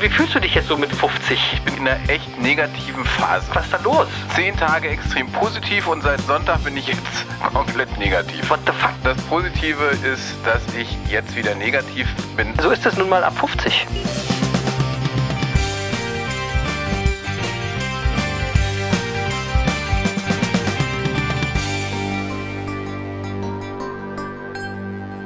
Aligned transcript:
Wie 0.00 0.08
fühlst 0.08 0.32
du 0.32 0.38
dich 0.38 0.54
jetzt 0.54 0.68
so 0.68 0.76
mit 0.76 0.94
50? 0.94 1.38
Ich 1.54 1.62
bin 1.62 1.76
in 1.76 1.88
einer 1.88 2.08
echt 2.08 2.40
negativen 2.40 3.04
Phase. 3.04 3.46
Was 3.54 3.64
ist 3.64 3.74
da 3.74 3.80
los? 3.82 4.06
Zehn 4.34 4.56
Tage 4.56 4.88
extrem 4.88 5.28
positiv 5.32 5.88
und 5.88 6.02
seit 6.02 6.20
Sonntag 6.20 6.62
bin 6.62 6.76
ich 6.76 6.86
jetzt 6.86 7.26
komplett 7.52 7.98
negativ. 7.98 8.48
What 8.48 8.60
the 8.64 8.72
fuck? 8.72 8.92
Das 9.02 9.16
Positive 9.22 9.82
ist, 10.04 10.34
dass 10.44 10.62
ich 10.76 10.96
jetzt 11.10 11.34
wieder 11.34 11.56
negativ 11.56 12.06
bin. 12.36 12.54
So 12.62 12.70
ist 12.70 12.86
es 12.86 12.96
nun 12.96 13.08
mal 13.08 13.24
ab 13.24 13.36
50. 13.38 13.86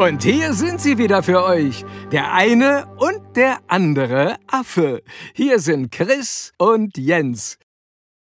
Und 0.03 0.25
hier 0.25 0.53
sind 0.53 0.81
sie 0.81 0.99
wieder 0.99 1.23
für 1.23 1.45
euch. 1.45 1.85
Der 2.11 2.33
eine 2.33 2.87
und 2.97 3.37
der 3.37 3.61
andere 3.69 4.35
Affe. 4.49 5.05
Hier 5.33 5.61
sind 5.61 5.93
Chris 5.93 6.53
und 6.59 6.99
Jens. 6.99 7.57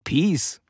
Peace. 0.03 0.61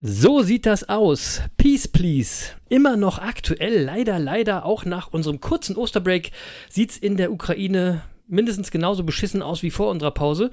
So 0.00 0.42
sieht 0.42 0.66
das 0.66 0.88
aus. 0.88 1.42
Peace, 1.56 1.88
please. 1.88 2.52
Immer 2.68 2.96
noch 2.96 3.18
aktuell, 3.18 3.82
leider, 3.82 4.20
leider 4.20 4.64
auch 4.64 4.84
nach 4.84 5.08
unserem 5.12 5.40
kurzen 5.40 5.76
Osterbreak 5.76 6.30
sieht's 6.70 6.96
in 6.96 7.16
der 7.16 7.32
Ukraine 7.32 8.02
mindestens 8.26 8.70
genauso 8.70 9.04
beschissen 9.04 9.42
aus 9.42 9.62
wie 9.62 9.70
vor 9.70 9.90
unserer 9.90 10.10
Pause. 10.10 10.50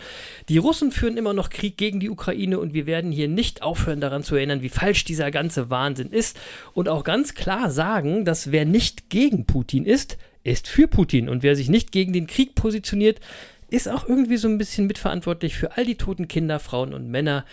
Die 0.50 0.58
Russen 0.58 0.92
führen 0.92 1.18
immer 1.18 1.34
noch 1.34 1.50
Krieg 1.50 1.78
gegen 1.78 2.00
die 2.00 2.10
Ukraine 2.10 2.60
und 2.60 2.74
wir 2.74 2.86
werden 2.86 3.12
hier 3.12 3.28
nicht 3.28 3.62
aufhören 3.62 4.02
daran 4.02 4.24
zu 4.24 4.36
erinnern, 4.36 4.62
wie 4.62 4.70
falsch 4.70 5.06
dieser 5.06 5.32
ganze 5.32 5.70
Wahnsinn 5.70 6.10
ist 6.10 6.40
und 6.74 6.90
auch 6.90 7.04
ganz 7.04 7.34
klar 7.34 7.70
sagen, 7.70 8.26
dass 8.26 8.52
wer 8.52 8.66
nicht 8.66 9.10
gegen 9.10 9.46
Putin 9.46 9.86
ist, 9.86 10.18
ist 10.44 10.68
für 10.68 10.88
Putin 10.88 11.30
und 11.30 11.44
wer 11.44 11.56
sich 11.56 11.70
nicht 11.70 11.92
gegen 11.92 12.14
den 12.14 12.28
Krieg 12.28 12.56
positioniert, 12.56 13.20
ist 13.70 13.88
auch 13.88 14.08
irgendwie 14.08 14.38
so 14.38 14.50
ein 14.50 14.58
bisschen 14.58 14.86
mitverantwortlich 14.86 15.56
für 15.56 15.78
all 15.78 15.86
die 15.86 15.96
toten 15.96 16.28
Kinder, 16.28 16.60
Frauen 16.60 16.94
und 16.94 17.10
Männer, 17.10 17.46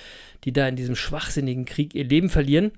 die 0.45 0.53
da 0.53 0.67
in 0.67 0.75
diesem 0.75 0.97
schwachsinnigen 0.97 1.65
Krieg 1.65 1.95
ihr 1.95 2.05
Leben 2.05 2.29
verlieren. 2.29 2.73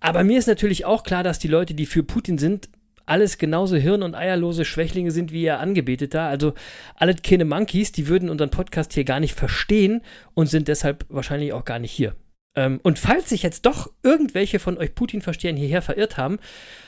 Aber 0.00 0.24
mir 0.24 0.38
ist 0.38 0.48
natürlich 0.48 0.84
auch 0.84 1.02
klar, 1.02 1.22
dass 1.22 1.38
die 1.38 1.48
Leute, 1.48 1.74
die 1.74 1.86
für 1.86 2.02
Putin 2.02 2.38
sind, 2.38 2.68
alles 3.06 3.38
genauso 3.38 3.76
hirn- 3.76 4.02
und 4.02 4.14
eierlose 4.14 4.64
Schwächlinge 4.64 5.10
sind 5.10 5.32
wie 5.32 5.42
ihr 5.42 5.58
Angebeteter. 5.58 6.22
Also 6.22 6.54
alle 6.96 7.14
keine 7.14 7.44
Monkeys, 7.44 7.92
die 7.92 8.08
würden 8.08 8.30
unseren 8.30 8.50
Podcast 8.50 8.92
hier 8.92 9.04
gar 9.04 9.20
nicht 9.20 9.34
verstehen 9.34 10.02
und 10.34 10.46
sind 10.46 10.68
deshalb 10.68 11.04
wahrscheinlich 11.08 11.52
auch 11.52 11.64
gar 11.64 11.78
nicht 11.78 11.92
hier. 11.92 12.14
Ähm, 12.54 12.80
und 12.82 12.98
falls 12.98 13.30
sich 13.30 13.42
jetzt 13.42 13.64
doch 13.64 13.90
irgendwelche 14.02 14.58
von 14.58 14.76
euch 14.76 14.94
Putin-Verstehern 14.94 15.56
hierher 15.56 15.80
verirrt 15.80 16.18
haben, 16.18 16.38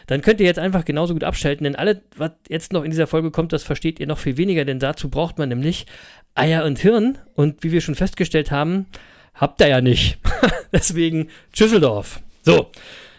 dann 0.06 0.20
könnt 0.20 0.40
ihr 0.40 0.46
jetzt 0.46 0.58
einfach 0.58 0.84
genauso 0.84 1.14
gut 1.14 1.24
abschalten, 1.24 1.64
denn 1.64 1.76
alles, 1.76 1.98
was 2.16 2.32
jetzt 2.48 2.72
noch 2.72 2.84
in 2.84 2.90
dieser 2.90 3.06
Folge 3.06 3.30
kommt, 3.30 3.52
das 3.52 3.62
versteht 3.62 3.98
ihr 3.98 4.06
noch 4.06 4.18
viel 4.18 4.36
weniger, 4.36 4.66
denn 4.66 4.78
dazu 4.78 5.08
braucht 5.08 5.38
man 5.38 5.48
nämlich 5.48 5.86
Eier 6.34 6.64
und 6.64 6.78
Hirn. 6.78 7.18
Und 7.34 7.62
wie 7.62 7.72
wir 7.72 7.80
schon 7.80 7.94
festgestellt 7.94 8.50
haben, 8.50 8.86
habt 9.34 9.60
ihr 9.60 9.68
ja 9.68 9.80
nicht. 9.80 10.18
Deswegen 10.72 11.28
Tschüsseldorf. 11.52 12.20
So, 12.42 12.70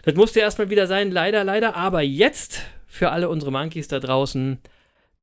das 0.04 0.14
musste 0.14 0.38
erstmal 0.38 0.70
wieder 0.70 0.86
sein, 0.86 1.10
leider, 1.10 1.42
leider. 1.42 1.74
Aber 1.74 2.02
jetzt 2.02 2.60
für 2.96 3.10
alle 3.10 3.28
unsere 3.28 3.52
Monkeys 3.52 3.88
da 3.88 4.00
draußen. 4.00 4.58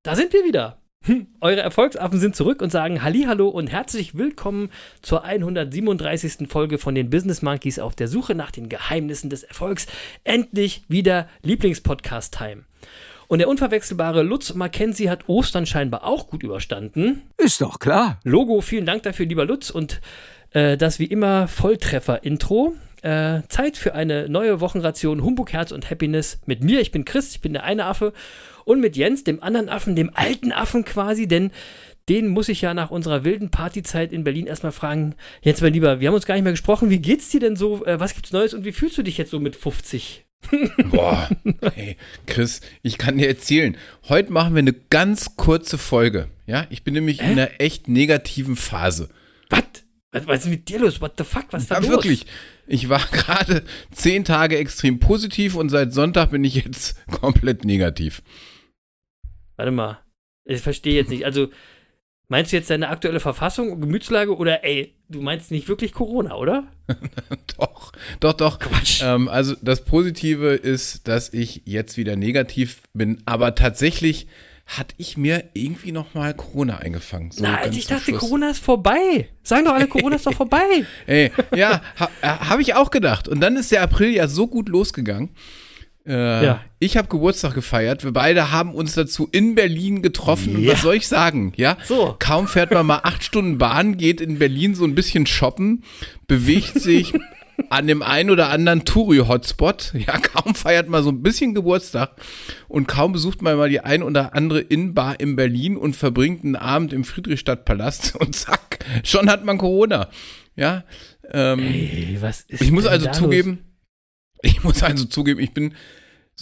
Da 0.04 0.16
sind 0.16 0.32
wir 0.32 0.46
wieder. 0.46 0.78
Hm, 1.06 1.28
eure 1.42 1.60
Erfolgsaffen 1.60 2.18
sind 2.20 2.34
zurück 2.34 2.62
und 2.62 2.72
sagen 2.72 3.04
Hallo 3.04 3.50
und 3.50 3.68
herzlich 3.68 4.18
willkommen 4.18 4.70
zur 5.02 5.26
137. 5.26 6.48
Folge 6.48 6.78
von 6.78 6.96
den 6.96 7.10
Business 7.10 7.42
Monkeys 7.42 7.80
auf 7.80 7.94
der 7.94 8.08
Suche 8.08 8.36
nach 8.36 8.52
den 8.52 8.70
Geheimnissen 8.70 9.30
des 9.30 9.44
Erfolgs. 9.44 9.88
Endlich 10.24 10.84
wieder 10.88 11.28
Lieblingspodcast-Time. 11.42 12.64
Und 13.28 13.40
der 13.40 13.50
unverwechselbare 13.50 14.24
Lutz 14.24 14.54
Mackenzie 14.54 15.10
hat 15.10 15.28
Ostern 15.28 15.66
scheinbar 15.66 16.06
auch 16.06 16.28
gut 16.28 16.44
überstanden. 16.44 17.24
Ist 17.38 17.60
doch 17.60 17.80
klar. 17.80 18.20
Logo, 18.24 18.62
vielen 18.62 18.86
Dank 18.86 19.04
dafür, 19.04 19.26
lieber 19.26 19.46
Lutz. 19.46 19.72
Und 19.72 20.00
äh, 20.52 20.78
das 20.78 21.00
wie 21.00 21.06
immer 21.06 21.48
Volltreffer-Intro. 21.48 22.76
Äh, 23.04 23.42
Zeit 23.50 23.76
für 23.76 23.96
eine 23.96 24.30
neue 24.30 24.62
Wochenration 24.62 25.24
Humbug, 25.24 25.52
Herz 25.52 25.72
und 25.72 25.90
Happiness 25.90 26.40
mit 26.46 26.64
mir. 26.64 26.80
Ich 26.80 26.92
bin 26.92 27.04
Chris, 27.04 27.36
ich 27.36 27.42
bin 27.42 27.52
der 27.52 27.64
eine 27.64 27.86
Affe. 27.86 28.14
Und 28.64 28.80
mit 28.80 28.96
Jens, 28.96 29.26
dem 29.26 29.44
anderen 29.44 29.68
Affen, 29.68 29.96
dem 29.98 30.10
alten 30.14 30.54
Affen 30.54 30.86
quasi, 30.86 31.28
denn 31.28 31.52
den 32.08 32.28
muss 32.30 32.48
ich 32.48 32.62
ja 32.62 32.74
nach 32.74 32.92
unserer 32.92 33.26
wilden 33.26 33.50
Partyzeit 33.50 34.14
in 34.14 34.24
Berlin 34.24 34.48
erstmal 34.48 34.72
fragen. 34.72 35.16
Jens, 35.42 35.60
mein 35.60 35.74
Lieber, 35.74 36.00
wir 36.00 36.08
haben 36.08 36.16
uns 36.16 36.26
gar 36.26 36.36
nicht 36.36 36.44
mehr 36.44 36.54
gesprochen. 36.54 36.90
Wie 36.90 37.00
geht's 37.00 37.30
dir 37.30 37.42
denn 37.42 37.58
so? 37.58 37.86
Äh, 37.86 38.00
was 38.00 38.14
gibt's 38.14 38.32
Neues 38.32 38.54
und 38.54 38.64
wie 38.64 38.72
fühlst 38.72 38.98
du 38.98 39.04
dich 39.04 39.18
jetzt 39.18 39.32
so 39.32 39.40
mit 39.40 39.58
50? 39.58 40.26
Boah, 40.92 41.30
hey, 41.74 41.98
Chris, 42.26 42.62
ich 42.84 42.98
kann 42.98 43.18
dir 43.18 43.28
erzählen. 43.28 43.78
Heute 44.10 44.32
machen 44.32 44.54
wir 44.56 44.60
eine 44.60 44.74
ganz 44.74 45.36
kurze 45.36 45.78
Folge. 45.78 46.28
Ja, 46.46 46.68
ich 46.70 46.84
bin 46.84 46.94
nämlich 46.94 47.22
Hä? 47.22 47.26
in 47.26 47.32
einer 47.34 47.50
echt 47.60 47.88
negativen 47.88 48.56
Phase. 48.56 49.10
Was? 49.50 49.64
Was, 50.14 50.28
was 50.28 50.40
ist 50.46 50.50
mit 50.50 50.70
dir 50.70 50.80
los? 50.80 51.02
What 51.02 51.14
the 51.18 51.24
fuck? 51.26 51.46
Was 51.52 51.64
ist 51.64 51.72
da 51.72 51.76
Ja, 51.76 51.82
los? 51.82 51.90
wirklich. 51.90 52.26
Ich 52.68 52.88
war 52.88 53.00
gerade 53.12 53.64
zehn 53.92 54.24
Tage 54.24 54.58
extrem 54.58 55.00
positiv 55.00 55.56
und 55.56 55.70
seit 55.70 55.94
Sonntag 55.94 56.32
bin 56.32 56.44
ich 56.46 56.56
jetzt 56.56 56.96
komplett 57.12 57.66
negativ. 57.66 58.22
Warte 59.58 59.72
mal. 59.72 60.00
Ich 60.46 60.62
verstehe 60.62 60.96
jetzt 60.96 61.10
nicht. 61.10 61.26
Also, 61.26 61.50
meinst 62.28 62.52
du 62.52 62.58
jetzt 62.58 62.70
deine 62.70 62.90
aktuelle 62.90 63.20
Verfassung 63.20 63.72
und 63.72 63.82
Gemütslage 63.82 64.36
oder 64.36 64.64
ey, 64.64 64.96
du 65.10 65.22
meinst 65.22 65.52
nicht 65.52 65.68
wirklich 65.68 65.94
Corona, 65.94 66.36
oder? 66.36 66.68
Doch, 67.58 67.92
doch, 68.20 68.34
doch. 68.34 68.60
Quatsch. 68.60 69.02
Ähm, 69.04 69.30
also 69.30 69.56
das 69.62 69.86
Positive 69.86 70.54
ist, 70.54 71.08
dass 71.08 71.32
ich 71.34 71.62
jetzt 71.66 71.98
wieder 71.98 72.16
negativ 72.18 72.82
bin, 72.94 73.22
aber 73.26 73.56
tatsächlich 73.56 74.28
hatte 74.66 74.96
ich 74.98 75.18
mir 75.18 75.44
irgendwie 75.54 75.92
nochmal 75.92 76.34
Corona 76.34 76.78
eingefangen. 76.78 77.32
So 77.32 77.44
Nein, 77.44 77.72
ich 77.74 77.86
dachte, 77.88 78.06
Schluss. 78.06 78.20
Corona 78.22 78.50
ist 78.52 78.64
vorbei. 78.64 79.28
Sagen 79.44 79.66
doch 79.66 79.74
alle, 79.74 79.88
Corona 79.88 80.16
ist 80.16 80.26
doch 80.26 80.34
vorbei. 80.38 80.86
Ey, 81.06 81.32
ja, 81.56 81.82
ha, 82.00 82.10
äh, 82.22 82.28
habe 82.28 82.62
ich 82.62 82.74
auch 82.76 82.90
gedacht. 82.90 83.28
Und 83.28 83.42
dann 83.42 83.58
ist 83.58 83.72
der 83.72 83.82
April 83.82 84.12
ja 84.12 84.28
so 84.28 84.48
gut 84.48 84.70
losgegangen. 84.70 85.30
Äh, 86.06 86.46
Ja. 86.46 86.62
Ich 86.80 86.98
habe 86.98 87.08
Geburtstag 87.08 87.54
gefeiert. 87.54 88.04
Wir 88.04 88.12
beide 88.12 88.52
haben 88.52 88.74
uns 88.74 88.94
dazu 88.94 89.30
in 89.32 89.56
Berlin 89.56 90.02
getroffen. 90.02 90.56
Und 90.58 90.64
Ja. 90.64 90.74
was 90.74 90.82
soll 90.82 90.96
ich 90.96 91.08
sagen? 91.08 91.54
Ja, 91.56 91.78
So. 91.86 92.16
kaum 92.20 92.48
fährt 92.50 92.72
man 92.72 92.86
mal 92.86 93.00
acht 93.04 93.24
Stunden 93.24 93.58
Bahn, 93.58 93.96
geht 93.98 94.20
in 94.20 94.38
Berlin 94.40 94.76
so 94.76 94.84
ein 94.86 94.96
bisschen 94.96 95.26
shoppen, 95.26 95.84
bewegt 96.28 96.74
sich 96.80 97.14
an 97.70 97.88
dem 97.88 98.02
einen 98.02 98.30
oder 98.30 98.50
anderen 98.50 98.86
Touri-Hotspot. 98.86 99.94
Ja, 99.94 100.18
kaum 100.18 100.56
feiert 100.56 100.90
man 100.90 101.04
so 101.04 101.10
ein 101.10 101.22
bisschen 101.22 101.54
Geburtstag 101.54 102.12
und 102.68 102.88
kaum 102.88 103.14
besucht 103.14 103.42
man 103.42 103.58
mal 103.58 103.70
die 103.70 103.82
ein 103.82 104.04
oder 104.04 104.36
andere 104.36 104.60
Innenbar 104.60 105.20
in 105.20 105.36
Berlin 105.36 105.78
und 105.78 105.96
verbringt 105.96 106.44
einen 106.44 106.56
Abend 106.56 106.94
im 106.94 107.04
Friedrichstadtpalast 107.04 108.16
und 108.20 108.36
zack, 108.36 108.80
schon 109.04 109.30
hat 109.30 109.46
man 109.46 109.58
Corona. 109.58 110.10
Ja, 110.56 110.84
ähm, 111.32 111.60
Ey, 111.60 112.18
was 112.20 112.42
ist 112.42 112.62
ich 112.62 112.72
muss 112.72 112.86
also 112.86 113.10
zugeben, 113.12 113.60
ich 114.42 114.64
muss 114.64 114.84
also 114.84 115.06
zugeben, 115.06 115.40
ich 115.40 115.54
bin 115.54 115.74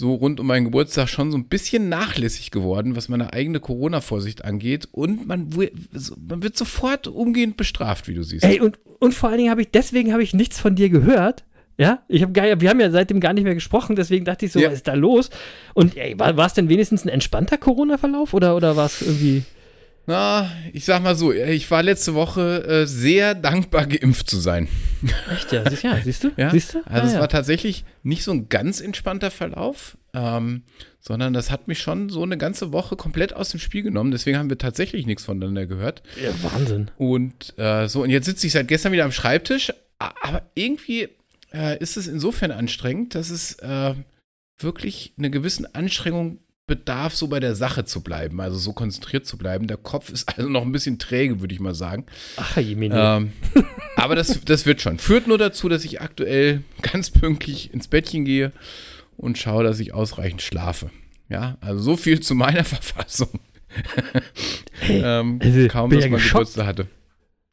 so 0.02 0.14
rund 0.14 0.40
um 0.40 0.48
meinen 0.48 0.64
Geburtstag 0.64 1.08
schon 1.08 1.30
so 1.30 1.38
ein 1.38 1.44
bisschen 1.44 1.88
nachlässig 1.88 2.50
geworden, 2.50 2.96
was 2.96 3.08
meine 3.08 3.32
eigene 3.32 3.60
Corona-Vorsicht 3.60 4.44
angeht. 4.44 4.88
Und 4.90 5.28
man, 5.28 5.48
man 6.28 6.42
wird 6.42 6.56
sofort 6.56 7.06
umgehend 7.06 7.56
bestraft, 7.56 8.08
wie 8.08 8.14
du 8.14 8.24
siehst. 8.24 8.44
Ey, 8.44 8.60
und, 8.60 8.80
und 8.98 9.14
vor 9.14 9.28
allen 9.28 9.38
Dingen 9.38 9.50
habe 9.52 9.62
ich, 9.62 9.70
deswegen 9.70 10.12
habe 10.12 10.24
ich 10.24 10.34
nichts 10.34 10.58
von 10.58 10.74
dir 10.74 10.88
gehört. 10.88 11.44
Ja, 11.78 12.02
ich 12.08 12.22
habe 12.22 12.32
gar, 12.32 12.60
wir 12.60 12.68
haben 12.68 12.80
ja 12.80 12.90
seitdem 12.90 13.20
gar 13.20 13.32
nicht 13.32 13.44
mehr 13.44 13.54
gesprochen, 13.54 13.94
deswegen 13.94 14.24
dachte 14.24 14.44
ich 14.44 14.50
so, 14.52 14.58
Ja. 14.58 14.66
was 14.68 14.74
ist 14.74 14.88
da 14.88 14.94
los? 14.94 15.30
Und 15.72 15.96
ey, 15.96 16.18
war 16.18 16.36
es 16.46 16.54
denn 16.54 16.68
wenigstens 16.68 17.04
ein 17.04 17.08
entspannter 17.08 17.56
Corona-Verlauf 17.58 18.34
oder, 18.34 18.56
oder 18.56 18.76
war 18.76 18.86
es 18.86 19.02
irgendwie. 19.02 19.44
Na, 20.06 20.50
ich 20.72 20.84
sag 20.84 21.00
mal 21.02 21.14
so, 21.14 21.32
ich 21.32 21.70
war 21.70 21.82
letzte 21.82 22.14
Woche 22.14 22.64
äh, 22.64 22.86
sehr 22.86 23.34
dankbar, 23.36 23.86
geimpft 23.86 24.28
zu 24.28 24.38
sein. 24.40 24.66
Echt, 25.32 25.52
ja, 25.52 25.68
siehst, 25.70 25.82
ja, 25.84 26.00
siehst 26.02 26.24
du? 26.24 26.30
Ja? 26.36 26.50
Siehst 26.50 26.74
du? 26.74 26.78
Also 26.86 27.02
Ah, 27.02 27.06
es 27.06 27.12
ja. 27.14 27.20
war 27.20 27.28
tatsächlich 27.28 27.84
nicht 28.02 28.24
so 28.24 28.32
ein 28.32 28.48
ganz 28.48 28.80
entspannter 28.80 29.30
Verlauf, 29.30 29.96
ähm, 30.12 30.62
sondern 30.98 31.32
das 31.32 31.50
hat 31.52 31.68
mich 31.68 31.78
schon 31.78 32.08
so 32.08 32.22
eine 32.24 32.36
ganze 32.36 32.72
Woche 32.72 32.96
komplett 32.96 33.32
aus 33.34 33.50
dem 33.50 33.60
Spiel 33.60 33.82
genommen. 33.82 34.10
Deswegen 34.10 34.38
haben 34.38 34.50
wir 34.50 34.58
tatsächlich 34.58 35.06
nichts 35.06 35.24
voneinander 35.24 35.66
gehört. 35.66 36.02
ja, 36.20 36.30
Wahnsinn. 36.42 36.90
Und 36.98 37.56
äh, 37.58 37.86
so, 37.88 38.02
und 38.02 38.10
jetzt 38.10 38.26
sitze 38.26 38.46
ich 38.48 38.52
seit 38.52 38.66
gestern 38.68 38.92
wieder 38.92 39.04
am 39.04 39.12
Schreibtisch, 39.12 39.72
aber 39.98 40.42
irgendwie 40.56 41.08
äh, 41.54 41.78
ist 41.78 41.96
es 41.96 42.08
insofern 42.08 42.50
anstrengend, 42.50 43.14
dass 43.14 43.30
es 43.30 43.54
äh, 43.60 43.94
wirklich 44.58 45.12
eine 45.16 45.30
gewissen 45.30 45.72
Anstrengung 45.74 46.38
bedarf, 46.66 47.14
so 47.14 47.28
bei 47.28 47.40
der 47.40 47.54
Sache 47.54 47.84
zu 47.84 48.02
bleiben, 48.02 48.40
also 48.40 48.56
so 48.56 48.72
konzentriert 48.72 49.26
zu 49.26 49.36
bleiben. 49.36 49.66
Der 49.66 49.76
Kopf 49.76 50.10
ist 50.10 50.28
also 50.36 50.48
noch 50.48 50.62
ein 50.62 50.72
bisschen 50.72 50.98
träge, 50.98 51.40
würde 51.40 51.54
ich 51.54 51.60
mal 51.60 51.74
sagen. 51.74 52.06
Ach, 52.36 52.56
Jemine. 52.56 52.94
Ähm, 52.98 53.32
aber 53.96 54.14
das, 54.14 54.40
das 54.44 54.64
wird 54.64 54.80
schon. 54.80 54.98
Führt 54.98 55.26
nur 55.26 55.38
dazu, 55.38 55.68
dass 55.68 55.84
ich 55.84 56.00
aktuell 56.00 56.62
ganz 56.82 57.10
pünktlich 57.10 57.72
ins 57.72 57.88
Bettchen 57.88 58.24
gehe 58.24 58.52
und 59.16 59.38
schaue, 59.38 59.64
dass 59.64 59.80
ich 59.80 59.92
ausreichend 59.92 60.42
schlafe. 60.42 60.90
Ja, 61.28 61.56
also 61.60 61.82
so 61.82 61.96
viel 61.96 62.20
zu 62.20 62.34
meiner 62.34 62.64
Verfassung. 62.64 63.40
ähm, 64.88 65.38
also, 65.42 65.68
kaum, 65.68 65.90
dass 65.90 66.04
ja 66.04 66.10
man 66.10 66.18
geschockt. 66.18 66.32
Geburtstag 66.32 66.66
hatte. 66.66 66.88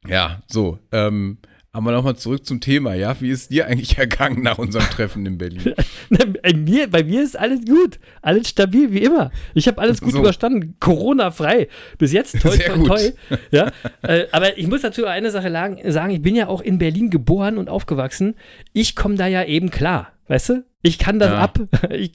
Ja, 0.07 0.41
so. 0.47 0.79
Ähm, 0.91 1.37
aber 1.71 1.91
nochmal 1.91 2.15
zurück 2.15 2.45
zum 2.45 2.59
Thema, 2.61 2.93
ja. 2.95 3.19
Wie 3.21 3.29
ist 3.29 3.51
dir 3.51 3.67
eigentlich 3.67 3.97
ergangen 3.99 4.41
nach 4.43 4.57
unserem 4.57 4.85
Treffen 4.85 5.25
in 5.25 5.37
Berlin? 5.37 5.73
bei, 6.09 6.53
mir, 6.53 6.89
bei 6.89 7.03
mir 7.03 7.21
ist 7.23 7.37
alles 7.37 7.61
gut. 7.65 7.99
Alles 8.21 8.49
stabil, 8.49 8.91
wie 8.91 8.99
immer. 9.03 9.31
Ich 9.53 9.67
habe 9.67 9.79
alles 9.79 10.01
gut 10.01 10.13
So. 10.13 10.19
überstanden. 10.19 10.75
Corona-frei. 10.79 11.67
Bis 11.97 12.11
jetzt, 12.11 12.41
toi, 12.41 12.51
Sehr 12.51 12.73
toi, 12.73 12.77
gut. 12.77 12.87
toi. 12.87 13.11
Ja? 13.51 13.71
äh, 14.01 14.25
aber 14.31 14.57
ich 14.57 14.67
muss 14.67 14.81
dazu 14.81 15.05
eine 15.05 15.31
Sache 15.31 15.51
sagen. 15.51 16.11
Ich 16.11 16.21
bin 16.21 16.35
ja 16.35 16.47
auch 16.47 16.61
in 16.61 16.77
Berlin 16.79 17.09
geboren 17.09 17.57
und 17.57 17.69
aufgewachsen. 17.69 18.35
Ich 18.73 18.95
komme 18.95 19.15
da 19.15 19.27
ja 19.27 19.43
eben 19.43 19.69
klar. 19.69 20.11
Weißt 20.27 20.49
du? 20.49 20.63
Ich 20.81 20.97
kann 20.99 21.19
das 21.19 21.29
Ja. 21.29 21.37
ab. 21.39 21.59
Ich, 21.91 22.11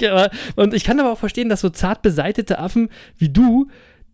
und 0.57 0.73
ich 0.75 0.85
kann 0.85 0.99
aber 1.01 1.13
auch 1.13 1.19
verstehen, 1.19 1.49
dass 1.49 1.61
so 1.61 1.69
zart 1.69 2.03
beseitete 2.03 2.59
Affen 2.59 2.89
wie 3.19 3.29
du, 3.29 3.69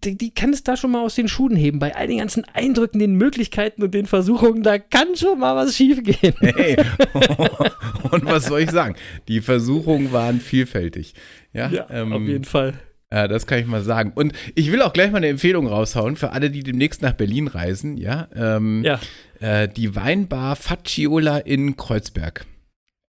die, 0.04 0.16
die 0.16 0.30
kann 0.32 0.50
es 0.52 0.62
da 0.64 0.76
schon 0.76 0.90
mal 0.92 1.02
aus 1.02 1.14
den 1.14 1.28
Schuhen 1.28 1.56
heben. 1.56 1.78
Bei 1.78 1.94
all 1.94 2.06
den 2.06 2.18
ganzen 2.18 2.44
Eindrücken, 2.54 2.98
den 2.98 3.14
Möglichkeiten 3.14 3.82
und 3.82 3.92
den 3.94 4.06
Versuchungen, 4.06 4.62
da 4.62 4.78
kann 4.78 5.16
schon 5.16 5.38
mal 5.40 5.54
was 5.56 5.76
schiefgehen. 5.76 6.34
Hey, 6.40 6.76
und 8.10 8.24
was 8.26 8.46
soll 8.46 8.60
ich 8.60 8.70
sagen? 8.70 8.96
Die 9.28 9.40
Versuchungen 9.40 10.12
waren 10.12 10.40
vielfältig. 10.40 11.14
Ja, 11.52 11.68
Ja, 11.68 11.86
ähm, 11.90 12.12
auf 12.12 12.22
jeden 12.22 12.44
Fall. 12.44 12.74
Ja, 13.12 13.26
das 13.26 13.46
kann 13.46 13.58
ich 13.58 13.66
mal 13.66 13.82
sagen. 13.82 14.12
Und 14.14 14.32
ich 14.54 14.70
will 14.70 14.82
auch 14.82 14.92
gleich 14.92 15.10
mal 15.10 15.16
eine 15.18 15.26
Empfehlung 15.28 15.66
raushauen 15.66 16.14
für 16.16 16.30
alle, 16.30 16.48
die 16.50 16.62
demnächst 16.62 17.02
nach 17.02 17.12
Berlin 17.14 17.48
reisen. 17.48 17.96
Ja, 17.96 18.28
ähm, 18.34 18.82
Ja. 18.84 19.00
äh, 19.40 19.68
die 19.68 19.96
Weinbar 19.96 20.54
Facciola 20.56 21.38
in 21.38 21.76
Kreuzberg. 21.76 22.46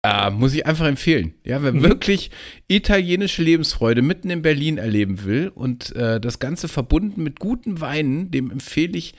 Äh, 0.04 0.30
muss 0.30 0.54
ich 0.54 0.64
einfach 0.64 0.86
empfehlen. 0.86 1.34
Ja, 1.44 1.62
wer 1.62 1.82
wirklich 1.82 2.30
italienische 2.68 3.42
Lebensfreude 3.42 4.00
mitten 4.00 4.30
in 4.30 4.42
Berlin 4.42 4.78
erleben 4.78 5.24
will 5.24 5.48
und 5.48 5.94
äh, 5.96 6.20
das 6.20 6.38
Ganze 6.38 6.68
verbunden 6.68 7.22
mit 7.22 7.40
guten 7.40 7.80
Weinen, 7.80 8.30
dem 8.30 8.50
empfehle 8.50 8.96
ich, 8.96 9.14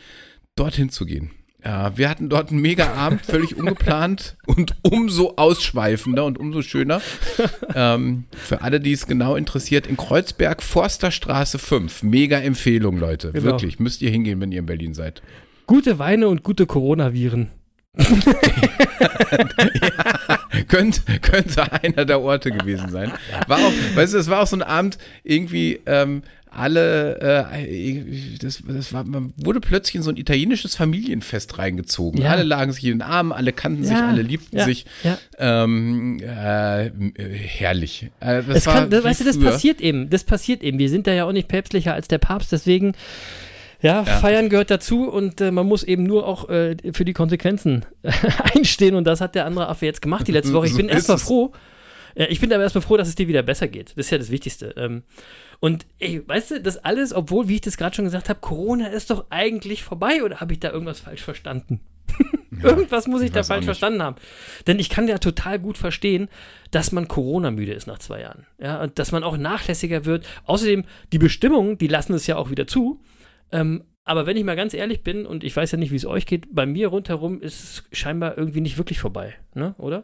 dorthin 0.55 0.89
zu 0.89 1.05
gehen. 1.05 1.31
Ja, 1.63 1.97
wir 1.97 2.09
hatten 2.09 2.29
dort 2.29 2.51
einen 2.51 2.61
mega 2.61 2.93
Abend, 2.93 3.25
völlig 3.25 3.57
ungeplant 3.57 4.37
und 4.45 4.75
umso 4.81 5.33
ausschweifender 5.35 6.23
und 6.23 6.37
umso 6.37 6.61
schöner. 6.61 7.01
ähm, 7.75 8.23
für 8.31 8.61
alle, 8.61 8.79
die 8.79 8.93
es 8.93 9.07
genau 9.07 9.35
interessiert, 9.35 9.85
in 9.85 9.97
Kreuzberg, 9.97 10.63
Forsterstraße 10.63 11.59
5. 11.59 12.03
Mega 12.03 12.39
Empfehlung, 12.39 12.97
Leute. 12.97 13.33
Genau. 13.33 13.43
Wirklich, 13.43 13.79
müsst 13.79 14.01
ihr 14.01 14.09
hingehen, 14.09 14.39
wenn 14.39 14.53
ihr 14.53 14.59
in 14.59 14.65
Berlin 14.65 14.93
seid. 14.93 15.21
Gute 15.67 15.99
Weine 15.99 16.29
und 16.29 16.43
gute 16.43 16.65
Coronaviren. 16.65 17.49
Könnte, 20.67 21.01
könnte 21.21 21.71
einer 21.83 22.05
der 22.05 22.21
Orte 22.21 22.51
gewesen 22.51 22.89
sein. 22.89 23.11
War 23.47 23.57
auch, 23.59 23.73
weißt 23.95 24.13
du, 24.13 24.17
es 24.17 24.29
war 24.29 24.41
auch 24.41 24.47
so 24.47 24.55
ein 24.55 24.61
Abend, 24.61 24.97
irgendwie 25.23 25.79
ähm, 25.85 26.21
alle, 26.51 27.19
äh, 27.51 28.37
das, 28.41 28.63
das 28.67 28.91
war, 28.93 29.03
man 29.03 29.33
wurde 29.37 29.59
plötzlich 29.59 29.95
in 29.95 30.01
so 30.01 30.09
ein 30.09 30.17
italienisches 30.17 30.75
Familienfest 30.75 31.57
reingezogen. 31.57 32.21
Ja. 32.21 32.31
Alle 32.31 32.43
lagen 32.43 32.71
sich 32.71 32.83
in 32.85 32.91
den 32.91 33.01
Armen, 33.01 33.31
alle 33.31 33.53
kannten 33.53 33.83
sich, 33.83 33.95
alle 33.95 34.21
liebten 34.23 34.57
ja, 34.57 34.65
sich. 34.65 34.85
Ja. 35.03 35.17
Ähm, 35.37 36.19
äh, 36.19 36.89
herrlich. 37.35 38.09
Äh, 38.19 38.43
das 38.43 38.45
Das 38.47 38.65
war 38.67 38.73
kann, 38.75 38.89
das, 38.89 39.03
weißt 39.03 39.21
du, 39.21 39.25
das 39.25 39.37
früher. 39.37 39.51
passiert 39.51 39.81
eben. 39.81 40.09
Das 40.09 40.23
passiert 40.23 40.63
eben. 40.63 40.79
Wir 40.79 40.89
sind 40.89 41.05
da 41.07 41.13
ja 41.13 41.25
auch 41.25 41.31
nicht 41.31 41.47
päpstlicher 41.47 41.93
als 41.93 42.07
der 42.07 42.17
Papst, 42.17 42.51
deswegen, 42.51 42.93
ja, 43.81 44.03
feiern 44.03 44.49
gehört 44.49 44.71
dazu 44.71 45.09
und 45.09 45.39
äh, 45.41 45.51
man 45.51 45.65
muss 45.65 45.83
eben 45.83 46.03
nur 46.03 46.27
auch 46.27 46.49
äh, 46.49 46.75
für 46.91 47.05
die 47.05 47.13
Konsequenzen 47.13 47.85
einstehen 48.55 48.95
und 48.95 49.05
das 49.05 49.21
hat 49.21 49.35
der 49.35 49.45
andere 49.45 49.69
Affe 49.69 49.85
jetzt 49.85 50.01
gemacht 50.01 50.27
die 50.27 50.31
letzte 50.31 50.53
Woche. 50.53 50.65
Ich 50.65 50.73
So 50.73 50.77
bin 50.77 50.89
erstmal 50.89 51.17
froh. 51.17 51.53
Ja, 52.15 52.25
ich 52.27 52.41
bin 52.41 52.51
aber 52.51 52.63
erstmal 52.63 52.81
froh, 52.81 52.97
dass 52.97 53.07
es 53.07 53.15
dir 53.15 53.27
wieder 53.27 53.43
besser 53.43 53.67
geht. 53.67 53.91
Das 53.91 54.07
ist 54.07 54.09
ja 54.09 54.17
das 54.17 54.31
Wichtigste. 54.31 54.73
Ähm, 54.77 55.03
und 55.59 55.85
ey, 55.99 56.21
weißt 56.27 56.51
du, 56.51 56.61
das 56.61 56.77
alles, 56.77 57.13
obwohl, 57.13 57.47
wie 57.47 57.55
ich 57.55 57.61
das 57.61 57.77
gerade 57.77 57.95
schon 57.95 58.05
gesagt 58.05 58.29
habe, 58.29 58.39
Corona 58.39 58.87
ist 58.87 59.09
doch 59.09 59.25
eigentlich 59.29 59.83
vorbei 59.83 60.23
oder 60.23 60.39
habe 60.39 60.53
ich 60.53 60.59
da 60.59 60.71
irgendwas 60.71 60.99
falsch 60.99 61.21
verstanden? 61.21 61.79
Irgendwas 62.63 63.07
muss 63.07 63.21
ich 63.21 63.31
da 63.31 63.39
weiß 63.39 63.45
auch 63.45 63.53
falsch 63.53 63.65
verstanden 63.65 64.01
haben. 64.01 64.15
Denn 64.67 64.79
ich 64.79 64.89
kann 64.89 65.07
ja 65.07 65.19
total 65.19 65.59
gut 65.59 65.77
verstehen, 65.77 66.27
dass 66.71 66.91
man 66.91 67.07
Corona-müde 67.07 67.71
ist 67.71 67.87
nach 67.87 67.99
zwei 67.99 68.21
Jahren. 68.21 68.45
Ja, 68.57 68.81
und 68.81 68.97
dass 68.99 69.11
man 69.11 69.23
auch 69.23 69.37
nachlässiger 69.37 70.05
wird. 70.05 70.25
Außerdem, 70.45 70.85
die 71.11 71.19
Bestimmungen, 71.19 71.77
die 71.77 71.87
lassen 71.87 72.13
es 72.13 72.27
ja 72.27 72.35
auch 72.35 72.49
wieder 72.49 72.67
zu. 72.67 72.99
Ähm, 73.51 73.83
aber 74.09 74.25
wenn 74.25 74.37
ich 74.37 74.43
mal 74.43 74.55
ganz 74.55 74.73
ehrlich 74.73 75.03
bin, 75.03 75.27
und 75.27 75.43
ich 75.43 75.55
weiß 75.55 75.71
ja 75.71 75.77
nicht, 75.77 75.91
wie 75.91 75.95
es 75.95 76.05
euch 76.05 76.25
geht, 76.25 76.47
bei 76.49 76.65
mir 76.65 76.87
rundherum 76.87 77.41
ist 77.41 77.63
es 77.63 77.83
scheinbar 77.91 78.39
irgendwie 78.39 78.59
nicht 78.61 78.79
wirklich 78.79 78.97
vorbei, 78.99 79.35
ne? 79.53 79.75
oder? 79.77 80.01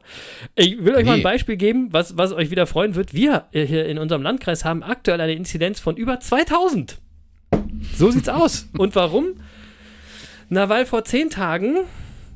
Ich 0.53 0.77
will 0.85 0.93
euch 0.93 1.05
mal 1.05 1.13
ein 1.13 1.17
Nee. 1.17 1.23
Beispiel 1.23 1.57
geben, 1.57 1.87
was, 1.91 2.15
was 2.15 2.31
euch 2.31 2.51
wieder 2.51 2.67
freuen 2.67 2.93
wird. 2.93 3.15
Wir 3.15 3.45
hier 3.51 3.87
in 3.87 3.97
unserem 3.97 4.21
Landkreis 4.21 4.63
haben 4.63 4.83
aktuell 4.83 5.19
eine 5.21 5.33
Inzidenz 5.33 5.79
von 5.79 5.97
über 5.97 6.19
2000. 6.19 6.99
So 7.95 8.11
sieht's 8.11 8.29
aus. 8.29 8.69
Und 8.77 8.95
warum? 8.95 9.37
Na, 10.49 10.69
weil 10.69 10.85
vor 10.85 11.03
zehn 11.03 11.31
Tagen, 11.31 11.77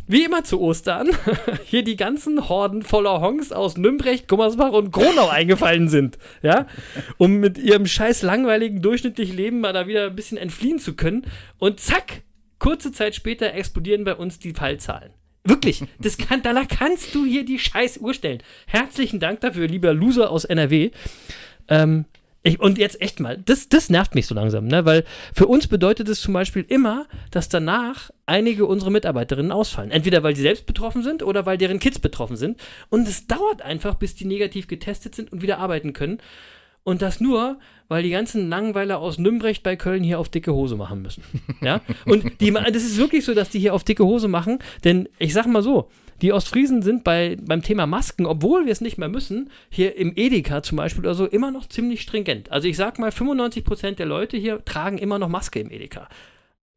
wie 0.09 0.25
immer 0.25 0.43
zu 0.43 0.59
Ostern, 0.59 1.09
hier 1.65 1.83
die 1.83 1.95
ganzen 1.95 2.49
Horden 2.49 2.81
voller 2.81 3.21
Honks 3.21 3.51
aus 3.51 3.77
Nümbrecht, 3.77 4.27
Gummersbach 4.27 4.71
und 4.71 4.91
Gronau 4.91 5.27
eingefallen 5.29 5.87
sind. 5.87 6.17
Ja? 6.41 6.65
Um 7.17 7.35
mit 7.35 7.59
ihrem 7.59 7.85
scheiß 7.85 8.23
langweiligen 8.23 8.81
durchschnittlichen 8.81 9.37
Leben 9.37 9.59
mal 9.61 9.71
da 9.71 9.85
wieder 9.85 10.07
ein 10.07 10.15
bisschen 10.15 10.39
entfliehen 10.39 10.79
zu 10.79 10.95
können. 10.95 11.27
Und 11.59 11.79
zack, 11.79 12.23
kurze 12.57 12.91
Zeit 12.91 13.13
später 13.13 13.53
explodieren 13.53 14.03
bei 14.03 14.15
uns 14.15 14.39
die 14.39 14.53
Fallzahlen. 14.53 15.11
Wirklich, 15.43 15.83
das 15.99 16.17
kann, 16.17 16.41
danach 16.41 16.67
kannst 16.67 17.13
du 17.13 17.23
hier 17.23 17.45
die 17.45 17.59
scheiß 17.59 17.99
Uhr 17.99 18.15
stellen. 18.15 18.41
Herzlichen 18.65 19.19
Dank 19.19 19.41
dafür, 19.41 19.67
lieber 19.67 19.93
Loser 19.93 20.31
aus 20.31 20.43
NRW. 20.43 20.89
Ähm, 21.67 22.05
ich, 22.41 22.59
und 22.59 22.77
jetzt 22.77 23.01
echt 23.01 23.19
mal, 23.19 23.37
das, 23.37 23.67
das 23.67 23.89
nervt 23.89 24.15
mich 24.15 24.25
so 24.25 24.33
langsam, 24.33 24.65
ne? 24.65 24.85
weil 24.85 25.03
für 25.33 25.47
uns 25.47 25.67
bedeutet 25.67 26.07
es 26.07 26.21
zum 26.21 26.33
Beispiel 26.33 26.65
immer, 26.67 27.05
dass 27.31 27.49
danach 27.49 28.11
einige 28.25 28.65
unserer 28.65 28.91
Mitarbeiterinnen 28.91 29.51
ausfallen. 29.51 29.91
Entweder 29.91 30.23
weil 30.23 30.35
sie 30.37 30.43
selbst 30.43 30.65
betroffen 30.65 31.03
sind 31.03 31.21
oder 31.21 31.45
weil 31.45 31.57
deren 31.57 31.79
Kids 31.79 31.99
betroffen 31.99 32.37
sind. 32.37 32.59
Und 32.89 33.07
es 33.07 33.27
dauert 33.27 33.61
einfach, 33.61 33.95
bis 33.95 34.15
die 34.15 34.25
negativ 34.25 34.67
getestet 34.67 35.15
sind 35.15 35.33
und 35.33 35.41
wieder 35.41 35.57
arbeiten 35.57 35.91
können. 35.91 36.19
Und 36.83 37.01
das 37.01 37.19
nur, 37.19 37.59
weil 37.89 38.03
die 38.03 38.09
ganzen 38.09 38.47
Langweiler 38.47 38.99
aus 38.99 39.17
Nümbrecht 39.17 39.61
bei 39.61 39.75
Köln 39.75 40.03
hier 40.03 40.17
auf 40.17 40.29
dicke 40.29 40.53
Hose 40.53 40.77
machen 40.77 41.01
müssen. 41.01 41.23
Ja? 41.61 41.81
Und 42.05 42.39
die, 42.39 42.51
das 42.51 42.83
ist 42.83 42.97
wirklich 42.97 43.25
so, 43.25 43.33
dass 43.33 43.49
die 43.49 43.59
hier 43.59 43.73
auf 43.73 43.83
dicke 43.83 44.05
Hose 44.05 44.29
machen, 44.29 44.59
denn 44.85 45.09
ich 45.17 45.33
sag 45.33 45.45
mal 45.45 45.61
so, 45.61 45.89
die 46.21 46.33
Ostfriesen 46.33 46.81
sind 46.81 47.03
bei, 47.03 47.37
beim 47.41 47.61
Thema 47.61 47.85
Masken, 47.85 48.25
obwohl 48.25 48.65
wir 48.65 48.71
es 48.71 48.81
nicht 48.81 48.97
mehr 48.97 49.09
müssen, 49.09 49.49
hier 49.69 49.95
im 49.95 50.13
Edeka 50.15 50.63
zum 50.63 50.77
Beispiel 50.77 51.03
oder 51.03 51.15
so, 51.15 51.25
immer 51.25 51.51
noch 51.51 51.67
ziemlich 51.67 52.01
stringent. 52.01 52.51
Also 52.51 52.67
ich 52.67 52.77
sag 52.77 52.99
mal, 52.99 53.09
95% 53.09 53.95
der 53.95 54.05
Leute 54.05 54.37
hier 54.37 54.63
tragen 54.65 54.97
immer 54.97 55.19
noch 55.19 55.29
Maske 55.29 55.59
im 55.59 55.71
Edeka. 55.71 56.09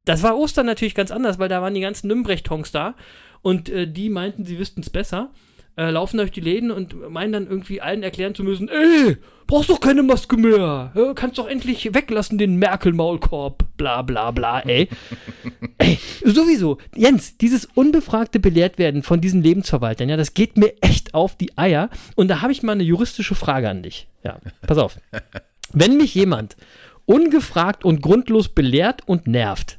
Das 0.04 0.22
war 0.22 0.36
Ostern 0.36 0.66
natürlich 0.66 0.94
ganz 0.94 1.10
anders, 1.10 1.38
weil 1.38 1.48
da 1.48 1.62
waren 1.62 1.74
die 1.74 1.80
ganzen 1.80 2.08
Nümbrecht-Honks 2.08 2.72
da 2.72 2.94
und 3.40 3.68
äh, 3.68 3.86
die 3.86 4.10
meinten, 4.10 4.44
sie 4.44 4.58
wüssten 4.58 4.80
es 4.80 4.90
besser, 4.90 5.30
äh, 5.76 5.90
laufen 5.90 6.18
durch 6.18 6.30
die 6.30 6.40
Läden 6.40 6.70
und 6.70 7.10
meinen 7.10 7.32
dann 7.32 7.46
irgendwie 7.46 7.80
allen 7.80 8.02
erklären 8.02 8.34
zu 8.34 8.44
müssen, 8.44 8.68
ey, 8.68 9.16
brauchst 9.46 9.70
doch 9.70 9.80
keine 9.80 10.02
Maske 10.02 10.36
mehr, 10.36 10.92
ja, 10.94 11.14
kannst 11.14 11.38
doch 11.38 11.48
endlich 11.48 11.94
weglassen 11.94 12.38
den 12.38 12.56
Merkel-Maulkorb, 12.56 13.64
bla 13.76 14.02
bla 14.02 14.30
bla, 14.30 14.60
ey. 14.60 14.88
ey, 15.78 15.98
sowieso, 16.24 16.78
Jens, 16.94 17.36
dieses 17.38 17.66
unbefragte 17.74 18.38
Belehrtwerden 18.40 19.02
von 19.02 19.20
diesen 19.20 19.42
Lebensverwaltern, 19.42 20.08
ja, 20.08 20.16
das 20.16 20.34
geht 20.34 20.56
mir 20.56 20.74
echt 20.80 21.14
auf 21.14 21.36
die 21.36 21.56
Eier 21.56 21.88
und 22.16 22.28
da 22.28 22.42
habe 22.42 22.52
ich 22.52 22.62
mal 22.62 22.72
eine 22.72 22.84
juristische 22.84 23.34
Frage 23.34 23.68
an 23.68 23.82
dich. 23.82 24.08
Ja, 24.24 24.38
pass 24.66 24.78
auf. 24.78 24.98
Wenn 25.72 25.96
mich 25.96 26.14
jemand 26.14 26.56
ungefragt 27.06 27.84
und 27.84 28.02
grundlos 28.02 28.48
belehrt 28.48 29.02
und 29.06 29.26
nervt, 29.26 29.78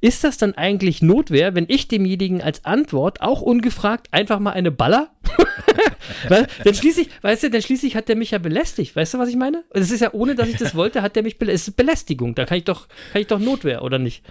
ist 0.00 0.24
das 0.24 0.38
dann 0.38 0.54
eigentlich 0.54 1.02
Notwehr, 1.02 1.54
wenn 1.54 1.66
ich 1.68 1.88
demjenigen 1.88 2.40
als 2.42 2.64
Antwort 2.64 3.20
auch 3.20 3.40
ungefragt 3.40 4.08
einfach 4.12 4.38
mal 4.38 4.52
eine 4.52 4.70
Baller? 4.70 5.10
Weil, 6.28 6.46
dann 6.64 6.74
schließlich, 6.74 7.08
weißt 7.22 7.44
du, 7.44 7.50
dann 7.50 7.62
schließlich 7.62 7.94
hat 7.96 8.08
der 8.08 8.16
mich 8.16 8.30
ja 8.32 8.38
belästigt. 8.38 8.96
Weißt 8.96 9.14
du, 9.14 9.18
was 9.18 9.28
ich 9.28 9.36
meine? 9.36 9.64
Das 9.72 9.90
ist 9.90 10.00
ja 10.00 10.12
ohne, 10.12 10.34
dass 10.34 10.48
ich 10.48 10.56
das 10.56 10.74
wollte, 10.74 11.02
hat 11.02 11.16
der 11.16 11.22
mich 11.22 11.38
belästigt. 11.38 11.62
Es 11.62 11.68
ist 11.68 11.76
Belästigung. 11.76 12.34
Da 12.34 12.44
kann 12.44 12.58
ich 12.58 12.64
doch, 12.64 12.88
kann 13.12 13.20
ich 13.20 13.28
doch 13.28 13.38
Notwehr, 13.38 13.82
oder 13.82 13.98
nicht? 13.98 14.24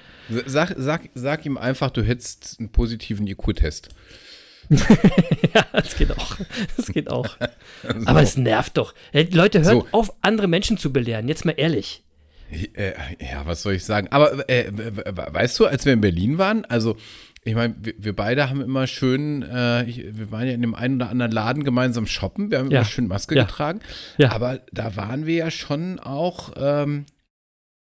Sag, 0.46 0.74
sag, 0.78 1.10
sag 1.14 1.46
ihm 1.46 1.58
einfach, 1.58 1.90
du 1.92 2.02
hättest 2.02 2.58
einen 2.60 2.72
positiven 2.72 3.28
IQ-Test. 3.28 3.90
Ja, 5.54 5.66
das 5.72 5.96
geht 5.96 6.12
auch. 6.12 6.36
Das 6.76 6.88
geht 6.88 7.10
auch. 7.10 7.38
Aber 8.06 8.22
es 8.22 8.38
nervt 8.38 8.78
doch. 8.78 8.94
Ey, 9.12 9.28
Leute, 9.32 9.60
hört 9.64 9.72
So. 9.72 9.88
auf, 9.92 10.14
andere 10.22 10.48
Menschen 10.48 10.78
zu 10.78 10.92
belehren. 10.92 11.28
Jetzt 11.28 11.46
mal 11.46 11.54
ehrlich. 11.56 12.04
Äh, 12.51 12.94
ja, 13.20 13.46
was 13.46 13.62
soll 13.62 13.74
ich 13.74 13.84
sagen? 13.86 14.08
Aber 14.12 14.48
äh, 14.50 14.72
weißt 14.72 15.60
du, 15.60 15.66
als 15.66 15.86
wir 15.86 15.94
in 15.94 16.01
Berlin 16.01 16.38
waren, 16.38 16.63
also 16.66 16.96
ich 17.44 17.56
meine, 17.56 17.75
wir, 17.82 17.94
wir 17.98 18.16
beide 18.16 18.50
haben 18.50 18.62
immer 18.62 18.88
schön, 18.88 19.42
äh, 19.44 19.84
ich, 19.86 20.04
wir 20.18 20.32
waren 20.32 20.48
ja 20.48 20.54
in 20.54 20.62
dem 20.62 20.75
einen 20.75 20.96
oder 20.96 21.10
anderen 21.10 21.32
Laden 21.32 21.63
gemeinsam 21.63 22.08
shoppen, 22.08 22.51
wir 22.51 22.60
haben 22.60 22.72
Ja. 22.72 22.80
immer 22.80 22.86
schön 22.89 23.08
Maske 23.08 23.36
Ja. 23.36 23.44
getragen, 23.44 23.80
Ja. 24.18 24.32
aber 24.32 24.60
da 24.72 24.96
waren 24.96 25.25
wir 25.25 25.36
ja 25.36 25.51
schon 25.51 26.00
auch, 26.00 26.51
ähm, 26.58 27.06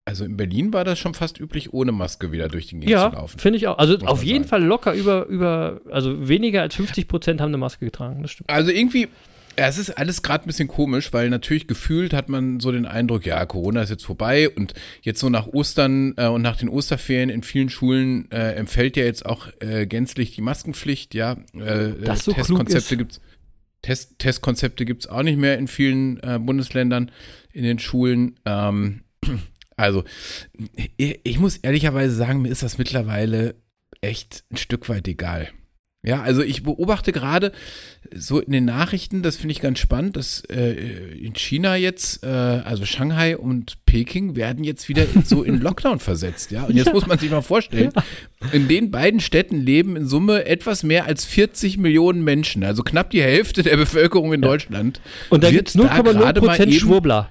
also 0.06 0.24
in 0.24 0.36
Berlin 0.36 0.72
war 0.72 0.84
das 0.84 0.98
schon 0.98 1.14
fast 1.14 1.38
üblich, 1.38 1.72
ohne 1.72 1.92
Maske 1.92 2.32
wieder 2.32 2.48
durch 2.48 2.68
den 2.68 2.80
Gegend 2.80 2.98
zu 2.98 3.04
Ja, 3.06 3.12
laufen. 3.12 3.38
finde 3.38 3.58
ich 3.58 3.66
auch. 3.68 3.78
Also 3.78 3.94
Muss 3.98 4.08
auf 4.08 4.22
jeden 4.24 4.44
sagen. 4.44 4.48
Fall 4.48 4.64
locker 4.64 4.92
über, 4.94 5.26
über, 5.26 5.80
also 5.90 6.28
weniger 6.28 6.62
als 6.62 6.74
50 6.74 7.06
Prozent 7.06 7.40
haben 7.40 7.48
eine 7.50 7.58
Maske 7.58 7.84
getragen. 7.84 8.22
Das 8.22 8.30
stimmt. 8.32 8.50
Also 8.50 8.70
irgendwie, 8.70 9.08
Ja, 9.60 9.68
es 9.68 9.76
ist 9.76 9.90
alles 9.90 10.22
gerade 10.22 10.44
ein 10.44 10.46
bisschen 10.46 10.68
komisch, 10.68 11.12
weil 11.12 11.28
natürlich 11.28 11.66
gefühlt 11.66 12.14
hat 12.14 12.30
man 12.30 12.60
so 12.60 12.72
den 12.72 12.86
Eindruck, 12.86 13.26
ja, 13.26 13.44
Corona 13.44 13.82
ist 13.82 13.90
jetzt 13.90 14.06
vorbei 14.06 14.48
und 14.48 14.72
jetzt 15.02 15.20
so 15.20 15.28
nach 15.28 15.48
Ostern 15.48 16.14
äh, 16.16 16.28
und 16.28 16.40
nach 16.40 16.56
den 16.56 16.70
Osterferien 16.70 17.28
in 17.28 17.42
vielen 17.42 17.68
Schulen 17.68 18.30
äh, 18.30 18.54
empfällt 18.54 18.96
ja 18.96 19.04
jetzt 19.04 19.26
auch 19.26 19.48
äh, 19.60 19.86
gänzlich 19.86 20.34
die 20.34 20.40
Maskenpflicht, 20.40 21.12
ja. 21.12 21.32
Äh, 21.52 21.92
Das 22.02 22.24
so 22.24 22.32
Testkonzepte 22.32 22.94
ist. 22.94 22.98
gibt's. 22.98 23.20
Test, 23.82 24.18
Testkonzepte 24.18 24.86
gibt 24.86 25.02
es 25.02 25.10
auch 25.10 25.22
nicht 25.22 25.36
mehr 25.36 25.58
in 25.58 25.68
vielen 25.68 26.18
äh, 26.22 26.38
Bundesländern 26.38 27.10
in 27.52 27.64
den 27.64 27.78
Schulen. 27.78 28.40
Ähm, 28.46 29.02
also, 29.76 30.04
ich, 30.96 31.20
ich 31.22 31.38
muss 31.38 31.58
ehrlicherweise 31.58 32.14
sagen, 32.14 32.40
mir 32.40 32.48
ist 32.48 32.62
das 32.62 32.78
mittlerweile 32.78 33.56
echt 34.00 34.42
ein 34.50 34.56
Stück 34.56 34.88
weit 34.88 35.06
egal. 35.06 35.50
Ja, 36.02 36.22
also 36.22 36.40
ich 36.42 36.62
beobachte 36.62 37.12
gerade 37.12 37.52
so 38.14 38.40
in 38.40 38.52
den 38.52 38.64
Nachrichten, 38.64 39.22
das 39.22 39.36
finde 39.36 39.52
ich 39.52 39.60
ganz 39.60 39.78
spannend, 39.80 40.16
dass 40.16 40.42
äh, 40.48 40.72
in 40.72 41.34
China 41.34 41.76
jetzt, 41.76 42.24
äh, 42.24 42.26
also 42.26 42.86
Shanghai 42.86 43.36
und 43.36 43.84
Peking 43.84 44.34
werden 44.34 44.64
jetzt 44.64 44.88
wieder 44.88 45.04
so 45.24 45.42
in 45.42 45.60
Lockdown 45.60 45.98
versetzt, 46.00 46.52
ja. 46.52 46.64
Und 46.64 46.76
jetzt 46.76 46.86
Ja. 46.86 46.92
muss 46.94 47.06
man 47.06 47.18
sich 47.18 47.30
mal 47.30 47.42
vorstellen, 47.42 47.92
in 48.52 48.66
den 48.66 48.90
beiden 48.90 49.20
Städten 49.20 49.60
leben 49.60 49.94
in 49.94 50.06
Summe 50.06 50.46
etwas 50.46 50.82
mehr 50.84 51.04
als 51.04 51.26
40 51.26 51.76
Millionen 51.76 52.24
Menschen, 52.24 52.64
also 52.64 52.82
knapp 52.82 53.10
die 53.10 53.22
Hälfte 53.22 53.62
der 53.62 53.76
Bevölkerung 53.76 54.32
in 54.32 54.40
Deutschland. 54.40 55.02
Und 55.28 55.44
da 55.44 55.48
wird 55.48 55.66
gibt 55.66 55.68
es 55.68 55.76
0,0 55.76 56.12
gerade 56.14 56.40
mal 56.40 56.56
Prozent 56.56 56.74
Schwurbler. 56.74 57.30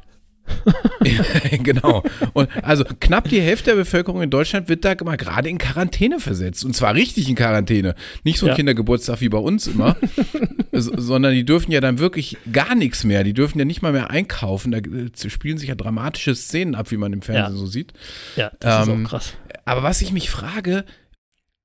genau. 1.63 2.03
Und 2.33 2.49
also 2.63 2.83
knapp 2.99 3.29
die 3.29 3.41
Hälfte 3.41 3.71
der 3.71 3.77
Bevölkerung 3.77 4.21
in 4.21 4.29
Deutschland 4.29 4.69
wird 4.69 4.85
da 4.85 4.95
mal 5.03 5.17
gerade 5.17 5.49
in 5.49 5.57
Quarantäne 5.57 6.19
versetzt. 6.19 6.65
Und 6.65 6.75
zwar 6.75 6.95
richtig 6.95 7.29
in 7.29 7.35
Quarantäne. 7.35 7.95
Nicht 8.23 8.39
so 8.39 8.45
ein 8.45 8.49
Ja. 8.49 8.55
Kindergeburtstag 8.55 9.21
wie 9.21 9.29
bei 9.29 9.37
uns 9.37 9.67
immer, 9.67 9.95
sondern 10.71 11.33
die 11.33 11.45
dürfen 11.45 11.71
ja 11.71 11.81
dann 11.81 11.99
wirklich 11.99 12.37
gar 12.51 12.75
nichts 12.75 13.03
mehr. 13.03 13.23
Die 13.23 13.33
dürfen 13.33 13.59
ja 13.59 13.65
nicht 13.65 13.81
mal 13.81 13.91
mehr 13.91 14.09
einkaufen. 14.09 14.71
Da 14.71 14.79
äh, 14.79 15.29
spielen 15.29 15.57
sich 15.57 15.69
ja 15.69 15.75
dramatische 15.75 16.35
Szenen 16.35 16.75
ab, 16.75 16.91
wie 16.91 16.97
man 16.97 17.13
im 17.13 17.21
Fernsehen 17.21 17.53
Ja. 17.55 17.59
so 17.59 17.65
sieht. 17.65 17.93
Ja, 18.35 18.51
das 18.59 18.87
Ähm, 18.87 19.01
ist 19.01 19.05
auch 19.05 19.09
krass. 19.09 19.33
Aber 19.65 19.83
was 19.83 20.01
ich 20.01 20.11
mich 20.11 20.29
frage, 20.29 20.83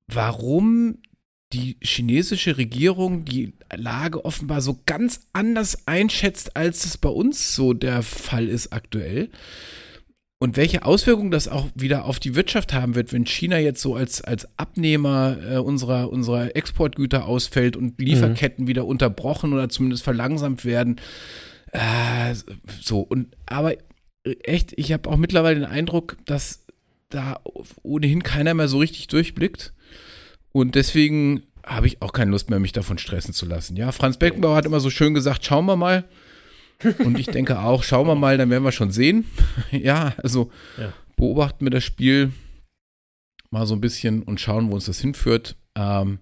warum 0.07 0.99
die 1.53 1.77
chinesische 1.81 2.57
Regierung 2.57 3.25
die 3.25 3.53
Lage 3.73 4.25
offenbar 4.25 4.61
so 4.61 4.81
ganz 4.85 5.27
anders 5.33 5.87
einschätzt, 5.87 6.57
als 6.57 6.85
es 6.85 6.97
bei 6.97 7.09
uns 7.09 7.55
so 7.55 7.73
der 7.73 8.03
Fall 8.03 8.47
ist 8.47 8.73
aktuell. 8.73 9.29
Und 10.37 10.57
welche 10.57 10.85
Auswirkungen 10.85 11.31
das 11.31 11.47
auch 11.47 11.67
wieder 11.75 12.05
auf 12.05 12.19
die 12.19 12.35
Wirtschaft 12.35 12.73
haben 12.73 12.95
wird, 12.95 13.13
wenn 13.13 13.25
China 13.25 13.57
jetzt 13.57 13.81
so 13.81 13.95
als, 13.95 14.21
als 14.21 14.47
Abnehmer 14.57 15.37
äh, 15.49 15.57
unserer, 15.57 16.11
unserer 16.11 16.55
Exportgüter 16.55 17.25
ausfällt 17.25 17.77
und 17.77 17.99
Lieferketten 17.99 18.67
wieder 18.67 18.85
unterbrochen 18.85 19.53
oder 19.53 19.69
zumindest 19.69 20.03
verlangsamt 20.03 20.65
werden. 20.65 20.97
Äh, 21.71 22.35
so, 22.81 22.99
und 22.99 23.35
aber 23.45 23.75
echt, 24.23 24.73
ich 24.75 24.91
habe 24.91 25.09
auch 25.09 25.17
mittlerweile 25.17 25.61
den 25.61 25.69
Eindruck, 25.69 26.17
dass 26.25 26.65
da 27.09 27.39
ohnehin 27.83 28.23
keiner 28.23 28.53
mehr 28.53 28.67
so 28.67 28.79
richtig 28.79 29.07
durchblickt. 29.07 29.73
Und 30.55 30.75
deswegen 30.75 31.43
habe 31.65 31.85
ich 31.87 32.01
auch 32.01 32.13
keine 32.13 32.31
Lust 32.31 32.49
mehr, 32.49 32.59
mich 32.61 32.71
davon 32.71 32.97
stressen 32.97 33.33
zu 33.33 33.45
lassen. 33.45 33.75
Ja, 33.75 33.91
Franz 33.91 34.15
Beckenbauer 34.15 34.55
hat 34.55 34.65
immer 34.65 34.79
so 34.79 34.89
schön 34.89 35.13
gesagt, 35.13 35.43
schauen 35.43 35.65
wir 35.65 35.75
mal. 35.75 36.05
Und 36.99 37.19
ich 37.19 37.25
denke 37.25 37.59
auch, 37.59 37.83
schauen 37.83 38.07
wir 38.07 38.15
mal, 38.15 38.37
dann 38.37 38.49
werden 38.49 38.63
wir 38.63 38.71
schon 38.71 38.89
sehen. 38.89 39.25
ja, 39.71 40.13
also 40.23 40.49
Ja. 40.79 40.93
beobachten 41.17 41.65
wir 41.65 41.71
das 41.71 41.83
Spiel 41.83 42.31
mal 43.51 43.67
so 43.67 43.75
ein 43.75 43.81
bisschen 43.81 44.23
und 44.23 44.39
schauen, 44.39 44.69
wo 44.71 44.75
uns 44.75 44.85
das 44.85 45.01
hinführt. 45.01 45.57
Ähm, 45.75 46.19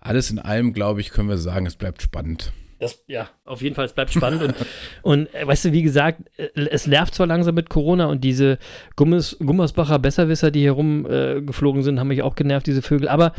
alles 0.00 0.30
in 0.30 0.38
allem, 0.38 0.72
glaube 0.72 1.02
ich, 1.02 1.10
können 1.10 1.28
wir 1.28 1.36
sagen, 1.36 1.66
es 1.66 1.76
bleibt 1.76 2.00
spannend. 2.00 2.54
Das, 2.78 3.04
ja, 3.06 3.28
auf 3.44 3.62
jeden 3.62 3.74
Fall, 3.74 3.86
es 3.86 3.92
bleibt 3.94 4.12
spannend. 4.12 4.42
und, 4.42 4.54
und 5.02 5.34
äh, 5.34 5.46
weißt 5.46 5.66
du, 5.66 5.72
wie 5.72 5.82
gesagt, 5.82 6.20
äh, 6.36 6.48
es 6.70 6.86
nervt 6.86 7.14
zwar 7.14 7.26
langsam 7.26 7.54
mit 7.54 7.70
Corona 7.70 8.06
und 8.06 8.22
diese 8.22 8.58
Gummes, 8.96 9.36
Gummersbacher 9.38 9.98
Besserwisser, 9.98 10.50
die 10.50 10.60
hier 10.60 10.72
rumgeflogen 10.72 11.80
äh, 11.80 11.84
sind, 11.84 11.98
haben 12.00 12.08
mich 12.08 12.22
auch 12.22 12.34
genervt, 12.34 12.66
diese 12.66 12.82
Vögel. 12.82 13.08
Aber 13.08 13.32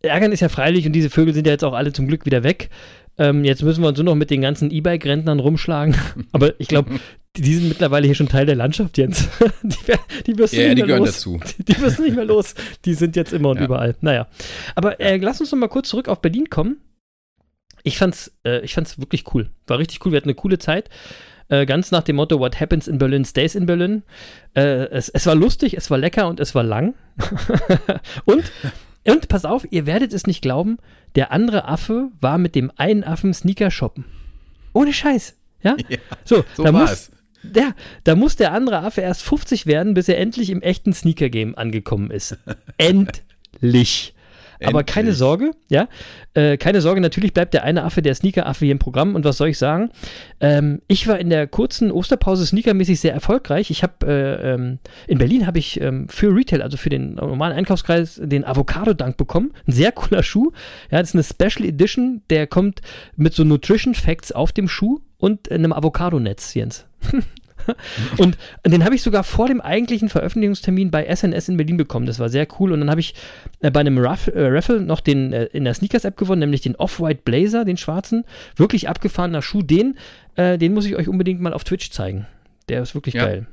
ärgern 0.00 0.32
ist 0.32 0.40
ja 0.40 0.48
freilich 0.48 0.86
und 0.86 0.92
diese 0.92 1.10
Vögel 1.10 1.32
sind 1.34 1.46
ja 1.46 1.52
jetzt 1.52 1.64
auch 1.64 1.74
alle 1.74 1.92
zum 1.92 2.08
Glück 2.08 2.26
wieder 2.26 2.42
weg. 2.42 2.70
Ähm, 3.18 3.44
jetzt 3.44 3.62
müssen 3.62 3.82
wir 3.82 3.88
uns 3.88 3.98
nur 3.98 4.04
noch 4.06 4.14
mit 4.14 4.30
den 4.30 4.40
ganzen 4.40 4.70
E-Bike-Rentnern 4.70 5.38
rumschlagen. 5.38 5.94
Aber 6.32 6.58
ich 6.58 6.66
glaube, 6.66 6.98
die, 7.36 7.54
sind 7.54 7.68
mittlerweile 7.68 8.06
hier 8.06 8.14
schon 8.14 8.28
Teil 8.28 8.46
der 8.46 8.56
Landschaft, 8.56 8.96
Jens. 8.98 9.28
die, 9.62 9.76
die 10.26 10.38
wirst 10.38 10.54
du 10.54 10.60
Ja, 10.60 10.68
nicht 10.68 10.78
die 10.78 10.82
mehr 10.82 10.86
gehören 10.86 11.04
los. 11.04 11.14
dazu. 11.16 11.40
Die 11.58 11.80
wirst 11.80 12.00
nicht 12.00 12.16
mehr 12.16 12.24
los. 12.24 12.54
Die 12.84 12.94
sind 12.94 13.14
jetzt 13.14 13.32
immer 13.34 13.50
und 13.50 13.58
Ja. 13.58 13.64
überall. 13.66 13.94
Naja. 14.00 14.26
Aber 14.74 14.98
äh, 14.98 15.18
lass 15.18 15.40
uns 15.40 15.52
noch 15.52 15.58
mal 15.58 15.68
kurz 15.68 15.88
zurück 15.90 16.08
auf 16.08 16.20
Berlin 16.22 16.48
kommen. 16.48 16.78
Ich 17.82 17.98
fand's, 17.98 18.32
äh, 18.44 18.60
ich 18.60 18.74
fand's 18.74 18.98
wirklich 18.98 19.24
cool. 19.34 19.50
War 19.66 19.78
richtig 19.78 20.04
cool. 20.04 20.12
Wir 20.12 20.18
hatten 20.18 20.28
eine 20.28 20.34
coole 20.34 20.58
Zeit. 20.58 20.88
Äh, 21.48 21.66
ganz 21.66 21.90
nach 21.90 22.02
dem 22.02 22.16
Motto, 22.16 22.38
what 22.38 22.60
happens 22.60 22.88
in 22.88 22.98
Berlin 22.98 23.24
stays 23.24 23.54
in 23.54 23.66
Berlin. 23.66 24.04
Äh, 24.54 24.86
es, 24.86 25.08
es 25.08 25.26
war 25.26 25.34
lustig, 25.34 25.76
es 25.76 25.90
war 25.90 25.98
lecker 25.98 26.28
und 26.28 26.40
es 26.40 26.54
war 26.54 26.62
lang. 26.62 26.94
und, 28.24 28.50
und 29.06 29.28
pass 29.28 29.44
auf, 29.44 29.66
ihr 29.70 29.84
werdet 29.84 30.14
es 30.14 30.26
nicht 30.26 30.40
glauben, 30.40 30.78
der 31.14 31.30
andere 31.30 31.66
Affe 31.68 32.08
war 32.20 32.38
mit 32.38 32.54
dem 32.54 32.72
einen 32.76 33.04
Affen 33.04 33.34
Sneaker 33.34 33.70
shoppen. 33.70 34.06
Ohne 34.72 34.92
Scheiß. 34.92 35.36
Ja? 35.62 35.76
Ja, 35.88 35.98
so, 36.24 36.44
so 36.56 36.62
da 36.62 36.72
muss, 36.72 37.10
der, 37.42 37.74
da 38.04 38.14
muss 38.14 38.36
der 38.36 38.52
andere 38.52 38.78
Affe 38.78 39.00
erst 39.00 39.22
50 39.22 39.66
werden, 39.66 39.94
bis 39.94 40.08
er 40.08 40.18
endlich 40.18 40.48
im 40.48 40.62
echten 40.62 40.92
Sneaker-Game 40.92 41.56
angekommen 41.56 42.10
ist. 42.10 42.38
endlich. 42.78 44.14
Aber 44.66 44.84
keine 44.84 45.12
Sorge, 45.12 45.52
ja, 45.68 45.88
äh, 46.34 46.56
keine 46.56 46.80
Sorge, 46.80 47.00
natürlich 47.00 47.32
bleibt 47.32 47.54
der 47.54 47.64
eine 47.64 47.84
Affe 47.84 48.02
der 48.02 48.14
Sneaker-Affe 48.14 48.64
hier 48.64 48.72
im 48.72 48.78
Programm. 48.78 49.14
Und 49.14 49.24
was 49.24 49.36
soll 49.36 49.48
ich 49.48 49.58
sagen? 49.58 49.90
Ähm, 50.40 50.80
ich 50.88 51.06
war 51.06 51.18
in 51.18 51.30
der 51.30 51.46
kurzen 51.46 51.90
Osterpause 51.90 52.46
sneakermäßig 52.46 53.00
sehr 53.00 53.12
erfolgreich. 53.12 53.70
Ich 53.70 53.82
habe 53.82 54.06
äh, 54.06 54.54
ähm, 54.54 54.78
in 55.06 55.18
Berlin 55.18 55.46
habe 55.46 55.58
ich 55.58 55.80
ähm, 55.80 56.08
für 56.08 56.34
Retail, 56.34 56.62
also 56.62 56.76
für 56.76 56.90
den 56.90 57.14
normalen 57.14 57.56
Einkaufskreis, 57.56 58.20
den 58.22 58.44
Avocado-Dank 58.44 59.16
bekommen. 59.16 59.52
Ein 59.66 59.72
sehr 59.72 59.92
cooler 59.92 60.22
Schuh. 60.22 60.52
Ja, 60.90 61.00
das 61.00 61.14
ist 61.14 61.14
eine 61.14 61.50
Special 61.50 61.68
Edition, 61.68 62.22
der 62.30 62.46
kommt 62.46 62.80
mit 63.16 63.34
so 63.34 63.44
Nutrition 63.44 63.94
Facts 63.94 64.32
auf 64.32 64.52
dem 64.52 64.68
Schuh 64.68 65.00
und 65.18 65.50
einem 65.50 65.72
Avocado-Netz, 65.72 66.54
Jens. 66.54 66.86
Und 68.18 68.36
den 68.66 68.84
habe 68.84 68.94
ich 68.94 69.02
sogar 69.02 69.24
vor 69.24 69.48
dem 69.48 69.60
eigentlichen 69.60 70.08
Veröffentlichungstermin 70.08 70.90
bei 70.90 71.04
SNS 71.14 71.48
in 71.50 71.56
Berlin 71.56 71.76
bekommen. 71.76 72.06
Das 72.06 72.18
war 72.18 72.28
sehr 72.28 72.46
cool. 72.58 72.72
Und 72.72 72.80
dann 72.80 72.90
habe 72.90 73.00
ich 73.00 73.14
äh, 73.60 73.70
bei 73.70 73.80
einem 73.80 73.98
Raff, 73.98 74.28
äh, 74.28 74.46
Raffle 74.46 74.80
noch 74.80 75.00
den 75.00 75.32
äh, 75.32 75.44
in 75.46 75.64
der 75.64 75.74
Sneakers-App 75.74 76.16
gewonnen, 76.16 76.40
nämlich 76.40 76.60
den 76.62 76.76
Off-White 76.76 77.20
Blazer, 77.24 77.64
den 77.64 77.76
schwarzen. 77.76 78.24
Wirklich 78.56 78.88
abgefahrener 78.88 79.42
Schuh. 79.42 79.62
Den, 79.62 79.96
äh, 80.36 80.58
den 80.58 80.74
muss 80.74 80.86
ich 80.86 80.96
euch 80.96 81.08
unbedingt 81.08 81.40
mal 81.40 81.52
auf 81.52 81.64
Twitch 81.64 81.90
zeigen. 81.90 82.26
Der 82.68 82.82
ist 82.82 82.94
wirklich 82.94 83.14
Ja. 83.14 83.24
geil. 83.26 83.46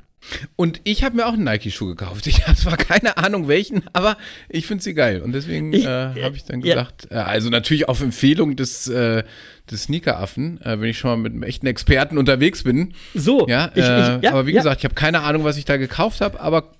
Und 0.55 0.81
ich 0.83 1.03
habe 1.03 1.15
mir 1.15 1.25
auch 1.25 1.33
einen 1.33 1.43
Nike-Schuh 1.43 1.87
gekauft. 1.87 2.27
Ich 2.29 2.47
habe 2.47 2.57
zwar 2.57 2.77
keine 2.77 3.17
Ahnung 3.17 3.47
welchen, 3.47 3.83
aber 3.93 4.17
ich 4.49 4.67
finde 4.67 4.83
sie 4.83 4.93
geil. 4.93 5.21
Und 5.21 5.31
deswegen 5.31 5.73
äh, 5.73 5.83
habe 5.85 6.35
ich 6.35 6.45
dann 6.45 6.61
ja. 6.61 6.75
gesagt, 6.75 7.07
äh, 7.09 7.15
also 7.15 7.49
natürlich 7.49 7.89
auf 7.89 8.01
Empfehlung 8.01 8.55
des, 8.55 8.87
äh, 8.87 9.23
des 9.69 9.83
Sneaker-Affen, 9.83 10.61
äh, 10.61 10.79
wenn 10.79 10.89
ich 10.89 10.99
schon 10.99 11.11
mal 11.11 11.17
mit 11.17 11.33
einem 11.33 11.43
echten 11.43 11.67
Experten 11.67 12.17
unterwegs 12.17 12.63
bin. 12.63 12.93
So, 13.15 13.47
Ja, 13.47 13.71
ich, 13.73 13.83
äh, 13.83 14.17
ich, 14.17 14.23
ja, 14.23 14.31
aber 14.31 14.45
wie 14.45 14.51
ja. 14.51 14.59
gesagt, 14.59 14.81
ich 14.81 14.85
habe 14.85 14.95
keine 14.95 15.21
Ahnung, 15.21 15.43
was 15.43 15.57
ich 15.57 15.65
da 15.65 15.77
gekauft 15.77 16.21
habe, 16.21 16.39
aber 16.39 16.71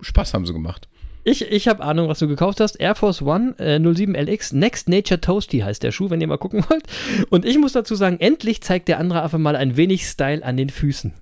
Spaß 0.00 0.34
haben 0.34 0.46
sie 0.46 0.52
gemacht. 0.52 0.88
Ich, 1.28 1.50
ich 1.50 1.66
habe 1.66 1.82
Ahnung, 1.82 2.06
was 2.06 2.20
du 2.20 2.28
gekauft 2.28 2.60
hast. 2.60 2.76
Air 2.76 2.94
Force 2.94 3.20
One 3.20 3.56
äh, 3.58 3.80
07LX 3.80 4.54
Next 4.54 4.88
Nature 4.88 5.20
Toasty 5.20 5.58
heißt 5.58 5.82
der 5.82 5.90
Schuh, 5.90 6.08
wenn 6.08 6.20
ihr 6.20 6.28
mal 6.28 6.38
gucken 6.38 6.64
wollt. 6.68 6.84
Und 7.30 7.44
ich 7.44 7.58
muss 7.58 7.72
dazu 7.72 7.96
sagen, 7.96 8.20
endlich 8.20 8.62
zeigt 8.62 8.86
der 8.86 9.00
andere 9.00 9.22
Affe 9.22 9.38
mal 9.38 9.56
ein 9.56 9.76
wenig 9.76 10.06
Style 10.06 10.44
an 10.44 10.56
den 10.56 10.70
Füßen. 10.70 11.14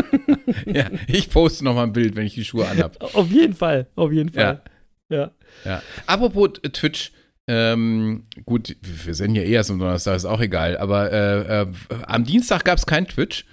ja, 0.64 0.86
ich 1.06 1.28
poste 1.28 1.64
noch 1.64 1.74
mal 1.74 1.82
ein 1.82 1.92
Bild, 1.92 2.16
wenn 2.16 2.24
ich 2.24 2.32
die 2.32 2.46
Schuhe 2.46 2.66
anhab. 2.66 2.96
Auf 3.14 3.30
jeden 3.30 3.52
Fall, 3.52 3.88
auf 3.94 4.10
jeden 4.10 4.30
Fall. 4.30 4.62
Ja. 5.10 5.32
Ja. 5.66 5.82
Apropos 6.06 6.52
äh, 6.62 6.70
Twitch, 6.70 7.12
ähm, 7.46 8.24
gut, 8.46 8.74
wir 8.80 9.14
senden 9.14 9.36
ja 9.36 9.42
eh 9.42 9.52
erst 9.52 9.70
am 9.70 9.78
Donnerstag, 9.78 10.16
ist 10.16 10.24
auch 10.24 10.40
egal, 10.40 10.78
aber 10.78 11.12
äh, 11.12 11.62
äh, 11.62 11.66
am 12.06 12.24
Dienstag 12.24 12.64
gab 12.64 12.78
es 12.78 12.86
kein 12.86 13.06
Twitch, 13.06 13.44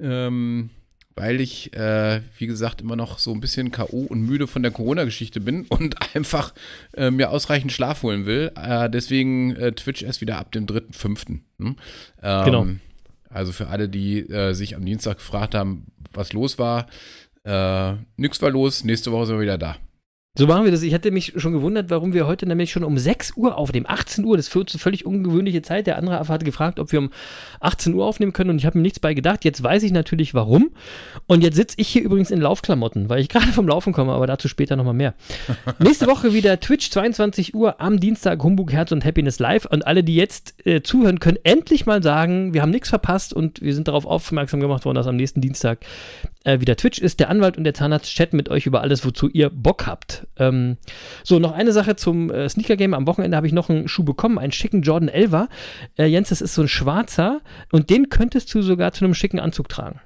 ähm, 0.00 0.70
weil 1.16 1.40
ich, 1.40 1.74
äh, 1.74 2.20
wie 2.38 2.46
gesagt, 2.46 2.80
immer 2.80 2.96
noch 2.96 3.18
so 3.18 3.32
ein 3.32 3.40
bisschen 3.40 3.70
K.O. 3.70 4.06
und 4.08 4.22
müde 4.22 4.46
von 4.46 4.62
der 4.62 4.72
Corona-Geschichte 4.72 5.40
bin 5.40 5.66
und 5.68 5.96
einfach 6.14 6.54
äh, 6.96 7.10
mir 7.10 7.30
ausreichend 7.30 7.72
Schlaf 7.72 8.02
holen 8.02 8.26
will. 8.26 8.52
Äh, 8.56 8.88
deswegen 8.90 9.54
äh, 9.56 9.72
Twitch 9.72 10.02
erst 10.02 10.20
wieder 10.20 10.38
ab 10.38 10.52
dem 10.52 10.66
3.5. 10.66 11.26
Hm? 11.58 11.76
Ähm, 12.22 12.44
Genau. 12.44 12.66
Also 13.28 13.52
für 13.52 13.68
alle, 13.68 13.88
die 13.88 14.20
äh, 14.28 14.54
sich 14.54 14.74
am 14.74 14.84
Dienstag 14.84 15.18
gefragt 15.18 15.54
haben, 15.54 15.86
was 16.12 16.32
los 16.32 16.58
war, 16.58 16.86
äh, 17.44 17.94
nix 18.16 18.42
war 18.42 18.50
los, 18.50 18.84
nächste 18.84 19.12
Woche 19.12 19.26
sind 19.26 19.36
wir 19.36 19.42
wieder 19.42 19.58
da. 19.58 19.76
So 20.38 20.46
machen 20.46 20.64
wir 20.64 20.70
das. 20.70 20.82
Ich 20.82 20.94
hatte 20.94 21.10
mich 21.10 21.32
schon 21.38 21.52
gewundert, 21.52 21.90
warum 21.90 22.12
wir 22.12 22.28
heute 22.28 22.46
nämlich 22.46 22.70
schon 22.70 22.84
um 22.84 22.96
6 22.96 23.32
Uhr 23.36 23.58
aufnehmen. 23.58 23.86
18 23.88 24.24
Uhr, 24.24 24.36
das 24.36 24.46
ist 24.46 24.54
uns 24.54 24.72
eine 24.72 24.78
völlig 24.78 25.04
ungewöhnliche 25.04 25.60
Zeit. 25.60 25.88
Der 25.88 25.98
andere 25.98 26.20
Affe 26.20 26.32
hatte 26.32 26.44
gefragt, 26.44 26.78
ob 26.78 26.92
wir 26.92 27.00
um 27.00 27.10
18 27.58 27.92
Uhr 27.94 28.06
aufnehmen 28.06 28.32
können 28.32 28.50
und 28.50 28.58
ich 28.58 28.64
habe 28.64 28.78
mir 28.78 28.82
nichts 28.82 29.00
bei 29.00 29.12
gedacht. 29.12 29.44
Jetzt 29.44 29.60
weiß 29.60 29.82
ich 29.82 29.90
natürlich 29.90 30.32
warum. 30.32 30.70
Und 31.26 31.42
jetzt 31.42 31.56
sitze 31.56 31.74
ich 31.80 31.88
hier 31.88 32.02
übrigens 32.02 32.30
in 32.30 32.40
Laufklamotten, 32.40 33.08
weil 33.08 33.20
ich 33.20 33.28
gerade 33.28 33.48
vom 33.48 33.66
Laufen 33.66 33.92
komme, 33.92 34.12
aber 34.12 34.28
dazu 34.28 34.46
später 34.46 34.76
nochmal 34.76 34.94
mehr. 34.94 35.14
Nächste 35.80 36.06
Woche 36.06 36.32
wieder 36.32 36.60
Twitch 36.60 36.90
22 36.90 37.52
Uhr 37.56 37.80
am 37.80 37.98
Dienstag 37.98 38.40
Humbug 38.44 38.70
Herz 38.72 38.92
und 38.92 39.04
Happiness 39.04 39.40
Live. 39.40 39.64
Und 39.64 39.84
alle, 39.84 40.04
die 40.04 40.14
jetzt 40.14 40.64
äh, 40.64 40.80
zuhören, 40.80 41.18
können 41.18 41.38
endlich 41.42 41.86
mal 41.86 42.04
sagen, 42.04 42.54
wir 42.54 42.62
haben 42.62 42.70
nichts 42.70 42.88
verpasst 42.88 43.34
und 43.34 43.62
wir 43.62 43.74
sind 43.74 43.88
darauf 43.88 44.06
aufmerksam 44.06 44.60
gemacht 44.60 44.84
worden, 44.84 44.94
dass 44.94 45.08
am 45.08 45.16
nächsten 45.16 45.40
Dienstag 45.40 45.80
äh, 46.44 46.60
wieder 46.60 46.76
Twitch 46.76 46.98
ist. 46.98 47.20
Der 47.20 47.30
Anwalt 47.30 47.56
und 47.56 47.64
der 47.64 47.74
Zahnarzt 47.74 48.14
chatten 48.14 48.36
mit 48.36 48.48
euch 48.48 48.66
über 48.66 48.80
alles, 48.80 49.04
wozu 49.04 49.28
ihr 49.28 49.50
Bock 49.50 49.86
habt. 49.86 50.26
Ähm, 50.36 50.76
so, 51.24 51.38
noch 51.38 51.52
eine 51.52 51.72
Sache 51.72 51.96
zum 51.96 52.30
äh, 52.30 52.48
Sneaker 52.48 52.76
Game. 52.76 52.94
Am 52.94 53.06
Wochenende 53.06 53.36
habe 53.36 53.46
ich 53.46 53.52
noch 53.52 53.68
einen 53.68 53.88
Schuh 53.88 54.04
bekommen, 54.04 54.38
einen 54.38 54.52
schicken 54.52 54.82
Jordan 54.82 55.08
11 55.08 55.48
äh, 55.98 56.06
Jens, 56.06 56.30
das 56.30 56.40
ist 56.40 56.54
so 56.54 56.62
ein 56.62 56.68
schwarzer 56.68 57.40
und 57.72 57.90
den 57.90 58.08
könntest 58.08 58.52
du 58.54 58.62
sogar 58.62 58.92
zu 58.92 59.04
einem 59.04 59.14
schicken 59.14 59.40
Anzug 59.40 59.68
tragen. 59.68 60.00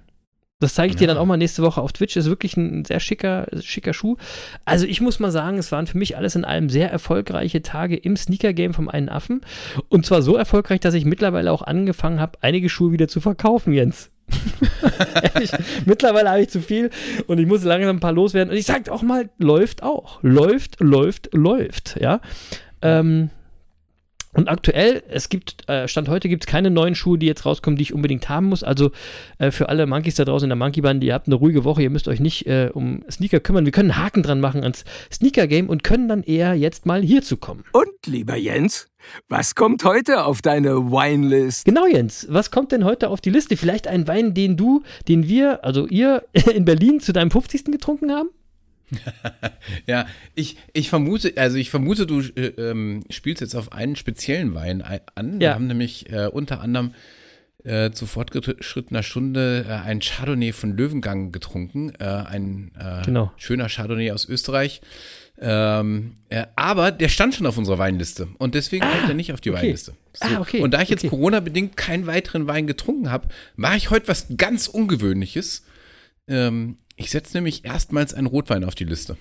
Das 0.60 0.74
zeige 0.74 0.92
ich 0.92 0.96
dir 0.96 1.08
dann 1.08 1.18
auch 1.18 1.26
mal 1.26 1.36
nächste 1.36 1.62
Woche 1.62 1.82
auf 1.82 1.92
Twitch. 1.92 2.16
Ist 2.16 2.28
wirklich 2.28 2.56
ein 2.56 2.86
sehr 2.86 3.00
schicker, 3.00 3.48
schicker 3.60 3.92
Schuh. 3.92 4.16
Also 4.64 4.86
ich 4.86 5.00
muss 5.00 5.18
mal 5.18 5.30
sagen, 5.30 5.58
es 5.58 5.72
waren 5.72 5.86
für 5.86 5.98
mich 5.98 6.16
alles 6.16 6.36
in 6.36 6.44
allem 6.44 6.70
sehr 6.70 6.90
erfolgreiche 6.90 7.60
Tage 7.60 7.96
im 7.96 8.16
Sneaker-Game 8.16 8.72
vom 8.72 8.88
einen 8.88 9.10
Affen. 9.10 9.42
Und 9.88 10.06
zwar 10.06 10.22
so 10.22 10.36
erfolgreich, 10.36 10.80
dass 10.80 10.94
ich 10.94 11.04
mittlerweile 11.04 11.52
auch 11.52 11.62
angefangen 11.62 12.18
habe, 12.20 12.38
einige 12.40 12.70
Schuhe 12.70 12.92
wieder 12.92 13.08
zu 13.08 13.20
verkaufen, 13.20 13.74
Jens. 13.74 14.10
Ehrlich, 15.34 15.50
mittlerweile 15.84 16.30
habe 16.30 16.42
ich 16.42 16.48
zu 16.48 16.60
viel 16.60 16.90
und 17.26 17.38
ich 17.38 17.46
muss 17.46 17.64
langsam 17.64 17.96
ein 17.96 18.00
paar 18.00 18.12
loswerden. 18.12 18.50
Und 18.50 18.56
ich 18.56 18.66
sage 18.66 18.90
auch 18.92 19.02
mal, 19.02 19.28
läuft 19.38 19.82
auch. 19.82 20.22
Läuft, 20.22 20.80
läuft, 20.80 21.30
läuft. 21.32 21.96
Ja. 22.00 22.20
Ähm, 22.82 23.30
und 24.34 24.48
aktuell, 24.48 25.02
es 25.08 25.28
gibt, 25.28 25.68
äh, 25.68 25.86
Stand 25.88 26.08
heute 26.08 26.28
gibt 26.28 26.44
es 26.44 26.46
keine 26.46 26.70
neuen 26.70 26.94
Schuhe, 26.94 27.18
die 27.18 27.26
jetzt 27.26 27.46
rauskommen, 27.46 27.76
die 27.76 27.82
ich 27.82 27.94
unbedingt 27.94 28.28
haben 28.28 28.46
muss. 28.46 28.62
Also 28.62 28.90
äh, 29.38 29.50
für 29.50 29.68
alle 29.68 29.86
Monkeys 29.86 30.16
da 30.16 30.24
draußen 30.24 30.46
in 30.46 30.50
der 30.50 30.56
Monkey 30.56 30.80
Band, 30.80 31.02
ihr 31.04 31.14
habt 31.14 31.28
eine 31.28 31.36
ruhige 31.36 31.64
Woche, 31.64 31.82
ihr 31.82 31.90
müsst 31.90 32.08
euch 32.08 32.20
nicht 32.20 32.46
äh, 32.46 32.70
um 32.72 33.04
Sneaker 33.10 33.40
kümmern. 33.40 33.64
Wir 33.64 33.72
können 33.72 33.92
einen 33.92 34.02
Haken 34.02 34.22
dran 34.22 34.40
machen 34.40 34.62
ans 34.62 34.84
Sneaker-Game 35.12 35.68
und 35.68 35.84
können 35.84 36.08
dann 36.08 36.22
eher 36.22 36.54
jetzt 36.54 36.84
mal 36.84 37.02
hierzu 37.02 37.36
kommen. 37.36 37.64
Und 37.72 37.88
lieber 38.06 38.36
Jens, 38.36 38.88
was 39.28 39.54
kommt 39.54 39.84
heute 39.84 40.24
auf 40.24 40.42
deine 40.42 40.90
Winelist? 40.90 41.64
Genau, 41.64 41.86
Jens. 41.86 42.26
Was 42.28 42.50
kommt 42.50 42.72
denn 42.72 42.84
heute 42.84 43.10
auf 43.10 43.20
die 43.20 43.30
Liste? 43.30 43.56
Vielleicht 43.56 43.86
ein 43.86 44.08
Wein, 44.08 44.34
den 44.34 44.56
du, 44.56 44.82
den 45.08 45.28
wir, 45.28 45.64
also 45.64 45.86
ihr 45.86 46.24
in 46.54 46.64
Berlin 46.64 47.00
zu 47.00 47.12
deinem 47.12 47.30
50. 47.30 47.66
getrunken 47.66 48.10
haben? 48.12 48.30
ja, 49.86 50.06
ich, 50.34 50.56
ich 50.72 50.88
vermute, 50.88 51.32
also 51.36 51.56
ich 51.56 51.70
vermute, 51.70 52.06
du 52.06 52.20
äh, 52.20 52.46
ähm, 52.58 53.04
spielst 53.10 53.40
jetzt 53.40 53.54
auf 53.54 53.72
einen 53.72 53.96
speziellen 53.96 54.54
Wein 54.54 54.82
an. 55.14 55.40
Wir 55.40 55.54
haben 55.54 55.66
nämlich 55.66 56.10
äh, 56.12 56.26
unter 56.26 56.60
anderem 56.60 56.92
äh, 57.64 57.92
zu 57.92 58.06
fortgeschrittener 58.06 59.02
Stunde 59.02 59.64
äh, 59.68 59.72
ein 59.72 60.00
Chardonnay 60.00 60.52
von 60.52 60.76
Löwengang 60.76 61.32
getrunken. 61.32 61.92
Äh, 61.98 62.04
ein 62.04 62.72
äh, 62.78 63.04
genau. 63.04 63.32
schöner 63.36 63.68
Chardonnay 63.68 64.12
aus 64.12 64.28
Österreich. 64.28 64.80
Ähm, 65.40 66.14
aber 66.54 66.92
der 66.92 67.08
stand 67.08 67.34
schon 67.34 67.46
auf 67.46 67.58
unserer 67.58 67.78
Weinliste 67.78 68.28
und 68.38 68.54
deswegen 68.54 68.84
ah, 68.84 68.90
kommt 68.92 69.08
er 69.08 69.14
nicht 69.14 69.32
auf 69.32 69.40
die 69.40 69.50
okay. 69.50 69.62
Weinliste. 69.62 69.94
So. 70.12 70.28
Ah, 70.28 70.40
okay. 70.40 70.60
Und 70.60 70.70
da 70.72 70.80
ich 70.80 70.90
jetzt 70.90 71.00
okay. 71.00 71.08
Corona-bedingt 71.08 71.76
keinen 71.76 72.06
weiteren 72.06 72.46
Wein 72.46 72.68
getrunken 72.68 73.10
habe, 73.10 73.28
mache 73.56 73.76
ich 73.76 73.90
heute 73.90 74.06
was 74.06 74.26
ganz 74.36 74.68
Ungewöhnliches. 74.68 75.64
Ähm, 76.28 76.78
ich 76.96 77.10
setze 77.10 77.36
nämlich 77.36 77.64
erstmals 77.64 78.14
einen 78.14 78.26
Rotwein 78.26 78.64
auf 78.64 78.74
die 78.74 78.84
Liste. 78.84 79.16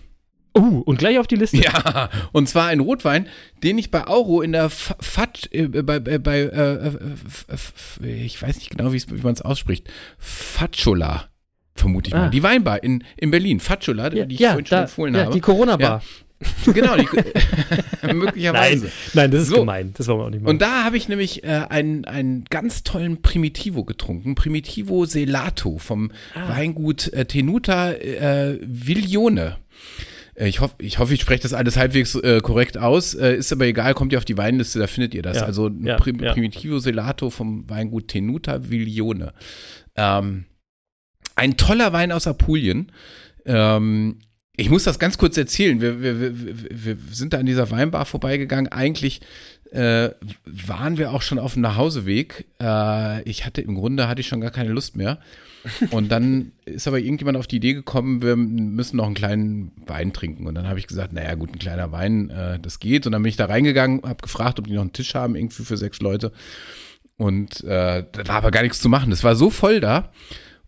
Uh, 0.55 0.81
und 0.81 0.99
gleich 0.99 1.17
auf 1.17 1.25
die 1.25 1.35
Liste. 1.35 1.57
Ja, 1.57 2.09
und 2.31 2.47
zwar 2.47 2.67
ein 2.67 2.79
Rotwein, 2.79 3.27
den 3.63 3.79
ich 3.79 3.89
bei 3.89 4.05
Auro 4.05 4.41
in 4.41 4.51
der 4.51 4.69
Fat, 4.69 5.49
äh, 5.51 5.67
bei, 5.67 5.99
bei, 5.99 6.19
bei 6.19 6.41
äh, 6.41 6.87
äh, 6.87 8.23
ich 8.23 8.39
weiß 8.39 8.57
nicht 8.57 8.69
genau, 8.69 8.93
wie 8.93 9.01
man 9.23 9.33
es 9.33 9.41
ausspricht, 9.41 9.89
Fatschola, 10.19 11.29
vermute 11.73 12.09
ich 12.09 12.13
ah. 12.13 12.19
mal. 12.19 12.29
Die 12.29 12.43
Weinbar 12.43 12.83
in, 12.83 13.03
in 13.17 13.31
Berlin, 13.31 13.59
Fatschola, 13.59 14.13
ja, 14.13 14.25
die 14.25 14.35
ich 14.35 14.41
ja, 14.41 14.51
vorhin 14.51 14.65
schon 14.67 14.75
da, 14.75 14.81
empfohlen 14.83 15.15
ja, 15.15 15.21
habe. 15.21 15.33
Die 15.33 15.41
Corona-Bar. 15.41 16.03
Genau, 16.73 16.95
die, 16.95 17.07
möglicherweise. 18.13 18.85
Nein, 18.85 18.91
nein, 19.13 19.31
das 19.31 19.43
ist 19.43 19.49
so. 19.49 19.57
gemein. 19.57 19.93
Das 19.97 20.07
wollen 20.07 20.19
wir 20.19 20.25
auch 20.25 20.29
nicht 20.29 20.41
machen. 20.41 20.51
Und 20.51 20.61
da 20.61 20.83
habe 20.83 20.97
ich 20.97 21.07
nämlich 21.07 21.43
äh, 21.43 21.65
einen, 21.69 22.05
einen 22.05 22.45
ganz 22.45 22.83
tollen 22.83 23.21
Primitivo 23.21 23.83
getrunken. 23.83 24.35
Primitivo 24.35 25.05
Selato 25.05 25.77
vom 25.77 26.11
ah. 26.35 26.49
Weingut 26.49 27.11
äh, 27.13 27.25
Tenuta 27.25 27.91
äh, 27.91 28.57
Viglione. 28.61 29.57
Äh, 30.35 30.47
ich 30.47 30.59
hoffe, 30.59 30.75
ich, 30.79 30.99
hoff, 30.99 31.11
ich 31.11 31.21
spreche 31.21 31.43
das 31.43 31.53
alles 31.53 31.77
halbwegs 31.77 32.15
äh, 32.15 32.39
korrekt 32.41 32.77
aus. 32.77 33.13
Äh, 33.13 33.35
ist 33.35 33.51
aber 33.51 33.65
egal, 33.65 33.93
kommt 33.93 34.11
ihr 34.11 34.17
auf 34.17 34.25
die 34.25 34.37
Weinliste, 34.37 34.79
da 34.79 34.87
findet 34.87 35.13
ihr 35.13 35.21
das. 35.21 35.37
Ja, 35.37 35.43
also 35.43 35.69
ja, 35.81 35.97
Prim 35.97 36.19
ja. 36.19 36.33
Primitivo 36.33 36.79
Selato 36.79 37.29
vom 37.29 37.69
Weingut 37.69 38.07
Tenuta 38.09 38.69
Viglione. 38.69 39.33
Ähm, 39.95 40.45
ein 41.35 41.57
toller 41.57 41.93
Wein 41.93 42.11
aus 42.11 42.27
Apulien. 42.27 42.91
Ähm, 43.45 44.19
ich 44.55 44.69
muss 44.69 44.83
das 44.83 44.99
ganz 44.99 45.17
kurz 45.17 45.35
erzählen. 45.35 45.81
Wir, 45.81 46.01
wir, 46.01 46.19
wir, 46.19 46.85
wir 46.85 46.97
sind 47.11 47.33
da 47.33 47.39
an 47.39 47.45
dieser 47.47 47.71
Weinbar 47.71 48.05
vorbeigegangen. 48.05 48.71
Eigentlich 48.71 49.21
äh, 49.71 50.11
waren 50.45 50.97
wir 50.99 51.11
auch 51.11 51.23
schon 51.23 51.39
auf 51.39 51.53
dem 51.53 51.63
Nachhauseweg. 51.63 52.45
Äh, 52.61 53.23
ich 53.23 53.45
hatte 53.45 53.61
im 53.61 53.73
Grunde 53.73 54.07
hatte 54.07 54.21
ich 54.21 54.27
schon 54.27 54.41
gar 54.41 54.51
keine 54.51 54.69
Lust 54.69 54.95
mehr. 54.95 55.17
Und 55.89 56.11
dann 56.11 56.51
ist 56.65 56.87
aber 56.87 56.99
irgendjemand 56.99 57.35
auf 57.37 57.47
die 57.47 57.55
Idee 57.55 57.73
gekommen, 57.73 58.21
wir 58.21 58.35
müssen 58.35 58.97
noch 58.97 59.07
einen 59.07 59.15
kleinen 59.15 59.71
Wein 59.87 60.13
trinken. 60.13 60.45
Und 60.45 60.53
dann 60.53 60.67
habe 60.67 60.77
ich 60.77 60.85
gesagt, 60.85 61.13
naja 61.13 61.33
gut, 61.33 61.51
ein 61.51 61.59
kleiner 61.59 61.91
Wein, 61.91 62.29
äh, 62.29 62.59
das 62.59 62.79
geht. 62.79 63.07
Und 63.07 63.13
dann 63.13 63.23
bin 63.23 63.29
ich 63.29 63.37
da 63.37 63.45
reingegangen, 63.45 64.03
habe 64.03 64.21
gefragt, 64.21 64.59
ob 64.59 64.67
die 64.67 64.73
noch 64.73 64.81
einen 64.81 64.93
Tisch 64.93 65.15
haben, 65.15 65.35
irgendwie 65.35 65.63
für 65.63 65.77
sechs 65.77 65.99
Leute. 65.99 66.31
Und 67.17 67.63
äh, 67.63 68.05
da 68.11 68.27
war 68.27 68.35
aber 68.35 68.51
gar 68.51 68.61
nichts 68.61 68.81
zu 68.81 68.89
machen. 68.89 69.09
Das 69.09 69.23
war 69.23 69.35
so 69.35 69.49
voll 69.49 69.79
da. 69.79 70.11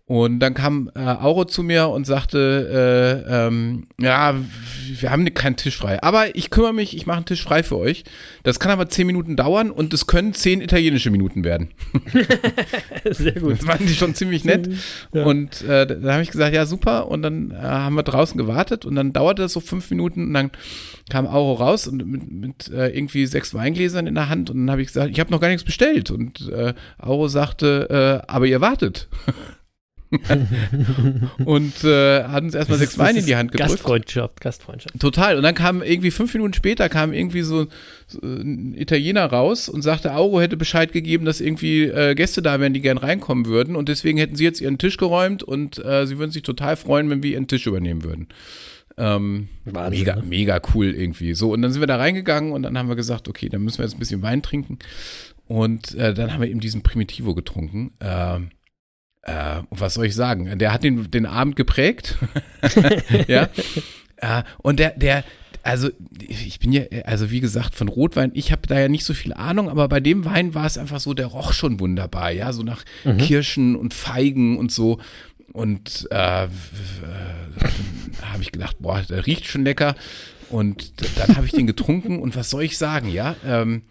Und 0.07 0.39
dann 0.39 0.53
kam 0.53 0.91
äh, 0.93 0.99
Auro 0.99 1.45
zu 1.45 1.63
mir 1.63 1.87
und 1.87 2.05
sagte, 2.05 3.23
äh, 3.27 3.47
ähm, 3.47 3.87
ja, 3.99 4.35
wir 4.99 5.09
haben 5.09 5.33
keinen 5.33 5.55
Tisch 5.55 5.77
frei. 5.77 6.03
Aber 6.03 6.35
ich 6.35 6.51
kümmere 6.51 6.73
mich, 6.73 6.95
ich 6.95 7.07
mache 7.07 7.17
einen 7.17 7.25
Tisch 7.25 7.43
frei 7.43 7.63
für 7.63 7.77
euch. 7.77 8.03
Das 8.43 8.59
kann 8.59 8.69
aber 8.69 8.87
zehn 8.87 9.07
Minuten 9.07 9.35
dauern 9.35 9.71
und 9.71 9.95
es 9.95 10.05
können 10.05 10.35
zehn 10.35 10.61
italienische 10.61 11.09
Minuten 11.09 11.43
werden. 11.43 11.69
Sehr 13.09 13.31
gut. 13.31 13.53
Das 13.53 13.67
waren 13.67 13.83
die 13.83 13.95
schon 13.95 14.13
ziemlich 14.13 14.45
nett. 14.45 14.69
Ja. 15.11 15.23
Und 15.23 15.63
äh, 15.63 15.87
da 15.87 16.13
habe 16.13 16.21
ich 16.21 16.29
gesagt, 16.29 16.53
ja, 16.53 16.67
super. 16.67 17.07
Und 17.07 17.23
dann 17.23 17.49
äh, 17.49 17.55
haben 17.55 17.95
wir 17.95 18.03
draußen 18.03 18.37
gewartet 18.37 18.85
und 18.85 18.93
dann 18.93 19.11
dauerte 19.11 19.41
das 19.41 19.53
so 19.53 19.59
fünf 19.59 19.89
Minuten 19.89 20.27
und 20.27 20.33
dann 20.35 20.51
kam 21.09 21.25
Auro 21.25 21.53
raus 21.53 21.87
und 21.87 22.05
mit, 22.05 22.29
mit 22.29 22.67
äh, 22.69 22.89
irgendwie 22.89 23.25
sechs 23.25 23.55
Weingläsern 23.55 24.05
in 24.05 24.13
der 24.13 24.29
Hand. 24.29 24.51
Und 24.51 24.57
dann 24.57 24.71
habe 24.71 24.83
ich 24.83 24.89
gesagt, 24.89 25.09
ich 25.09 25.19
habe 25.19 25.31
noch 25.31 25.41
gar 25.41 25.47
nichts 25.47 25.63
bestellt. 25.63 26.11
Und 26.11 26.47
äh, 26.49 26.75
Auro 26.99 27.27
sagte, 27.27 28.21
äh, 28.27 28.31
aber 28.31 28.45
ihr 28.45 28.61
wartet. 28.61 29.09
und 31.45 31.83
äh, 31.83 32.23
hat 32.23 32.43
uns 32.43 32.53
erstmal 32.53 32.77
sechs 32.79 32.97
Weine 32.97 33.19
in 33.19 33.25
die 33.25 33.35
Hand 33.35 33.51
gedrückt. 33.51 33.71
Gastfreundschaft, 33.71 34.41
Gastfreundschaft. 34.41 34.99
Total. 34.99 35.37
Und 35.37 35.43
dann 35.43 35.55
kam 35.55 35.81
irgendwie 35.81 36.11
fünf 36.11 36.33
Minuten 36.33 36.53
später 36.53 36.89
kam 36.89 37.13
irgendwie 37.13 37.41
so, 37.41 37.67
so 38.07 38.19
ein 38.21 38.73
Italiener 38.75 39.25
raus 39.25 39.69
und 39.69 39.81
sagte, 39.81 40.13
Auro 40.13 40.41
hätte 40.41 40.57
Bescheid 40.57 40.91
gegeben, 40.91 41.25
dass 41.25 41.41
irgendwie 41.41 41.83
äh, 41.83 42.15
Gäste 42.15 42.41
da 42.41 42.59
wären, 42.59 42.73
die 42.73 42.81
gern 42.81 42.97
reinkommen 42.97 43.45
würden. 43.45 43.75
Und 43.75 43.89
deswegen 43.89 44.17
hätten 44.17 44.35
sie 44.35 44.43
jetzt 44.43 44.61
ihren 44.61 44.77
Tisch 44.77 44.97
geräumt 44.97 45.43
und 45.43 45.83
äh, 45.83 46.05
sie 46.05 46.17
würden 46.17 46.31
sich 46.31 46.43
total 46.43 46.75
freuen, 46.75 47.09
wenn 47.09 47.23
wir 47.23 47.31
ihren 47.31 47.47
Tisch 47.47 47.67
übernehmen 47.67 48.03
würden. 48.03 48.27
Ähm, 48.97 49.49
Wahnsinn, 49.65 49.99
mega, 49.99 50.15
ne? 50.15 50.23
mega 50.23 50.61
cool 50.73 50.93
irgendwie. 50.93 51.33
So, 51.33 51.51
und 51.51 51.61
dann 51.61 51.71
sind 51.71 51.81
wir 51.81 51.87
da 51.87 51.97
reingegangen 51.97 52.51
und 52.53 52.63
dann 52.63 52.77
haben 52.77 52.87
wir 52.87 52.95
gesagt, 52.95 53.27
okay, 53.27 53.49
dann 53.49 53.61
müssen 53.61 53.79
wir 53.79 53.85
jetzt 53.85 53.95
ein 53.95 53.99
bisschen 53.99 54.21
Wein 54.21 54.41
trinken. 54.41 54.79
Und 55.47 55.93
äh, 55.95 56.13
dann 56.13 56.33
haben 56.33 56.41
wir 56.41 56.49
eben 56.49 56.59
diesen 56.59 56.81
Primitivo 56.81 57.35
getrunken. 57.35 57.91
Ähm, 57.99 58.49
äh, 59.25 59.61
was 59.71 59.95
soll 59.95 60.05
ich 60.05 60.15
sagen? 60.15 60.57
Der 60.57 60.71
hat 60.71 60.83
den, 60.83 61.09
den 61.11 61.25
Abend 61.25 61.55
geprägt. 61.55 62.17
ja. 63.27 63.49
Äh, 64.17 64.43
und 64.59 64.79
der, 64.79 64.91
der, 64.91 65.23
also 65.63 65.89
ich 66.19 66.59
bin 66.59 66.71
ja, 66.71 66.83
also 67.05 67.31
wie 67.31 67.39
gesagt, 67.39 67.73
von 67.75 67.87
Rotwein, 67.87 68.31
ich 68.35 68.51
habe 68.51 68.67
da 68.67 68.79
ja 68.79 68.87
nicht 68.87 69.03
so 69.03 69.13
viel 69.13 69.33
Ahnung, 69.33 69.67
aber 69.67 69.87
bei 69.87 69.99
dem 69.99 70.25
Wein 70.25 70.53
war 70.53 70.65
es 70.65 70.77
einfach 70.77 70.99
so, 70.99 71.13
der 71.13 71.25
roch 71.25 71.53
schon 71.53 71.79
wunderbar, 71.79 72.31
ja, 72.31 72.53
so 72.53 72.61
nach 72.61 72.85
mhm. 73.03 73.17
Kirschen 73.17 73.75
und 73.75 73.93
Feigen 73.93 74.57
und 74.57 74.71
so. 74.71 74.99
Und 75.53 76.07
äh, 76.11 76.43
äh, 76.43 76.47
habe 78.21 78.41
ich 78.41 78.51
gedacht, 78.51 78.77
boah, 78.79 79.01
der 79.01 79.25
riecht 79.25 79.47
schon 79.47 79.63
lecker. 79.63 79.95
Und 80.49 80.93
dann 81.17 81.35
habe 81.35 81.47
ich 81.47 81.53
den 81.53 81.65
getrunken 81.65 82.19
und 82.19 82.35
was 82.35 82.51
soll 82.51 82.63
ich 82.63 82.77
sagen, 82.77 83.09
ja? 83.09 83.35
Ähm, 83.43 83.81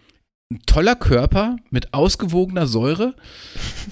ein 0.55 0.61
toller 0.67 0.95
Körper 0.95 1.57
mit 1.71 1.93
ausgewogener 1.93 2.69
Säure 2.69 3.14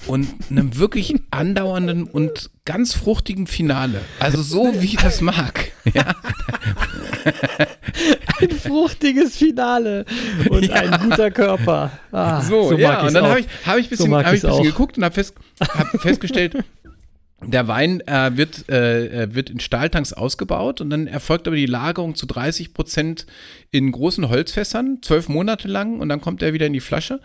und 0.07 0.27
einem 0.49 0.77
wirklich 0.77 1.13
andauernden 1.29 2.05
und 2.05 2.51
ganz 2.63 2.93
fruchtigen 2.93 3.47
Finale. 3.47 4.01
Also 4.19 4.41
so, 4.41 4.73
wie 4.79 4.85
ich 4.85 4.95
das 4.95 5.19
mag. 5.19 5.71
Ja. 5.93 6.15
Ein 8.39 8.49
fruchtiges 8.51 9.37
Finale 9.37 10.05
und 10.49 10.65
ja. 10.65 10.75
ein 10.75 11.09
guter 11.09 11.31
Körper. 11.31 11.91
Ah, 12.11 12.41
so, 12.41 12.69
so, 12.69 12.77
ja, 12.77 13.05
und 13.05 13.13
dann 13.13 13.25
habe 13.25 13.41
ich, 13.41 13.47
hab 13.65 13.77
ich 13.77 13.85
ein 13.85 13.89
bisschen, 13.89 14.09
so 14.09 14.17
hab 14.17 14.33
ich 14.33 14.41
bisschen 14.41 14.63
geguckt 14.63 14.97
und 14.97 15.05
habe 15.05 15.13
fest, 15.13 15.35
hab 15.61 15.87
festgestellt, 16.01 16.57
der 17.47 17.67
Wein 17.67 18.01
äh, 18.01 18.31
wird, 18.35 18.69
äh, 18.69 19.33
wird 19.33 19.49
in 19.49 19.59
Stahltanks 19.59 20.13
ausgebaut 20.13 20.81
und 20.81 20.89
dann 20.89 21.07
erfolgt 21.07 21.47
aber 21.47 21.55
die 21.55 21.65
Lagerung 21.65 22.15
zu 22.15 22.25
30 22.25 22.73
Prozent 22.73 23.25
in 23.71 23.91
großen 23.91 24.29
Holzfässern, 24.29 24.99
zwölf 25.01 25.29
Monate 25.29 25.67
lang 25.67 25.99
und 25.99 26.09
dann 26.09 26.21
kommt 26.21 26.41
er 26.41 26.53
wieder 26.53 26.67
in 26.67 26.73
die 26.73 26.79
Flasche. 26.79 27.19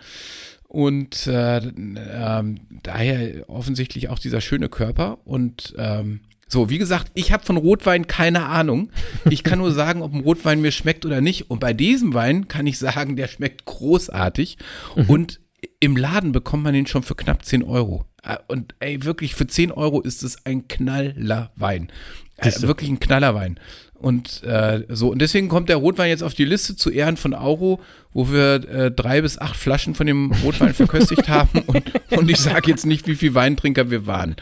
Und 0.69 1.27
äh, 1.27 1.59
äh, 1.59 2.43
daher 2.83 3.49
offensichtlich 3.49 4.11
auch 4.11 4.19
dieser 4.19 4.43
schöne 4.43 4.69
Körper. 4.69 5.19
Und 5.25 5.75
ähm, 5.79 6.21
so, 6.47 6.69
wie 6.69 6.79
gesagt, 6.79 7.11
ich 7.15 7.33
habe 7.33 7.45
von 7.45 7.57
Rotwein 7.57 8.07
keine 8.07 8.47
Ahnung. 8.47 8.91
Ich 9.31 9.45
kann 9.45 9.59
nur 9.59 9.73
sagen, 9.73 10.03
ob 10.03 10.13
ein 10.13 10.21
Rotwein 10.21 10.61
mir 10.61 10.73
schmeckt 10.73 11.07
oder 11.07 11.21
nicht. 11.23 11.51
Und 11.51 11.61
bei 11.61 11.73
diesem 11.73 12.13
Wein 12.13 12.49
kann 12.49 12.67
ich 12.67 12.79
sagen, 12.79 13.17
der 13.17 13.29
schmeckt 13.29 13.65
großartig. 13.65 14.59
Mhm. 14.95 15.05
Und 15.09 15.41
im 15.81 15.97
Laden 15.97 16.33
bekommt 16.33 16.65
man 16.65 16.75
den 16.75 16.87
schon 16.87 17.03
für 17.03 17.15
knapp 17.15 17.45
10 17.45 17.63
Euro. 17.63 18.05
Äh, 18.29 18.37
und 18.47 18.75
ey, 18.79 19.05
wirklich, 19.05 19.35
für 19.35 19.47
10 19.47 19.73
Euro 19.73 20.01
ist 20.01 20.23
es 20.23 20.45
ein 20.45 20.69
knaller 20.69 21.51
Wein. 21.57 21.89
Äh, 22.37 22.53
wirklich 22.63 22.89
ein 22.89 23.01
knaller 23.01 23.35
Wein. 23.35 23.59
Und 23.95 24.45
äh, 24.45 24.85
so, 24.89 25.11
und 25.11 25.21
deswegen 25.21 25.49
kommt 25.49 25.69
der 25.69 25.77
Rotwein 25.77 26.09
jetzt 26.09 26.23
auf 26.23 26.35
die 26.35 26.45
Liste 26.45 26.77
zu 26.77 26.89
Ehren 26.89 27.17
von 27.17 27.35
Auro, 27.35 27.81
wo 28.13 28.31
wir 28.31 28.55
äh, 28.69 28.91
drei 28.93 29.23
bis 29.23 29.39
acht 29.39 29.57
Flaschen 29.57 29.97
von 29.97 30.07
dem 30.07 30.31
Rotwein 30.45 30.73
verköstigt 30.73 31.29
haben. 31.29 31.63
Und, 31.67 31.83
und 32.17 32.31
ich 32.31 32.39
sage 32.39 32.71
jetzt 32.71 32.87
nicht, 32.87 33.09
wie 33.09 33.17
viel 33.17 33.35
Weintrinker 33.35 33.91
wir 33.91 34.07
waren. 34.07 34.37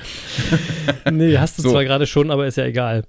nee, 1.11 1.39
hast 1.39 1.59
du 1.59 1.63
so. 1.63 1.71
zwar 1.71 1.85
gerade 1.85 2.07
schon, 2.07 2.31
aber 2.31 2.47
ist 2.47 2.59
ja 2.59 2.67
egal. 2.67 3.05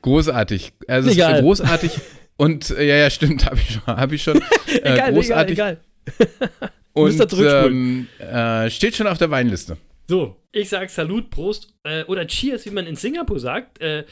Großartig. 0.00 0.72
Also 0.88 1.10
egal. 1.10 1.34
ist 1.34 1.40
großartig. 1.42 1.92
Und 2.38 2.70
äh, 2.70 2.88
ja, 2.88 2.96
ja, 2.96 3.10
stimmt, 3.10 3.44
habe 3.44 3.56
ich 3.56 3.74
schon. 3.74 3.86
Hab 3.86 4.12
ich 4.12 4.22
schon 4.22 4.38
äh, 4.82 4.94
egal, 4.94 5.12
großartig. 5.12 5.52
egal, 5.52 5.80
egal. 6.06 6.70
und 6.94 7.34
ähm, 7.38 8.06
äh, 8.18 8.70
steht 8.70 8.96
schon 8.96 9.06
auf 9.06 9.18
der 9.18 9.30
Weinliste. 9.30 9.76
So, 10.10 10.34
ich 10.50 10.68
sage 10.68 10.88
Salut, 10.88 11.30
Prost 11.30 11.72
äh, 11.84 12.02
oder 12.02 12.26
Cheers, 12.26 12.66
wie 12.66 12.70
man 12.70 12.84
in 12.84 12.96
Singapur 12.96 13.38
sagt. 13.38 13.80
Äh, 13.80 14.00
äh, 14.00 14.04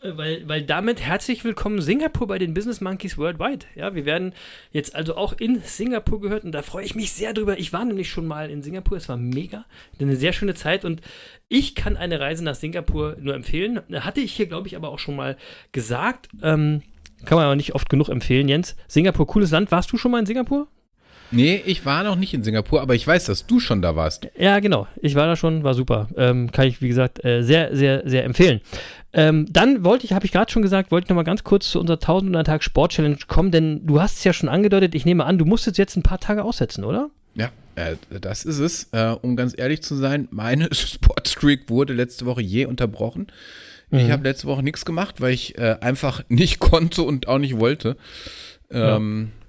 weil, 0.00 0.48
weil 0.48 0.62
damit 0.62 1.02
herzlich 1.02 1.44
willkommen 1.44 1.82
Singapur 1.82 2.26
bei 2.26 2.38
den 2.38 2.54
Business 2.54 2.80
Monkeys 2.80 3.18
Worldwide. 3.18 3.66
Ja, 3.74 3.94
wir 3.94 4.06
werden 4.06 4.32
jetzt 4.70 4.94
also 4.94 5.14
auch 5.14 5.34
in 5.38 5.60
Singapur 5.60 6.22
gehört 6.22 6.44
und 6.44 6.52
da 6.52 6.62
freue 6.62 6.86
ich 6.86 6.94
mich 6.94 7.12
sehr 7.12 7.34
drüber. 7.34 7.58
Ich 7.58 7.70
war 7.70 7.84
nämlich 7.84 8.08
schon 8.08 8.26
mal 8.26 8.48
in 8.48 8.62
Singapur, 8.62 8.96
es 8.96 9.10
war 9.10 9.18
mega, 9.18 9.66
eine 10.00 10.16
sehr 10.16 10.32
schöne 10.32 10.54
Zeit 10.54 10.86
und 10.86 11.02
ich 11.50 11.74
kann 11.74 11.98
eine 11.98 12.18
Reise 12.18 12.42
nach 12.42 12.54
Singapur 12.54 13.18
nur 13.20 13.34
empfehlen. 13.34 13.82
Hatte 13.92 14.22
ich 14.22 14.32
hier, 14.32 14.46
glaube 14.46 14.68
ich, 14.68 14.76
aber 14.76 14.88
auch 14.88 14.98
schon 14.98 15.16
mal 15.16 15.36
gesagt. 15.70 16.30
Ähm, 16.42 16.80
kann 17.26 17.36
man 17.36 17.44
aber 17.44 17.56
nicht 17.56 17.74
oft 17.74 17.90
genug 17.90 18.08
empfehlen, 18.08 18.48
Jens. 18.48 18.74
Singapur, 18.88 19.26
cooles 19.26 19.50
Land. 19.50 19.70
Warst 19.70 19.92
du 19.92 19.98
schon 19.98 20.12
mal 20.12 20.20
in 20.20 20.24
Singapur? 20.24 20.68
Nee, 21.32 21.62
ich 21.64 21.84
war 21.86 22.04
noch 22.04 22.16
nicht 22.16 22.34
in 22.34 22.44
Singapur, 22.44 22.82
aber 22.82 22.94
ich 22.94 23.06
weiß, 23.06 23.24
dass 23.24 23.46
du 23.46 23.58
schon 23.58 23.82
da 23.82 23.96
warst. 23.96 24.28
Ja, 24.36 24.60
genau. 24.60 24.86
Ich 25.00 25.14
war 25.14 25.26
da 25.26 25.34
schon, 25.34 25.64
war 25.64 25.74
super. 25.74 26.08
Ähm, 26.16 26.52
kann 26.52 26.66
ich, 26.66 26.82
wie 26.82 26.88
gesagt, 26.88 27.24
äh, 27.24 27.42
sehr, 27.42 27.74
sehr, 27.74 28.02
sehr 28.04 28.24
empfehlen. 28.24 28.60
Ähm, 29.14 29.46
dann 29.50 29.82
wollte 29.84 30.04
ich, 30.04 30.12
habe 30.12 30.24
ich 30.24 30.32
gerade 30.32 30.50
schon 30.50 30.62
gesagt, 30.62 30.90
wollte 30.90 31.06
ich 31.06 31.08
nochmal 31.08 31.24
ganz 31.24 31.42
kurz 31.42 31.70
zu 31.70 31.80
unserer 31.80 31.96
1000 31.96 32.46
Tag 32.46 32.62
Sport 32.62 32.92
Challenge 32.92 33.18
kommen, 33.28 33.50
denn 33.50 33.86
du 33.86 34.00
hast 34.00 34.18
es 34.18 34.24
ja 34.24 34.32
schon 34.32 34.48
angedeutet, 34.48 34.94
ich 34.94 35.04
nehme 35.04 35.24
an, 35.24 35.38
du 35.38 35.44
musstest 35.44 35.78
jetzt 35.78 35.96
ein 35.96 36.02
paar 36.02 36.20
Tage 36.20 36.44
aussetzen, 36.44 36.84
oder? 36.84 37.10
Ja, 37.34 37.50
äh, 37.74 37.96
das 38.20 38.44
ist 38.44 38.58
es. 38.58 38.88
Äh, 38.92 39.16
um 39.22 39.36
ganz 39.36 39.54
ehrlich 39.56 39.82
zu 39.82 39.94
sein, 39.94 40.28
meine 40.30 40.68
Sportstreak 40.72 41.68
wurde 41.68 41.92
letzte 41.92 42.26
Woche 42.26 42.42
je 42.42 42.66
unterbrochen. 42.66 43.28
Mhm. 43.90 43.98
Ich 43.98 44.10
habe 44.10 44.24
letzte 44.24 44.46
Woche 44.46 44.62
nichts 44.62 44.84
gemacht, 44.84 45.20
weil 45.20 45.32
ich 45.32 45.58
äh, 45.58 45.76
einfach 45.80 46.24
nicht 46.28 46.58
konnte 46.58 47.02
und 47.02 47.28
auch 47.28 47.38
nicht 47.38 47.58
wollte. 47.58 47.96
Ähm, 48.70 49.30
ja. 49.30 49.41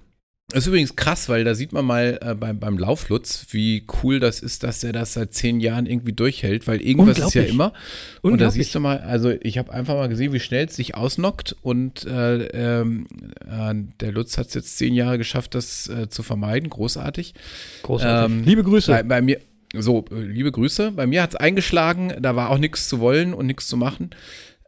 Das 0.50 0.64
ist 0.64 0.68
übrigens 0.68 0.96
krass, 0.96 1.30
weil 1.30 1.44
da 1.46 1.56
sieht 1.56 1.72
man 1.72 1.86
mal 1.86 2.20
äh, 2.22 2.36
beim, 2.36 2.60
beim 2.60 2.78
Lauflutz, 2.78 3.48
wie 3.52 3.86
cool 4.04 4.20
das 4.20 4.40
ist, 4.40 4.64
dass 4.64 4.84
er 4.84 4.92
das 4.92 5.14
seit 5.14 5.34
zehn 5.34 5.60
Jahren 5.60 5.88
irgendwie 5.88 6.14
durchhält, 6.14 6.68
weil 6.68 6.82
irgendwas 6.82 7.18
ist 7.18 7.34
ja 7.34 7.44
immer. 7.44 7.74
Und 8.22 8.40
da 8.40 8.52
siehst 8.52 8.76
du 8.76 8.80
mal, 8.80 9.00
also 9.00 9.32
ich 9.42 9.58
habe 9.58 9.74
einfach 9.74 9.96
mal 9.96 10.10
gesehen, 10.10 10.32
wie 10.32 10.40
schnell 10.40 10.66
es 10.66 10.76
sich 10.76 10.96
ausnockt 10.96 11.56
und 11.62 12.06
äh, 12.06 12.46
ähm, 12.82 13.08
äh, 13.50 13.74
der 14.00 14.12
Lutz 14.12 14.38
hat 14.38 14.48
es 14.48 14.54
jetzt 14.54 14.78
zehn 14.78 14.94
Jahre 14.94 15.18
geschafft, 15.18 15.56
das 15.56 15.88
äh, 15.88 16.10
zu 16.10 16.22
vermeiden. 16.22 16.70
Großartig. 16.70 17.34
Großartig. 17.82 18.38
Ähm, 18.38 18.44
liebe 18.44 18.64
Grüße. 18.64 18.92
Bei, 18.92 19.04
bei 19.04 19.22
mir, 19.22 19.40
so, 19.76 20.06
äh, 20.12 20.22
liebe 20.22 20.52
Grüße. 20.52 20.92
Bei 20.92 21.08
mir 21.08 21.24
hat 21.24 21.32
es 21.32 21.36
eingeschlagen, 21.36 22.14
da 22.20 22.36
war 22.36 22.52
auch 22.52 22.60
nichts 22.60 22.90
zu 22.90 23.00
wollen 23.00 23.34
und 23.34 23.48
nichts 23.48 23.68
zu 23.68 23.78
machen. 23.78 24.12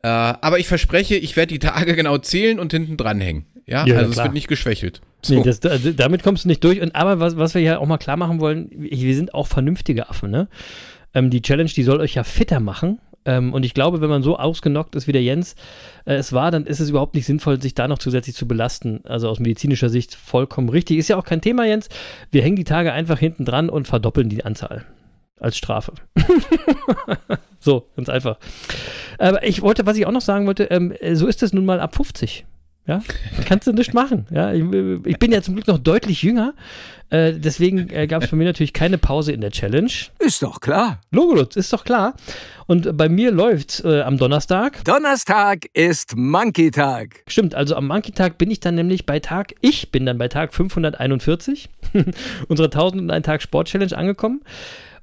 Äh, 0.02 0.08
aber 0.08 0.58
ich 0.58 0.68
verspreche, 0.68 1.16
ich 1.16 1.36
werde 1.36 1.54
die 1.54 1.60
Tage 1.60 1.96
genau 1.96 2.18
zählen 2.18 2.60
und 2.60 2.72
hinten 2.72 2.98
dranhängen. 2.98 3.46
Ja, 3.66 3.86
ja 3.86 3.98
also 3.98 4.12
es 4.12 4.18
wird 4.18 4.34
nicht 4.34 4.48
geschwächelt. 4.48 5.02
So. 5.22 5.36
Nee, 5.36 5.44
das, 5.44 5.60
damit 5.60 6.24
kommst 6.24 6.44
du 6.44 6.48
nicht 6.48 6.64
durch. 6.64 6.82
Und 6.82 6.96
aber 6.96 7.20
was, 7.20 7.38
was 7.38 7.56
wir 7.56 7.62
ja 7.62 7.80
auch 7.80 7.88
mal 7.88 7.98
klar 7.98 8.18
machen 8.18 8.40
wollen, 8.40 8.70
wir 8.72 9.16
sind 9.16 9.34
auch 9.34 9.48
vernünftige 9.48 10.10
Affen, 10.10 10.30
ne? 10.30 10.48
Ähm, 11.14 11.30
die 11.30 11.42
Challenge, 11.42 11.70
die 11.70 11.84
soll 11.84 12.00
euch 12.00 12.16
ja 12.16 12.24
fitter 12.24 12.60
machen. 12.60 13.00
Ähm, 13.26 13.54
und 13.54 13.66
ich 13.66 13.74
glaube, 13.74 14.02
wenn 14.02 14.10
man 14.10 14.22
so 14.22 14.38
ausgenockt 14.38 14.96
ist 14.96 15.08
wie 15.08 15.12
der 15.12 15.24
Jens 15.24 15.56
äh, 16.06 16.14
es 16.14 16.32
war, 16.32 16.52
dann 16.52 16.66
ist 16.66 16.80
es 16.80 16.92
überhaupt 16.92 17.16
nicht 17.16 17.26
sinnvoll, 17.26 17.60
sich 17.60 17.74
da 17.74 17.88
noch 17.88 17.98
zusätzlich 17.98 18.36
zu 18.36 18.48
belasten. 18.48 19.02
Also 19.06 19.30
aus 19.30 19.40
medizinischer 19.40 19.90
Sicht 19.90 20.14
vollkommen 20.14 20.70
richtig. 20.70 20.98
Ist 20.98 21.08
ja 21.08 21.18
auch 21.18 21.26
kein 21.26 21.42
Thema, 21.42 21.66
Jens. 21.66 21.90
Wir 22.32 22.44
hängen 22.44 22.56
die 22.56 22.64
Tage 22.64 22.94
einfach 22.94 23.18
hinten 23.18 23.46
dran 23.46 23.70
und 23.70 23.88
verdoppeln 23.88 24.30
die 24.30 24.46
Anzahl 24.46 24.86
als 25.40 25.58
Strafe. 25.58 25.94
so, 27.60 27.88
ganz 27.96 28.10
einfach. 28.10 28.38
Aber 29.18 29.44
ich 29.44 29.62
wollte, 29.62 29.86
was 29.86 29.98
ich 29.98 30.06
auch 30.06 30.12
noch 30.12 30.22
sagen 30.22 30.46
wollte, 30.46 30.66
ähm, 30.66 30.94
so 31.14 31.26
ist 31.28 31.42
es 31.42 31.52
nun 31.52 31.66
mal 31.66 31.80
ab 31.80 31.96
50. 31.96 32.46
Ja, 32.88 33.02
kannst 33.46 33.66
du 33.66 33.74
nicht 33.74 33.94
machen. 33.96 34.28
Ja, 34.30 34.54
ich, 34.54 34.64
ich, 35.06 35.18
bin 35.18 35.32
ja 35.32 35.42
zum 35.42 35.56
Glück 35.56 35.68
noch 35.68 35.80
deutlich 35.80 36.22
jünger. 36.22 36.54
Äh, 37.10 37.34
deswegen 37.34 37.90
äh, 37.90 38.06
gab 38.06 38.24
es 38.24 38.30
bei 38.30 38.38
mir 38.38 38.46
natürlich 38.46 38.74
keine 38.74 39.00
Pause 39.00 39.32
in 39.32 39.42
der 39.42 39.50
Challenge. 39.50 39.92
Ist 40.20 40.44
doch 40.44 40.60
klar. 40.60 41.02
Logolutz, 41.10 41.56
ist 41.56 41.74
doch 41.74 41.84
klar. 41.84 42.14
Und 42.68 42.96
bei 42.96 43.10
mir 43.10 43.32
läuft 43.32 43.84
äh, 43.84 44.02
am 44.02 44.18
Donnerstag. 44.18 44.84
Donnerstag 44.86 45.66
ist 45.74 46.16
Monkey-Tag. 46.16 47.24
Stimmt, 47.28 47.56
also 47.56 47.76
am 47.76 47.88
Monkey-Tag 47.88 48.38
bin 48.38 48.52
ich 48.52 48.60
dann 48.60 48.76
nämlich 48.76 49.08
bei 49.08 49.20
Tag, 49.20 49.54
ich 49.62 49.92
bin 49.92 50.06
dann 50.06 50.20
bei 50.20 50.28
Tag 50.28 50.54
541 50.54 51.70
unserer 52.48 52.68
1001 52.68 53.26
Tag 53.26 53.42
Sport-Challenge 53.42 53.98
angekommen. 53.98 54.42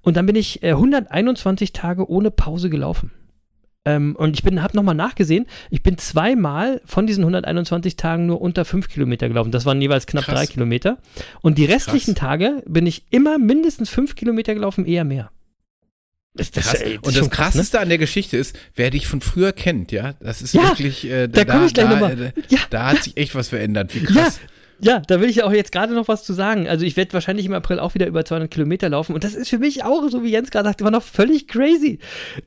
Und 0.02 0.16
dann 0.16 0.26
bin 0.26 0.36
ich 0.36 0.62
121 0.64 1.70
äh, 1.70 1.72
Tage 1.72 2.08
ohne 2.08 2.30
Pause 2.30 2.70
gelaufen. 2.70 3.10
Ähm, 3.84 4.14
und 4.16 4.38
ich 4.38 4.44
habe 4.44 4.76
nochmal 4.76 4.94
nachgesehen, 4.94 5.46
ich 5.70 5.82
bin 5.82 5.98
zweimal 5.98 6.80
von 6.84 7.06
diesen 7.06 7.22
121 7.22 7.96
Tagen 7.96 8.26
nur 8.26 8.40
unter 8.40 8.64
5 8.64 8.88
Kilometer 8.88 9.28
gelaufen. 9.28 9.50
Das 9.50 9.66
waren 9.66 9.80
jeweils 9.80 10.06
knapp 10.06 10.24
Krass. 10.24 10.34
drei 10.34 10.46
Kilometer. 10.46 10.98
Und 11.40 11.58
die 11.58 11.64
restlichen 11.64 12.14
Krass. 12.14 12.28
Tage 12.28 12.62
bin 12.66 12.86
ich 12.86 13.04
immer 13.10 13.38
mindestens 13.38 13.90
5 13.90 14.14
Kilometer 14.14 14.54
gelaufen, 14.54 14.86
eher 14.86 15.04
mehr. 15.04 15.30
Das, 16.34 16.50
das, 16.50 16.72
das 16.72 16.82
und 17.02 17.14
das 17.14 17.28
Krasseste 17.28 17.76
ne? 17.76 17.82
an 17.82 17.88
der 17.90 17.98
Geschichte 17.98 18.38
ist, 18.38 18.56
wer 18.74 18.90
dich 18.90 19.06
von 19.06 19.20
früher 19.20 19.52
kennt, 19.52 19.92
ja, 19.92 20.14
das 20.14 20.40
ist 20.40 20.54
ja, 20.54 20.62
wirklich, 20.62 21.04
äh, 21.04 21.28
da, 21.28 21.44
da, 21.44 21.68
da, 21.68 22.10
ja. 22.48 22.58
da, 22.70 22.86
hat 22.86 23.02
sich 23.02 23.18
echt 23.18 23.34
was 23.34 23.48
verändert. 23.48 23.94
Wie 23.94 24.02
krass. 24.02 24.40
Ja, 24.42 24.48
ja, 24.82 25.00
da 25.00 25.20
will 25.20 25.28
ich 25.28 25.36
ja 25.36 25.44
auch 25.44 25.52
jetzt 25.52 25.70
gerade 25.70 25.94
noch 25.94 26.08
was 26.08 26.24
zu 26.24 26.32
sagen. 26.32 26.66
Also 26.66 26.84
ich 26.84 26.96
werde 26.96 27.12
wahrscheinlich 27.12 27.46
im 27.46 27.52
April 27.52 27.78
auch 27.78 27.94
wieder 27.94 28.08
über 28.08 28.24
200 28.24 28.50
Kilometer 28.50 28.88
laufen 28.88 29.14
und 29.14 29.22
das 29.22 29.34
ist 29.34 29.48
für 29.48 29.58
mich 29.58 29.84
auch, 29.84 30.08
so 30.08 30.24
wie 30.24 30.30
Jens 30.30 30.50
gerade 30.50 30.68
sagt, 30.68 30.80
immer 30.80 30.90
noch 30.90 31.04
völlig 31.04 31.46
crazy. 31.46 32.00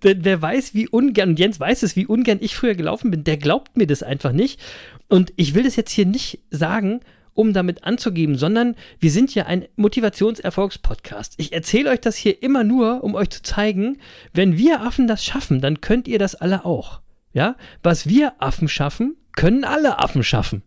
Denn 0.03 0.25
wer 0.25 0.41
weiß, 0.41 0.73
wie 0.73 0.89
ungern, 0.89 1.29
und 1.29 1.39
Jens 1.39 1.59
weiß 1.59 1.83
es, 1.83 1.95
wie 1.95 2.05
ungern 2.05 2.39
ich 2.41 2.55
früher 2.55 2.75
gelaufen 2.75 3.09
bin, 3.09 3.23
der 3.23 3.37
glaubt 3.37 3.77
mir 3.77 3.87
das 3.87 4.03
einfach 4.03 4.33
nicht. 4.33 4.59
Und 5.07 5.31
ich 5.37 5.53
will 5.53 5.63
das 5.63 5.77
jetzt 5.77 5.91
hier 5.91 6.05
nicht 6.05 6.39
sagen, 6.51 6.99
um 7.33 7.53
damit 7.53 7.83
anzugeben, 7.83 8.37
sondern 8.37 8.75
wir 8.99 9.11
sind 9.11 9.33
ja 9.33 9.45
ein 9.45 9.65
Motivationserfolgspodcast. 9.77 11.35
Ich 11.37 11.53
erzähle 11.53 11.91
euch 11.91 12.01
das 12.01 12.17
hier 12.17 12.43
immer 12.43 12.63
nur, 12.65 13.03
um 13.03 13.15
euch 13.15 13.29
zu 13.29 13.43
zeigen, 13.43 13.97
wenn 14.33 14.57
wir 14.57 14.81
Affen 14.81 15.07
das 15.07 15.23
schaffen, 15.23 15.61
dann 15.61 15.79
könnt 15.79 16.07
ihr 16.07 16.19
das 16.19 16.35
alle 16.35 16.65
auch. 16.65 17.01
Ja, 17.33 17.55
was 17.83 18.07
wir 18.07 18.33
Affen 18.39 18.67
schaffen, 18.67 19.15
können 19.35 19.63
alle 19.63 19.99
Affen 19.99 20.23
schaffen. 20.23 20.63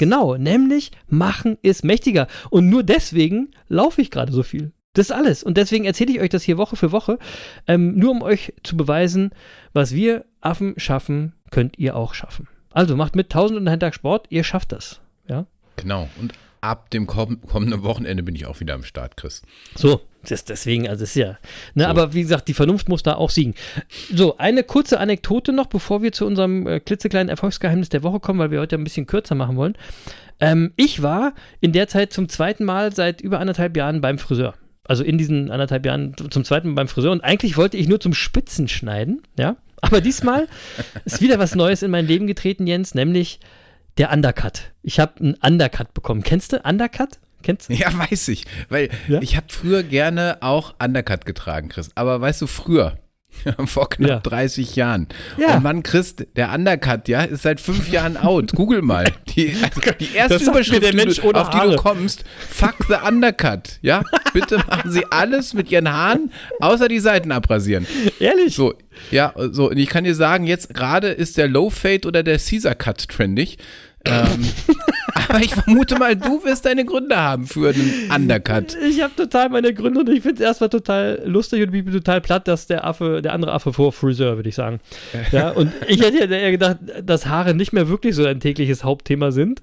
Genau, 0.00 0.38
nämlich 0.38 0.92
machen 1.08 1.58
ist 1.60 1.84
mächtiger. 1.84 2.26
Und 2.48 2.70
nur 2.70 2.82
deswegen 2.82 3.50
laufe 3.68 4.00
ich 4.00 4.10
gerade 4.10 4.32
so 4.32 4.42
viel. 4.42 4.72
Das 4.94 5.10
ist 5.10 5.12
alles. 5.12 5.42
Und 5.42 5.58
deswegen 5.58 5.84
erzähle 5.84 6.12
ich 6.12 6.20
euch 6.20 6.30
das 6.30 6.42
hier 6.42 6.56
Woche 6.56 6.74
für 6.76 6.90
Woche, 6.90 7.18
ähm, 7.66 7.98
nur 7.98 8.12
um 8.12 8.22
euch 8.22 8.54
zu 8.62 8.78
beweisen, 8.78 9.32
was 9.74 9.94
wir 9.94 10.24
Affen 10.40 10.72
schaffen, 10.78 11.34
könnt 11.50 11.78
ihr 11.78 11.96
auch 11.96 12.14
schaffen. 12.14 12.48
Also 12.72 12.96
macht 12.96 13.14
mit 13.14 13.26
1000 13.26 13.60
und 13.60 13.68
einen 13.68 13.78
Tag 13.78 13.94
Sport, 13.94 14.28
ihr 14.30 14.42
schafft 14.42 14.72
das. 14.72 15.02
Ja? 15.28 15.44
Genau. 15.76 16.08
Und 16.18 16.32
ab 16.60 16.90
dem 16.90 17.06
komm 17.06 17.40
kommenden 17.42 17.82
Wochenende 17.82 18.22
bin 18.22 18.34
ich 18.34 18.46
auch 18.46 18.60
wieder 18.60 18.74
am 18.74 18.82
Start, 18.82 19.16
Chris. 19.16 19.42
So, 19.74 20.00
das, 20.28 20.44
deswegen, 20.44 20.88
also 20.88 21.04
es 21.04 21.10
ist 21.10 21.16
ja. 21.16 21.38
Ne, 21.74 21.88
Aber 21.88 22.12
wie 22.12 22.22
gesagt, 22.22 22.48
die 22.48 22.54
Vernunft 22.54 22.88
muss 22.88 23.02
da 23.02 23.14
auch 23.14 23.30
siegen. 23.30 23.54
So, 24.12 24.36
eine 24.36 24.62
kurze 24.62 25.00
Anekdote 25.00 25.52
noch, 25.52 25.66
bevor 25.66 26.02
wir 26.02 26.12
zu 26.12 26.26
unserem 26.26 26.66
äh, 26.66 26.80
klitzekleinen 26.80 27.28
Erfolgsgeheimnis 27.28 27.88
der 27.88 28.02
Woche 28.02 28.20
kommen, 28.20 28.38
weil 28.38 28.50
wir 28.50 28.60
heute 28.60 28.76
ein 28.76 28.84
bisschen 28.84 29.06
kürzer 29.06 29.34
machen 29.34 29.56
wollen. 29.56 29.76
Ähm, 30.40 30.72
ich 30.76 31.02
war 31.02 31.34
in 31.60 31.72
der 31.72 31.88
Zeit 31.88 32.12
zum 32.12 32.28
zweiten 32.28 32.64
Mal 32.64 32.94
seit 32.94 33.20
über 33.20 33.40
anderthalb 33.40 33.76
Jahren 33.76 34.00
beim 34.00 34.18
Friseur. 34.18 34.54
Also 34.84 35.04
in 35.04 35.18
diesen 35.18 35.50
anderthalb 35.50 35.86
Jahren 35.86 36.14
zum 36.30 36.44
zweiten 36.44 36.68
Mal 36.68 36.74
beim 36.74 36.88
Friseur. 36.88 37.12
Und 37.12 37.22
eigentlich 37.22 37.56
wollte 37.56 37.76
ich 37.76 37.88
nur 37.88 38.00
zum 38.00 38.12
Spitzen 38.12 38.68
schneiden, 38.68 39.22
ja. 39.38 39.56
Aber 39.80 40.02
diesmal 40.02 40.48
ist 41.06 41.22
wieder 41.22 41.38
was 41.38 41.54
Neues 41.54 41.82
in 41.82 41.90
mein 41.90 42.06
Leben 42.06 42.26
getreten, 42.26 42.66
Jens, 42.66 42.94
nämlich 42.94 43.40
der 44.00 44.10
Undercut. 44.12 44.72
Ich 44.82 44.98
habe 44.98 45.20
einen 45.20 45.34
Undercut 45.34 45.94
bekommen. 45.94 46.22
Kennst 46.22 46.52
du 46.52 46.58
Undercut? 46.64 47.20
Kennst 47.42 47.68
du? 47.70 47.74
Ja, 47.74 47.88
weiß 47.96 48.28
ich. 48.28 48.44
Weil 48.68 48.88
Ja? 49.08 49.20
ich 49.22 49.36
habe 49.36 49.46
früher 49.50 49.82
gerne 49.82 50.38
auch 50.40 50.74
Undercut 50.82 51.24
getragen, 51.26 51.68
Chris. 51.68 51.90
Aber 51.94 52.20
weißt 52.20 52.42
du, 52.42 52.46
früher, 52.46 52.98
vor 53.66 53.88
knapp 53.88 54.08
Ja. 54.10 54.18
30 54.20 54.74
Jahren. 54.76 55.06
Ja. 55.38 55.56
Und 55.56 55.62
Mann, 55.62 55.82
Chris, 55.82 56.16
der 56.36 56.52
Undercut, 56.52 57.08
ja, 57.08 57.22
ist 57.22 57.42
seit 57.42 57.60
fünf 57.60 57.88
Jahren 57.90 58.16
out. 58.16 58.52
Google 58.54 58.82
mal. 58.82 59.04
Die, 59.28 59.54
also 59.62 59.80
die 59.98 60.14
erste 60.14 60.44
Überschrift, 60.50 60.82
der 60.82 60.94
Mensch 60.94 61.16
du, 61.20 61.30
auf 61.30 61.48
die 61.50 61.56
Haare. 61.56 61.70
du 61.70 61.76
kommst, 61.76 62.24
fuck 62.48 62.74
the 62.88 62.96
Undercut. 63.06 63.78
Ja, 63.82 64.02
bitte 64.34 64.58
machen 64.58 64.90
Sie 64.90 65.04
alles 65.10 65.54
mit 65.54 65.70
Ihren 65.70 65.90
Haaren, 65.90 66.32
außer 66.60 66.88
die 66.88 67.00
Seiten 67.00 67.32
abrasieren. 67.32 67.86
Ehrlich? 68.18 68.54
So, 68.54 68.74
ja, 69.10 69.32
so, 69.36 69.70
und 69.70 69.78
ich 69.78 69.88
kann 69.88 70.04
dir 70.04 70.14
sagen, 70.14 70.46
jetzt 70.46 70.74
gerade 70.74 71.08
ist 71.08 71.36
der 71.38 71.48
Low 71.48 71.70
Fade 71.70 72.06
oder 72.08 72.22
der 72.22 72.38
Caesar 72.38 72.74
Cut 72.74 73.08
trendig. 73.08 73.56
Ähm, 74.04 74.46
aber 75.28 75.40
ich 75.40 75.54
vermute 75.54 75.98
mal, 75.98 76.16
du 76.16 76.42
wirst 76.44 76.64
deine 76.64 76.84
Gründe 76.84 77.16
haben 77.16 77.46
für 77.46 77.68
einen 77.68 78.10
Undercut. 78.14 78.76
Ich 78.88 79.02
habe 79.02 79.14
total 79.14 79.50
meine 79.50 79.74
Gründe 79.74 80.00
und 80.00 80.08
ich 80.08 80.22
finde 80.22 80.36
es 80.36 80.48
erstmal 80.48 80.70
total 80.70 81.22
lustig 81.26 81.66
und 81.66 81.74
ich 81.74 81.84
bin 81.84 81.92
total 81.92 82.20
platt, 82.20 82.48
dass 82.48 82.66
der 82.66 82.86
Affe, 82.86 83.20
der 83.22 83.34
andere 83.34 83.52
Affe 83.52 83.72
vor 83.72 83.92
Friseur, 83.92 84.36
würde 84.36 84.48
ich 84.48 84.54
sagen. 84.54 84.80
Ja, 85.32 85.50
und 85.50 85.72
ich 85.86 86.00
hätte 86.02 86.18
ja 86.18 86.24
eher 86.26 86.50
gedacht, 86.50 86.78
dass 87.04 87.26
Haare 87.26 87.54
nicht 87.54 87.72
mehr 87.72 87.88
wirklich 87.88 88.14
so 88.14 88.24
ein 88.24 88.40
tägliches 88.40 88.84
Hauptthema 88.84 89.30
sind. 89.32 89.60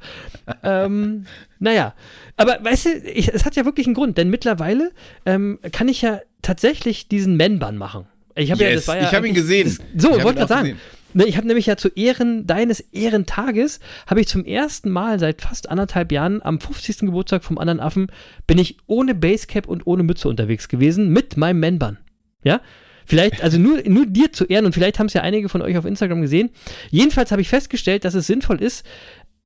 Ähm, 0.64 1.26
naja, 1.60 1.94
aber 2.38 2.60
weißt 2.62 2.86
du, 2.86 2.90
ich, 3.14 3.34
es 3.34 3.44
hat 3.46 3.56
ja 3.56 3.66
wirklich 3.66 3.88
einen 3.88 3.96
Grund, 3.96 4.18
denn 4.18 4.30
mittlerweile 4.30 4.92
ähm, 5.26 5.60
kann 5.72 5.88
ich 5.90 6.02
ja 6.04 6.20
tatsächlich 6.42 7.08
diesen 7.08 7.36
Man-Bun 7.38 7.78
machen. 7.78 8.06
Ich 8.36 8.52
habe 8.52 8.64
ja, 8.64 8.70
Yes, 8.70 8.86
das 8.86 8.88
war 8.90 8.98
ja 9.02 9.08
ich 9.10 9.14
habe 9.16 9.28
ihn 9.28 9.34
gesehen. 9.34 9.78
So, 9.98 10.16
Ich 10.16 10.24
wollte 10.24 10.40
gerade 10.40 10.48
sagen. 10.48 10.62
gesehen. 10.64 10.80
Ich 11.26 11.38
habe 11.38 11.48
nämlich 11.48 11.66
ja 11.66 11.78
zu 11.78 11.90
Ehren 11.90 12.46
deines 12.46 12.80
Ehrentages, 12.80 13.80
habe 14.06 14.22
ich 14.22 14.28
zum 14.28 14.46
ersten 14.46 14.90
Mal 14.92 15.20
seit 15.20 15.42
fast 15.42 15.70
anderthalb 15.70 16.12
Jahren 16.12 16.44
am 16.44 16.60
50. 16.60 17.00
Geburtstag 17.00 17.44
vom 17.44 17.58
anderen 17.58 17.80
Affen, 17.80 18.12
bin 18.46 18.58
ich 18.58 18.78
ohne 18.86 19.16
Basecap 19.16 19.68
und 19.68 19.88
ohne 19.88 20.04
Mütze 20.04 20.30
unterwegs 20.30 20.68
gewesen 20.68 21.10
mit 21.10 21.38
meinem 21.38 21.60
Man-Bun. 21.60 21.98
Ja? 22.44 22.62
Vielleicht, 23.06 23.42
also 23.42 23.58
nur, 23.58 23.82
nur 23.86 24.06
dir 24.06 24.34
zu 24.34 24.46
Ehren 24.46 24.66
und 24.66 24.74
vielleicht 24.74 25.00
haben 25.00 25.08
es 25.08 25.14
ja 25.14 25.22
einige 25.22 25.50
von 25.50 25.62
euch 25.62 25.78
auf 25.78 25.86
Instagram 25.86 26.22
gesehen. 26.22 26.50
Jedenfalls 26.92 27.32
habe 27.32 27.42
ich 27.42 27.50
festgestellt, 27.50 28.04
dass 28.04 28.14
es 28.14 28.28
sinnvoll 28.28 28.62
ist, 28.62 28.86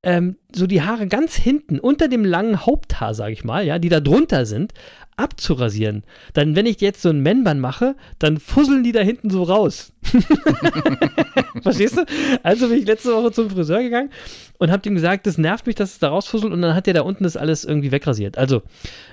ähm, 0.02 0.36
so 0.52 0.66
die 0.66 0.82
Haare 0.82 1.06
ganz 1.06 1.36
hinten 1.36 1.78
unter 1.78 2.08
dem 2.08 2.24
langen 2.24 2.66
Haupthaar, 2.66 3.14
sage 3.14 3.32
ich 3.32 3.44
mal, 3.44 3.64
ja, 3.64 3.78
die 3.78 3.88
da 3.88 4.00
drunter 4.00 4.46
sind, 4.46 4.74
abzurasieren. 5.16 6.02
Dann, 6.32 6.56
wenn 6.56 6.66
ich 6.66 6.80
jetzt 6.80 7.02
so 7.02 7.10
einen 7.10 7.22
Man-Bun 7.22 7.60
mache, 7.60 7.94
dann 8.18 8.38
fusseln 8.38 8.82
die 8.82 8.92
da 8.92 9.00
hinten 9.00 9.30
so 9.30 9.44
raus. 9.44 9.92
Verstehst 11.62 11.96
du? 11.96 12.04
Also 12.42 12.68
bin 12.68 12.78
ich 12.78 12.86
letzte 12.86 13.12
Woche 13.14 13.32
zum 13.32 13.50
Friseur 13.50 13.82
gegangen 13.82 14.10
und 14.58 14.70
habe 14.70 14.88
ihm 14.88 14.94
gesagt, 14.94 15.26
das 15.26 15.38
nervt 15.38 15.66
mich, 15.66 15.76
dass 15.76 15.92
es 15.92 15.98
da 15.98 16.08
rausfusselt 16.08 16.52
und 16.52 16.62
dann 16.62 16.74
hat 16.74 16.86
der 16.86 16.94
da 16.94 17.02
unten 17.02 17.24
das 17.24 17.36
alles 17.36 17.64
irgendwie 17.64 17.92
wegrasiert. 17.92 18.38
Also, 18.38 18.62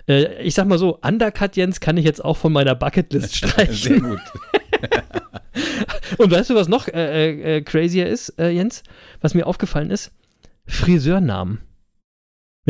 äh, 0.08 0.42
ich 0.44 0.54
sag 0.54 0.68
mal 0.68 0.78
so, 0.78 1.00
Undercut 1.02 1.56
Jens 1.56 1.80
kann 1.80 1.98
ich 1.98 2.06
jetzt 2.06 2.24
auch 2.24 2.38
von 2.38 2.54
meiner 2.54 2.76
Bucketlist 2.76 3.34
Sehr 3.40 3.50
streichen. 3.50 4.02
gut. 4.02 4.20
Und 6.18 6.32
weißt 6.32 6.50
du, 6.50 6.56
was 6.56 6.68
noch 6.68 6.88
äh, 6.88 7.30
äh, 7.32 7.58
äh, 7.58 7.62
crazier 7.62 8.08
ist, 8.08 8.34
äh, 8.40 8.50
Jens? 8.50 8.84
Was 9.22 9.34
mir 9.34 9.46
aufgefallen 9.46 9.92
ist? 9.92 10.12
Friseurnamen. 10.66 11.60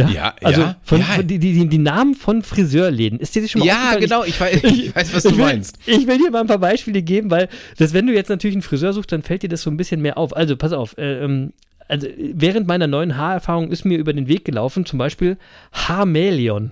Ja, 0.07 0.33
also 0.43 0.61
ja, 0.61 0.75
von, 0.81 0.99
ja. 0.99 1.05
von 1.05 1.27
die, 1.27 1.39
die, 1.39 1.67
die 1.67 1.77
Namen 1.77 2.15
von 2.15 2.43
Friseurläden. 2.43 3.19
Ist 3.19 3.35
dir 3.35 3.41
das 3.41 3.51
schon 3.51 3.59
mal 3.59 3.65
Ja, 3.65 3.95
genau, 3.99 4.23
ich 4.23 4.39
weiß, 4.39 4.63
ich 4.63 4.95
weiß 4.95 5.13
was 5.13 5.23
du 5.23 5.29
ich 5.29 5.37
will, 5.37 5.45
meinst. 5.45 5.77
Ich 5.85 6.07
will 6.07 6.17
dir 6.17 6.31
mal 6.31 6.41
ein 6.41 6.47
paar 6.47 6.59
Beispiele 6.59 7.01
geben, 7.01 7.31
weil 7.31 7.49
das, 7.77 7.93
wenn 7.93 8.07
du 8.07 8.13
jetzt 8.13 8.29
natürlich 8.29 8.55
einen 8.55 8.61
Friseur 8.61 8.93
suchst, 8.93 9.11
dann 9.11 9.23
fällt 9.23 9.43
dir 9.43 9.49
das 9.49 9.61
so 9.61 9.69
ein 9.69 9.77
bisschen 9.77 10.01
mehr 10.01 10.17
auf. 10.17 10.35
Also 10.35 10.55
pass 10.55 10.73
auf, 10.73 10.97
äh, 10.97 11.23
ähm, 11.23 11.53
also 11.87 12.07
während 12.17 12.67
meiner 12.67 12.87
neuen 12.87 13.17
Haarerfahrung 13.17 13.71
ist 13.71 13.83
mir 13.83 13.97
über 13.97 14.13
den 14.13 14.27
Weg 14.27 14.45
gelaufen, 14.45 14.85
zum 14.85 14.99
Beispiel 14.99 15.37
Haarmelion. 15.73 16.71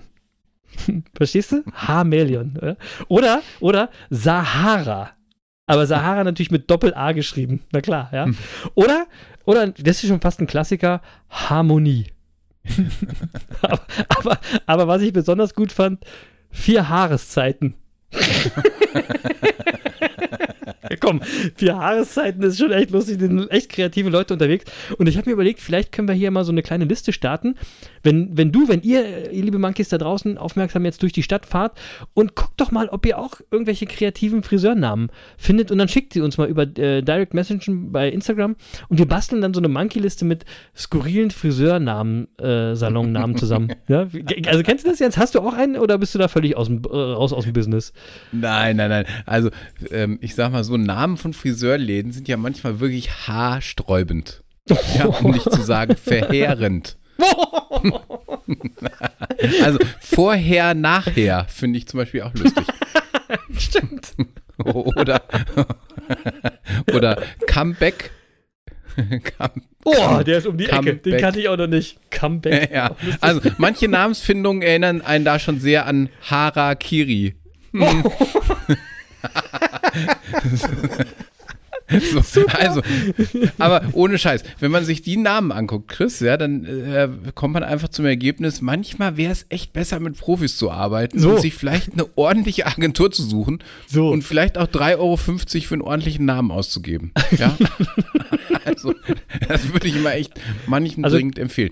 Verstehst 1.16 1.52
du? 1.52 1.64
Haarmelion. 1.72 2.56
Oder? 2.56 2.76
oder, 3.08 3.42
oder 3.60 3.90
Sahara. 4.10 5.10
Aber 5.66 5.86
Sahara 5.86 6.24
natürlich 6.24 6.50
mit 6.50 6.70
Doppel-A 6.70 7.12
geschrieben. 7.12 7.60
Na 7.72 7.80
klar, 7.80 8.08
ja. 8.12 8.26
Oder, 8.74 9.06
oder, 9.44 9.68
das 9.68 10.02
ist 10.02 10.08
schon 10.08 10.20
fast 10.20 10.40
ein 10.40 10.46
Klassiker, 10.46 11.02
Harmonie. 11.28 12.06
aber, 13.62 13.86
aber, 14.08 14.40
aber 14.66 14.88
was 14.88 15.02
ich 15.02 15.12
besonders 15.12 15.54
gut 15.54 15.72
fand, 15.72 16.04
vier 16.50 16.88
Haareszeiten. 16.88 17.74
Komm, 21.08 21.22
vier 21.54 21.76
Haareszeiten 21.76 22.42
ist 22.42 22.58
schon 22.58 22.70
echt 22.70 22.90
lustig, 22.90 23.18
sind 23.18 23.50
echt 23.50 23.70
kreative 23.70 24.10
Leute 24.10 24.34
unterwegs. 24.34 24.64
Und 24.98 25.08
ich 25.08 25.16
habe 25.16 25.28
mir 25.30 25.34
überlegt, 25.34 25.60
vielleicht 25.60 25.92
können 25.92 26.08
wir 26.08 26.14
hier 26.14 26.30
mal 26.30 26.44
so 26.44 26.52
eine 26.52 26.62
kleine 26.62 26.84
Liste 26.84 27.12
starten. 27.12 27.54
Wenn, 28.02 28.36
wenn 28.36 28.52
du, 28.52 28.68
wenn 28.68 28.82
ihr, 28.82 29.30
ihr 29.32 29.42
liebe 29.42 29.58
Monkeys 29.58 29.88
da 29.88 29.98
draußen, 29.98 30.38
aufmerksam 30.38 30.84
jetzt 30.84 31.02
durch 31.02 31.12
die 31.12 31.22
Stadt 31.22 31.46
fahrt 31.46 31.78
und 32.14 32.34
guckt 32.34 32.60
doch 32.60 32.70
mal, 32.70 32.88
ob 32.88 33.06
ihr 33.06 33.18
auch 33.18 33.40
irgendwelche 33.50 33.86
kreativen 33.86 34.42
Friseurnamen 34.42 35.10
findet 35.36 35.70
und 35.70 35.78
dann 35.78 35.88
schickt 35.88 36.12
sie 36.12 36.20
uns 36.20 36.38
mal 36.38 36.48
über 36.48 36.62
äh, 36.62 37.02
Direct 37.02 37.34
Messaging 37.34 37.92
bei 37.92 38.08
Instagram 38.08 38.56
und 38.88 38.98
wir 38.98 39.06
basteln 39.06 39.40
dann 39.40 39.54
so 39.54 39.60
eine 39.60 39.68
Monkey-Liste 39.68 40.24
mit 40.24 40.44
skurrilen 40.76 41.30
Friseurnamen, 41.30 42.28
äh, 42.38 42.74
Salonnamen 42.74 43.36
zusammen. 43.36 43.72
ja? 43.88 44.06
Also 44.46 44.62
kennst 44.62 44.84
du 44.84 44.90
das 44.90 44.98
jetzt? 44.98 45.16
Hast 45.18 45.34
du 45.34 45.40
auch 45.40 45.54
einen 45.54 45.76
oder 45.76 45.98
bist 45.98 46.14
du 46.14 46.18
da 46.18 46.28
völlig 46.28 46.56
aus 46.56 46.66
dem, 46.66 46.82
äh, 46.84 46.96
raus 46.96 47.32
aus 47.32 47.44
dem 47.44 47.52
Business? 47.52 47.92
Nein, 48.32 48.76
nein, 48.76 48.90
nein. 48.90 49.04
Also, 49.26 49.50
ähm, 49.90 50.18
ich 50.20 50.34
sag 50.34 50.52
mal 50.52 50.64
so, 50.64 50.76
Namen 50.76 50.97
von 51.16 51.32
Friseurläden 51.32 52.12
sind 52.12 52.28
ja 52.28 52.36
manchmal 52.36 52.80
wirklich 52.80 53.10
haarsträubend. 53.28 54.42
Ja, 54.96 55.06
um 55.06 55.30
nicht 55.30 55.50
zu 55.50 55.62
sagen 55.62 55.96
verheerend. 56.02 56.98
also 59.62 59.78
vorher, 60.00 60.74
nachher 60.74 61.46
finde 61.48 61.78
ich 61.78 61.86
zum 61.88 61.98
Beispiel 61.98 62.22
auch 62.22 62.34
lustig. 62.34 62.64
Stimmt. 63.58 64.14
Oder, 64.64 65.22
oder 66.92 67.22
Comeback. 67.46 68.10
Come, 68.96 69.62
Oh, 69.84 70.22
der 70.22 70.38
ist 70.38 70.46
um 70.46 70.58
die 70.58 70.66
Ecke. 70.66 70.96
Den 70.96 71.02
Comeback. 71.02 71.20
kannte 71.20 71.40
ich 71.40 71.48
auch 71.48 71.56
noch 71.56 71.66
nicht. 71.68 71.98
Comeback. 72.10 72.70
ja, 72.72 72.94
also 73.20 73.40
manche 73.58 73.88
Namensfindungen 73.88 74.62
erinnern 74.62 75.00
einen 75.02 75.24
da 75.24 75.38
schon 75.38 75.60
sehr 75.60 75.86
an 75.86 76.08
Harakiri. 76.22 77.36
Hm. 77.72 78.04
So, 82.22 82.44
also, 82.48 82.82
aber 83.58 83.82
ohne 83.92 84.18
Scheiß, 84.18 84.44
wenn 84.60 84.70
man 84.70 84.84
sich 84.84 85.00
die 85.00 85.16
Namen 85.16 85.52
anguckt, 85.52 85.88
Chris, 85.88 86.20
ja, 86.20 86.36
dann 86.36 86.66
äh, 86.66 87.08
kommt 87.34 87.54
man 87.54 87.62
einfach 87.62 87.88
zum 87.88 88.04
Ergebnis, 88.04 88.60
manchmal 88.60 89.16
wäre 89.16 89.32
es 89.32 89.46
echt 89.48 89.72
besser, 89.72 89.98
mit 89.98 90.18
Profis 90.18 90.58
zu 90.58 90.70
arbeiten 90.70 91.18
So. 91.18 91.30
und 91.30 91.40
sich 91.40 91.54
vielleicht 91.54 91.94
eine 91.94 92.04
ordentliche 92.16 92.66
Agentur 92.66 93.10
zu 93.10 93.22
suchen 93.22 93.60
So. 93.86 94.10
und 94.10 94.20
vielleicht 94.20 94.58
auch 94.58 94.66
3,50 94.66 94.98
Euro 94.98 95.16
für 95.16 95.74
einen 95.74 95.82
ordentlichen 95.82 96.26
Namen 96.26 96.50
auszugeben. 96.50 97.12
Ja? 97.38 97.56
also, 98.66 98.92
das 99.48 99.72
würde 99.72 99.88
ich 99.88 99.96
immer 99.96 100.12
echt 100.12 100.32
manchen 100.66 101.04
Also- 101.04 101.16
dringend 101.16 101.38
empfehlen. 101.38 101.70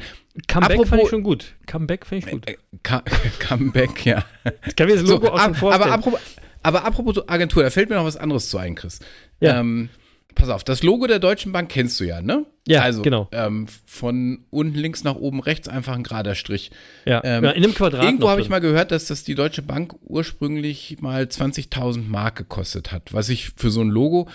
Comeback 0.48 0.76
fand 0.78 0.86
Apropos- 0.92 1.02
ich 1.04 1.10
schon 1.10 1.22
gut. 1.24 1.54
Comeback 1.66 2.06
fand 2.06 2.24
ich 2.24 2.30
gut. 2.30 2.48
Äh, 2.48 2.56
Ka- 2.82 3.02
Comeback, 3.38 4.06
ja. 4.06 4.24
Ich 4.66 4.76
kann 4.76 4.86
mir 4.86 4.94
das 4.96 5.04
So, 5.06 5.14
Logo 5.14 5.28
auch 5.28 5.40
schon 5.42 5.50
ab, 5.52 5.56
vorstellen. 5.58 5.82
aber, 5.84 5.92
apropos, 5.94 6.20
aber 6.66 6.84
apropos 6.84 7.28
Agentur, 7.28 7.62
da 7.62 7.70
fällt 7.70 7.88
mir 7.88 7.96
noch 7.96 8.04
was 8.04 8.16
anderes 8.16 8.50
zu 8.50 8.58
ein, 8.58 8.74
Chris. 8.74 9.00
Ja. 9.40 9.60
Ähm, 9.60 9.88
pass 10.34 10.48
auf, 10.48 10.64
das 10.64 10.82
Logo 10.82 11.06
der 11.06 11.18
Deutschen 11.18 11.52
Bank 11.52 11.68
kennst 11.68 12.00
du 12.00 12.04
ja, 12.04 12.20
ne? 12.20 12.44
Ja, 12.66 12.82
also, 12.82 13.02
genau. 13.02 13.28
Ähm, 13.30 13.66
von 13.84 14.44
unten 14.50 14.76
links 14.76 15.04
nach 15.04 15.14
oben 15.14 15.40
rechts 15.40 15.68
einfach 15.68 15.94
ein 15.94 16.02
gerader 16.02 16.34
Strich. 16.34 16.72
ja. 17.04 17.22
ähm, 17.24 17.44
ja, 17.44 17.50
in 17.52 17.62
einem 17.62 17.74
Quadrat. 17.74 18.04
Irgendwo 18.04 18.28
habe 18.28 18.40
ich 18.40 18.48
mal 18.48 18.60
gehört, 18.60 18.90
dass 18.90 19.06
das 19.06 19.22
die 19.22 19.36
Deutsche 19.36 19.62
Bank 19.62 19.94
ursprünglich 20.02 20.96
mal 21.00 21.22
20.000 21.24 22.08
Mark 22.08 22.36
gekostet 22.36 22.90
hat, 22.90 23.14
was 23.14 23.28
ich 23.28 23.50
für 23.56 23.70
so 23.70 23.82
ein 23.82 23.88
Logo 23.88 24.28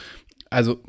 also 0.52 0.84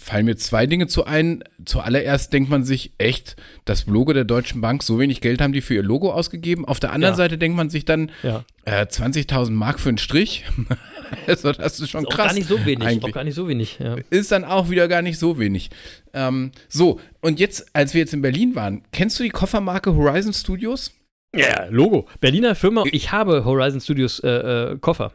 fallen 0.00 0.26
mir 0.26 0.36
zwei 0.36 0.66
Dinge 0.66 0.86
zu 0.86 1.04
ein. 1.04 1.42
Zuallererst 1.64 2.32
denkt 2.32 2.48
man 2.50 2.64
sich 2.64 2.92
echt, 2.98 3.36
das 3.64 3.86
Logo 3.86 4.12
der 4.12 4.24
Deutschen 4.24 4.60
Bank, 4.60 4.82
so 4.82 4.98
wenig 4.98 5.20
Geld 5.20 5.40
haben 5.40 5.52
die 5.52 5.60
für 5.60 5.74
ihr 5.74 5.82
Logo 5.82 6.12
ausgegeben. 6.12 6.64
Auf 6.64 6.80
der 6.80 6.92
anderen 6.92 7.14
Ja. 7.14 7.16
Seite 7.16 7.38
denkt 7.38 7.56
man 7.56 7.70
sich 7.70 7.84
dann, 7.84 8.10
Ja. 8.22 8.44
äh, 8.64 8.86
20.000 8.86 9.50
Mark 9.56 9.80
für 9.80 9.88
einen 9.88 9.98
Strich. 9.98 10.44
also 11.26 11.52
das 11.52 11.80
ist 11.80 11.90
schon 11.90 12.02
Ist 12.02 12.06
auch 12.08 12.14
krass. 12.14 12.26
gar 12.28 12.34
nicht 12.34 12.48
so 12.48 12.64
wenig. 12.64 12.86
Eigentlich 12.86 13.04
Auch 13.04 13.14
gar 13.14 13.24
nicht 13.24 13.34
so 13.34 13.48
wenig. 13.48 13.78
Ja. 13.78 13.96
ist 14.10 14.30
dann 14.32 14.44
auch 14.44 14.70
wieder 14.70 14.88
gar 14.88 15.02
nicht 15.02 15.18
so 15.18 15.38
wenig. 15.38 15.70
Ähm, 16.12 16.52
so, 16.68 17.00
und 17.20 17.40
jetzt, 17.40 17.66
als 17.74 17.94
wir 17.94 18.00
jetzt 18.00 18.14
in 18.14 18.22
Berlin 18.22 18.54
waren, 18.54 18.82
kennst 18.92 19.18
du 19.18 19.22
die 19.24 19.30
Koffermarke 19.30 19.94
Horizon 19.94 20.32
Studios? 20.32 20.92
ja, 21.34 21.66
Logo. 21.68 22.06
Berliner 22.20 22.54
Firma. 22.54 22.84
Ich 22.92 23.12
habe 23.12 23.44
Horizon 23.44 23.80
Studios 23.80 24.20
äh, 24.20 24.28
äh, 24.72 24.78
Koffer. 24.78 25.12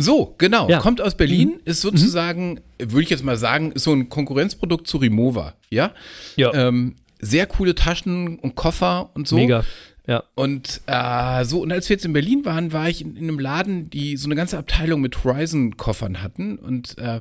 So, 0.00 0.34
genau. 0.38 0.68
Ja. 0.68 0.78
Kommt 0.80 1.00
aus 1.00 1.16
Berlin, 1.16 1.60
ist 1.64 1.80
sozusagen, 1.80 2.60
würde 2.78 3.02
ich 3.02 3.10
jetzt 3.10 3.24
mal 3.24 3.36
sagen, 3.36 3.72
ist 3.72 3.84
so 3.84 3.92
ein 3.92 4.08
Konkurrenzprodukt 4.08 4.86
zu 4.86 4.98
Rimowa. 4.98 5.54
Ja. 5.70 5.92
Ja, 6.36 6.52
Ähm, 6.54 6.94
sehr 7.20 7.46
coole 7.46 7.74
Taschen 7.74 8.38
und 8.38 8.54
Koffer 8.54 9.10
und 9.14 9.26
so. 9.26 9.36
mega. 9.36 9.64
Ja. 10.06 10.22
Und 10.36 10.80
äh, 10.86 11.44
so, 11.44 11.60
und 11.62 11.70
als 11.70 11.88
wir 11.90 11.94
jetzt 11.96 12.06
in 12.06 12.14
Berlin 12.14 12.46
waren, 12.46 12.72
war 12.72 12.88
ich 12.88 13.02
in, 13.02 13.16
in 13.16 13.24
einem 13.24 13.38
Laden, 13.38 13.90
die 13.90 14.16
so 14.16 14.26
eine 14.26 14.36
ganze 14.36 14.56
Abteilung 14.56 15.02
mit 15.02 15.22
Horizon-Koffern 15.22 16.22
hatten. 16.22 16.56
Und 16.58 16.96
äh, 16.96 17.20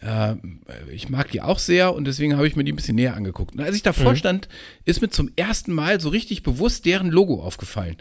äh, 0.00 0.34
ich 0.92 1.08
mag 1.10 1.30
die 1.30 1.42
auch 1.42 1.60
sehr 1.60 1.94
und 1.94 2.06
deswegen 2.06 2.36
habe 2.36 2.48
ich 2.48 2.56
mir 2.56 2.64
die 2.64 2.72
ein 2.72 2.76
bisschen 2.76 2.96
näher 2.96 3.14
angeguckt. 3.14 3.54
Und 3.54 3.60
als 3.60 3.76
ich 3.76 3.82
davor 3.84 4.12
Mhm. 4.12 4.16
stand, 4.16 4.48
ist 4.84 5.00
mir 5.00 5.10
zum 5.10 5.30
ersten 5.36 5.72
Mal 5.72 6.00
so 6.00 6.08
richtig 6.08 6.42
bewusst 6.42 6.86
deren 6.86 7.08
Logo 7.10 7.40
aufgefallen. 7.40 7.98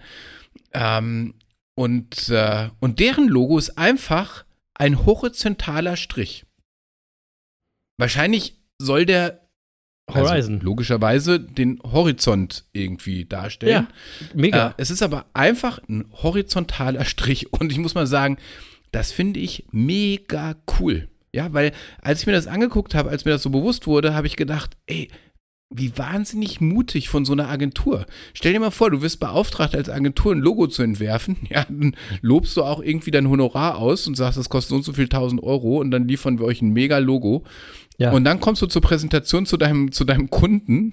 Ähm, 0.73 1.35
und, 1.75 2.29
äh, 2.29 2.69
und 2.79 2.99
deren 2.99 3.27
Logo 3.27 3.57
ist 3.57 3.77
einfach 3.77 4.45
ein 4.75 5.05
horizontaler 5.05 5.95
Strich. 5.95 6.45
Wahrscheinlich 7.97 8.57
soll 8.79 9.05
der 9.05 9.47
Horizon. 10.11 10.55
also 10.55 10.65
logischerweise 10.65 11.39
den 11.39 11.79
Horizont 11.83 12.65
irgendwie 12.73 13.25
darstellen. 13.25 13.87
Ja, 13.87 13.87
mega. 14.33 14.69
Äh, 14.69 14.73
es 14.77 14.91
ist 14.91 15.01
aber 15.01 15.25
einfach 15.33 15.79
ein 15.87 16.05
horizontaler 16.11 17.05
Strich 17.05 17.53
und 17.53 17.71
ich 17.71 17.77
muss 17.77 17.95
mal 17.95 18.07
sagen, 18.07 18.37
das 18.91 19.11
finde 19.11 19.39
ich 19.39 19.65
mega 19.71 20.55
cool. 20.79 21.07
Ja, 21.31 21.51
weil 21.53 21.71
als 22.01 22.21
ich 22.21 22.27
mir 22.27 22.33
das 22.33 22.47
angeguckt 22.47 22.93
habe, 22.93 23.09
als 23.09 23.25
mir 23.25 23.31
das 23.31 23.41
so 23.41 23.49
bewusst 23.49 23.87
wurde, 23.87 24.13
habe 24.13 24.27
ich 24.27 24.35
gedacht, 24.35 24.77
ey, 24.85 25.09
wie 25.75 25.97
wahnsinnig 25.97 26.61
mutig 26.61 27.09
von 27.09 27.25
so 27.25 27.33
einer 27.33 27.49
Agentur. 27.49 28.05
Stell 28.33 28.53
dir 28.53 28.59
mal 28.59 28.71
vor, 28.71 28.91
du 28.91 29.01
wirst 29.01 29.19
beauftragt, 29.19 29.75
als 29.75 29.89
Agentur 29.89 30.33
ein 30.33 30.39
Logo 30.39 30.67
zu 30.67 30.81
entwerfen. 30.83 31.37
Ja, 31.49 31.65
dann 31.67 31.95
lobst 32.21 32.55
du 32.57 32.63
auch 32.63 32.81
irgendwie 32.81 33.11
dein 33.11 33.29
Honorar 33.29 33.77
aus 33.77 34.07
und 34.07 34.15
sagst, 34.15 34.37
das 34.37 34.49
kostet 34.49 34.69
so 34.69 34.75
und 34.75 34.83
so 34.83 34.93
viel 34.93 35.07
tausend 35.09 35.43
Euro 35.43 35.77
und 35.79 35.91
dann 35.91 36.07
liefern 36.07 36.39
wir 36.39 36.45
euch 36.45 36.61
ein 36.61 36.71
mega 36.73 36.97
Logo. 36.99 37.43
Ja. 37.97 38.11
Und 38.11 38.23
dann 38.23 38.39
kommst 38.39 38.61
du 38.61 38.65
zur 38.67 38.81
Präsentation 38.81 39.45
zu 39.45 39.57
deinem, 39.57 39.91
zu 39.91 40.03
deinem 40.03 40.29
Kunden 40.29 40.91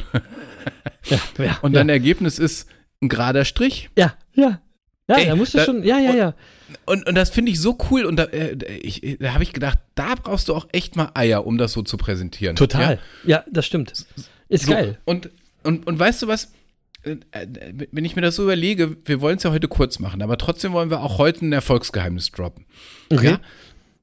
ja, 1.09 1.19
ja, 1.45 1.59
und 1.63 1.73
dein 1.73 1.89
Ergebnis 1.89 2.39
ist 2.39 2.69
ein 3.03 3.09
gerader 3.09 3.45
Strich. 3.45 3.91
Ja, 3.97 4.15
ja. 4.35 4.61
Ja, 5.09 5.17
Ey, 5.17 5.27
da 5.27 5.35
musst 5.35 5.55
du 5.55 5.59
da- 5.59 5.65
schon. 5.65 5.83
Ja, 5.83 5.99
ja, 5.99 6.11
und- 6.11 6.17
ja. 6.17 6.35
Und, 6.87 7.09
und 7.09 7.17
das 7.17 7.31
finde 7.31 7.51
ich 7.51 7.61
so 7.61 7.77
cool 7.91 8.05
und 8.05 8.15
da, 8.17 8.25
äh, 8.25 8.55
ich, 8.77 9.17
da 9.19 9.33
habe 9.35 9.43
ich 9.43 9.53
gedacht, 9.53 9.79
da 9.97 10.15
brauchst 10.15 10.49
du 10.49 10.55
auch 10.55 10.69
echt 10.71 10.95
mal 10.95 11.11
Eier, 11.15 11.45
um 11.45 11.59
das 11.59 11.73
so 11.73 11.83
zu 11.83 11.97
präsentieren. 11.97 12.55
Total. 12.55 13.01
Ja, 13.25 13.43
das 13.51 13.67
stimmt. 13.67 14.07
Ist 14.51 14.67
So, 14.67 14.73
geil. 14.73 14.99
Und, 15.07 15.31
und, 15.63 15.87
und 15.87 15.99
weißt 15.99 16.23
du 16.23 16.29
was? 16.29 16.53
Äh, 17.03 17.17
äh, 17.31 17.47
Wenn 17.91 18.05
ich 18.05 18.15
mir 18.17 18.23
das 18.23 18.37
so 18.37 18.43
überlege, 18.43 18.97
wir 19.07 19.21
wollen 19.23 19.39
es 19.39 19.43
ja 19.45 19.51
heute 19.53 19.69
kurz 19.69 19.99
machen, 19.99 20.21
aber 20.21 20.37
trotzdem 20.37 20.73
wollen 20.73 20.91
wir 20.91 21.01
auch 21.01 21.17
heute 21.17 21.47
ein 21.47 21.53
Erfolgsgeheimnis 21.53 22.31
droppen. 22.31 22.67
Okay. 23.11 23.31
Ja? 23.31 23.41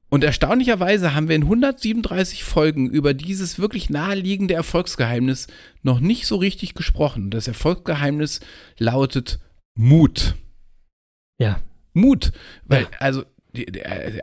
Und 0.09 0.23
erstaunlicherweise 0.23 1.13
haben 1.13 1.27
wir 1.27 1.35
in 1.35 1.43
137 1.43 2.43
Folgen 2.45 2.89
über 2.89 3.13
dieses 3.13 3.59
wirklich 3.59 3.89
naheliegende 3.89 4.53
Erfolgsgeheimnis 4.53 5.47
noch 5.83 5.99
nicht 5.99 6.25
so 6.27 6.37
richtig 6.37 6.73
gesprochen. 6.75 7.29
Das 7.29 7.47
Erfolgsgeheimnis 7.47 8.39
lautet 8.79 9.39
Mut. 9.75 10.35
Ja. 11.37 11.59
Mut. 11.93 12.31
Weil, 12.65 12.83
Ja. 12.83 12.89
also, 12.99 13.25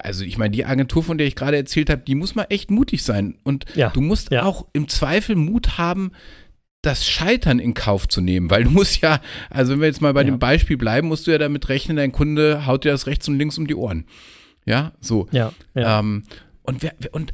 also 0.01 0.25
ich 0.25 0.39
meine, 0.39 0.51
die 0.53 0.65
Agentur, 0.65 1.03
von 1.03 1.19
der 1.19 1.27
ich 1.27 1.35
gerade 1.37 1.57
erzählt 1.57 1.91
habe, 1.91 2.03
die 2.07 2.15
muss 2.15 2.35
mal 2.35 2.47
echt 2.51 2.71
mutig 2.71 3.03
sein. 3.03 3.37
Und 3.45 3.65
Ja. 3.75 3.91
du 3.91 4.01
musst 4.01 4.31
Ja. 4.31 4.45
auch 4.45 4.67
im 4.73 4.89
Zweifel 4.89 5.37
Mut 5.37 5.79
haben, 5.79 6.13
das 6.83 7.07
Scheitern 7.07 7.59
in 7.59 7.73
Kauf 7.75 8.09
zu 8.09 8.21
nehmen, 8.21 8.51
weil 8.51 8.65
du 8.65 8.71
musst 8.71 9.01
ja, 9.01 9.21
also 9.51 9.73
wenn 9.73 9.81
wir 9.81 9.87
jetzt 9.89 10.03
mal 10.03 10.13
bei 10.13 10.21
Ja. 10.21 10.27
dem 10.27 10.39
Beispiel 10.39 10.77
bleiben, 10.77 11.09
musst 11.09 11.27
du 11.27 11.31
ja 11.31 11.39
damit 11.39 11.69
rechnen, 11.69 11.97
dein 11.97 12.13
Kunde 12.13 12.67
haut 12.67 12.85
dir 12.85 12.93
das 12.93 13.07
rechts 13.07 13.27
und 13.29 13.39
links 13.39 13.57
um 13.57 13.67
die 13.67 13.75
Ohren. 13.75 14.05
Ja, 14.67 14.93
so. 15.01 15.27
Ja, 15.33 15.53
ja. 15.75 16.01
Ähm, 16.01 16.25
und, 16.63 16.83
wer, 16.83 16.93
wer- 16.99 17.15
und 17.15 17.33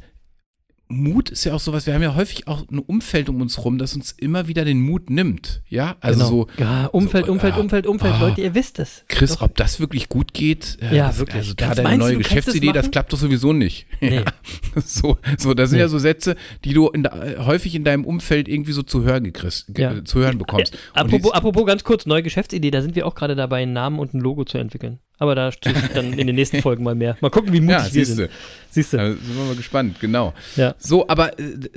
Mut 0.91 1.29
ist 1.29 1.43
ja 1.45 1.53
auch 1.53 1.59
sowas, 1.59 1.85
wir 1.87 1.93
haben 1.93 2.01
ja 2.03 2.15
häufig 2.15 2.47
auch 2.47 2.67
ein 2.69 2.79
Umfeld 2.79 3.29
um 3.29 3.41
uns 3.41 3.63
rum, 3.63 3.77
das 3.77 3.95
uns 3.95 4.11
immer 4.11 4.47
wieder 4.47 4.65
den 4.65 4.81
Mut 4.81 5.09
nimmt. 5.09 5.61
Ja, 5.69 5.95
also 6.01 6.19
genau. 6.19 6.29
so, 6.29 6.47
ja, 6.59 6.85
Umfeld, 6.87 7.25
so, 7.25 7.31
Umfeld, 7.31 7.53
ah, 7.55 7.59
Umfeld, 7.59 7.87
Umfeld. 7.87 8.13
ah. 8.13 8.19
Leute, 8.27 8.41
ihr 8.41 8.53
wisst 8.55 8.79
es. 8.79 9.03
Chris, 9.07 9.31
Doch. 9.35 9.41
ob 9.43 9.55
das 9.55 9.79
wirklich 9.79 10.09
gut 10.09 10.33
geht? 10.33 10.77
äh, 10.81 10.95
Ja, 10.95 11.17
wirklich. 11.17 11.35
Also 11.37 11.53
Das 11.53 11.67
gerade 11.67 11.79
eine 11.81 11.89
meinst 11.89 12.01
du, 12.01 12.05
neue 12.13 12.17
du 12.17 12.23
Geschäftsidee, 12.23 12.71
das 12.71 12.91
klappt 12.91 13.13
doch 13.13 13.17
sowieso 13.17 13.53
nicht. 13.53 13.87
Nee. 14.01 14.15
Ja, 14.17 14.23
so, 14.85 15.17
so, 15.37 15.53
das 15.53 15.69
sind 15.69 15.77
Nee. 15.77 15.83
ja 15.83 15.87
so 15.87 15.99
Sätze, 15.99 16.35
die 16.65 16.73
du 16.73 16.89
in, 16.89 17.03
der- 17.03 17.45
häufig 17.45 17.75
in 17.75 17.83
deinem 17.83 18.03
Umfeld 18.05 18.47
irgendwie 18.47 18.71
so 18.73 18.83
zu 18.83 19.03
hören, 19.03 19.23
gekriegst, 19.23 19.73
ge- 19.73 19.83
Ja. 19.85 20.03
zu 20.05 20.19
hören 20.19 20.37
bekommst. 20.37 20.73
Und 20.93 20.99
apropos, 20.99 21.31
apropos 21.33 21.65
ganz 21.65 21.83
kurz, 21.83 22.05
neue 22.05 22.23
Geschäftsidee, 22.23 22.71
da 22.71 22.81
sind 22.81 22.95
wir 22.95 23.05
auch 23.07 23.15
gerade 23.15 23.35
dabei, 23.35 23.61
einen 23.63 23.73
Namen 23.73 23.99
und 23.99 24.13
ein 24.13 24.19
Logo 24.19 24.43
zu 24.43 24.57
entwickeln. 24.57 24.99
Aber 25.21 25.35
da 25.35 25.51
steht 25.51 25.75
dann 25.93 26.13
in 26.13 26.25
den 26.25 26.35
nächsten 26.35 26.61
Folgen 26.63 26.83
mal 26.83 26.95
mehr. 26.95 27.15
Mal 27.21 27.29
gucken, 27.29 27.53
wie 27.53 27.61
mutig 27.61 27.77
ja, 27.77 27.83
wir 27.85 27.91
siehst 27.91 28.11
du. 28.11 28.15
sind. 28.15 28.31
Siehst 28.71 28.93
du? 28.93 28.97
Da 28.97 29.05
sind 29.11 29.37
wir 29.37 29.43
mal 29.45 29.55
gespannt, 29.55 29.99
genau. 29.99 30.33
Ja. 30.55 30.73
So, 30.79 31.07
aber 31.07 31.37
äh, 31.39 31.57
d- 31.59 31.69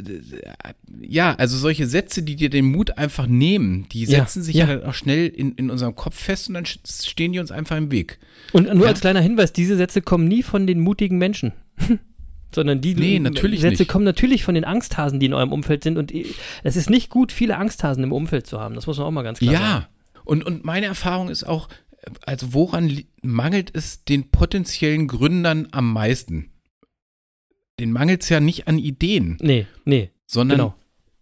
ja, 1.03 1.35
also 1.35 1.59
solche 1.59 1.87
Sätze, 1.87 2.23
die 2.23 2.37
dir 2.37 2.49
den 2.49 2.65
Mut 2.65 2.97
einfach 2.97 3.27
nehmen, 3.27 3.87
die 3.93 4.05
Ja, 4.05 4.21
setzen 4.21 4.43
sich 4.43 4.57
ja, 4.57 4.67
ja. 4.67 4.77
dann 4.77 4.89
auch 4.89 4.95
schnell 4.95 5.27
in, 5.29 5.53
in 5.57 5.71
unserem 5.71 5.95
Kopf 5.95 6.15
fest 6.19 6.49
und 6.49 6.55
dann 6.55 6.65
stehen 6.65 7.33
die 7.33 7.39
uns 7.39 7.51
einfach 7.51 7.77
im 7.77 7.91
Weg. 7.91 8.19
Und 8.53 8.73
nur 8.73 8.85
Ja. 8.85 8.91
als 8.93 9.01
kleiner 9.01 9.21
Hinweis, 9.21 9.53
diese 9.53 9.77
Sätze 9.77 10.01
kommen 10.01 10.27
nie 10.27 10.43
von 10.43 10.67
den 10.67 10.81
mutigen 10.81 11.19
Menschen. 11.19 11.53
Sondern 12.55 12.81
die 12.81 12.95
Nee, 12.95 13.21
Sätze 13.59 13.83
nicht. 13.83 13.89
kommen 13.89 14.05
natürlich 14.07 14.45
von 14.45 14.55
den 14.55 14.65
Angsthasen, 14.65 15.19
die 15.21 15.27
in 15.27 15.35
eurem 15.35 15.53
Umfeld 15.53 15.83
sind. 15.83 15.99
Und 15.99 16.13
es 16.63 16.77
ist 16.77 16.89
nicht 16.89 17.11
gut, 17.11 17.33
viele 17.33 17.59
Angsthasen 17.59 18.05
im 18.05 18.13
Umfeld 18.13 18.47
zu 18.47 18.61
haben. 18.61 18.75
Das 18.77 18.87
muss 18.87 18.97
man 18.97 19.07
auch 19.09 19.11
mal 19.11 19.23
ganz 19.23 19.41
klar 19.41 19.53
sagen. 19.55 19.65
Ja, 19.65 19.89
und, 20.25 20.43
und 20.47 20.65
meine 20.65 20.87
Erfahrung 20.87 21.29
ist 21.29 21.45
auch, 21.45 21.69
äh, 21.69 21.75
also 22.27 22.53
woran 22.55 23.03
mangelt 23.23 23.71
es 23.75 24.05
den 24.05 24.31
potenziellen 24.31 25.07
Gründern 25.09 25.69
am 25.73 25.93
meisten? 25.93 26.51
Den 27.81 27.91
mangelt 27.93 28.23
es 28.23 28.29
ja 28.29 28.41
nicht 28.41 28.69
an 28.69 28.79
Ideen, 28.79 29.37
Nee, 29.41 29.67
nee, 29.85 30.11
sondern 30.27 30.59
genau. 30.59 30.75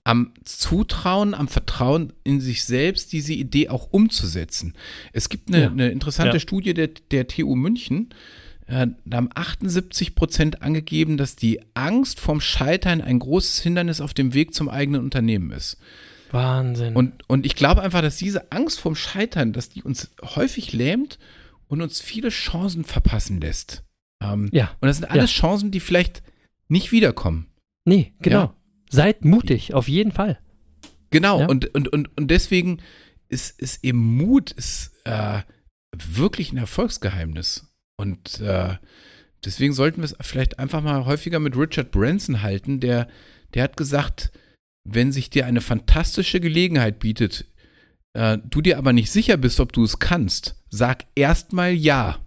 am 0.04 0.34
Zutrauen, 0.44 1.32
am 1.34 1.48
Vertrauen 1.48 2.12
in 2.24 2.40
sich 2.40 2.64
selbst, 2.64 3.12
diese 3.12 3.32
Idee 3.32 3.68
auch 3.70 3.88
umzusetzen. 3.90 4.74
Es 5.12 5.28
gibt 5.28 5.48
eine, 5.48 5.62
Ja. 5.62 5.70
eine 5.70 5.90
interessante 5.90 6.36
Ja. 6.36 6.40
Studie 6.40 6.74
der, 6.74 6.88
der 7.10 7.26
TU 7.26 7.54
München. 7.56 8.10
äh, 8.66 8.86
Da 9.04 9.16
haben 9.16 9.30
78 9.34 10.14
Prozent 10.14 10.60
angegeben, 10.62 11.16
dass 11.16 11.36
die 11.36 11.60
Angst 11.74 12.20
vorm 12.20 12.40
Scheitern 12.40 13.00
ein 13.00 13.18
großes 13.18 13.60
Hindernis 13.62 14.00
auf 14.00 14.12
dem 14.14 14.34
Weg 14.34 14.54
zum 14.54 14.68
eigenen 14.68 15.00
Unternehmen 15.02 15.50
ist. 15.52 15.78
Wahnsinn. 16.32 16.94
Und, 16.96 17.28
und 17.28 17.46
ich 17.46 17.54
glaube 17.56 17.82
einfach, 17.82 18.02
dass 18.02 18.16
diese 18.16 18.50
Angst 18.52 18.80
vorm 18.80 18.94
Scheitern, 18.94 19.52
dass 19.52 19.68
die 19.68 19.82
uns 19.82 20.10
häufig 20.22 20.72
lähmt 20.72 21.18
und 21.68 21.80
uns 21.82 22.00
viele 22.00 22.28
Chancen 22.30 22.84
verpassen 22.84 23.40
lässt. 23.40 23.84
Ähm, 24.22 24.48
ja, 24.52 24.70
und 24.80 24.88
das 24.88 24.98
sind 24.98 25.10
alles 25.10 25.30
Chancen, 25.30 25.70
die 25.70 25.80
vielleicht 25.80 26.22
nicht 26.68 26.92
wiederkommen. 26.92 27.48
nee, 27.84 28.12
genau. 28.20 28.40
Ja. 28.40 28.56
Seid 28.90 29.24
mutig, 29.24 29.72
auf 29.72 29.88
jeden 29.88 30.12
Fall. 30.12 30.38
Genau, 31.10 31.40
Ja. 31.40 31.46
und, 31.46 31.74
und, 31.74 31.88
und, 31.88 32.14
und 32.16 32.30
deswegen 32.30 32.82
ist, 33.28 33.58
ist 33.58 33.82
eben 33.84 33.98
Mut 34.16 34.50
ist, 34.52 34.92
äh, 35.04 35.40
wirklich 35.96 36.52
ein 36.52 36.58
Erfolgsgeheimnis. 36.58 37.72
Und 37.96 38.40
äh, 38.40 38.76
deswegen 39.44 39.72
sollten 39.72 39.98
wir 40.02 40.04
es 40.04 40.16
vielleicht 40.20 40.58
einfach 40.58 40.82
mal 40.82 41.06
häufiger 41.06 41.38
mit 41.38 41.56
Richard 41.56 41.90
Branson 41.90 42.42
halten, 42.42 42.80
der, 42.80 43.08
der 43.54 43.62
hat 43.64 43.76
gesagt, 43.78 44.30
wenn 44.84 45.12
sich 45.12 45.30
dir 45.30 45.46
eine 45.46 45.60
fantastische 45.60 46.40
Gelegenheit 46.40 46.98
bietet, 46.98 47.46
äh, 48.14 48.38
du 48.44 48.60
dir 48.60 48.78
aber 48.78 48.92
nicht 48.92 49.10
sicher 49.10 49.36
bist, 49.36 49.60
ob 49.60 49.72
du 49.72 49.84
es 49.84 49.98
kannst, 49.98 50.56
sag 50.70 51.04
erstmal 51.14 51.72
ja. 51.72 52.18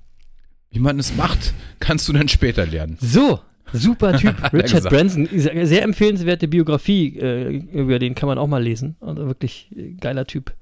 Wie 0.71 0.79
man 0.79 0.99
es 0.99 1.15
macht, 1.15 1.53
kannst 1.79 2.07
du 2.07 2.13
dann 2.13 2.27
später 2.27 2.65
lernen. 2.65 2.97
So, 2.99 3.39
super 3.71 4.17
Typ. 4.17 4.35
Richard. 4.53 4.89
Branson, 4.89 5.27
sehr 5.31 5.67
sehr 5.67 5.83
empfehlenswerte 5.83 6.47
Biografie, 6.47 7.17
äh, 7.17 7.57
über 7.71 7.99
den 7.99 8.15
kann 8.15 8.27
man 8.27 8.37
auch 8.37 8.47
mal 8.47 8.63
lesen. 8.63 8.95
Also 8.99 9.27
wirklich 9.27 9.69
äh, 9.75 9.93
geiler 9.93 10.25
Typ. 10.25 10.53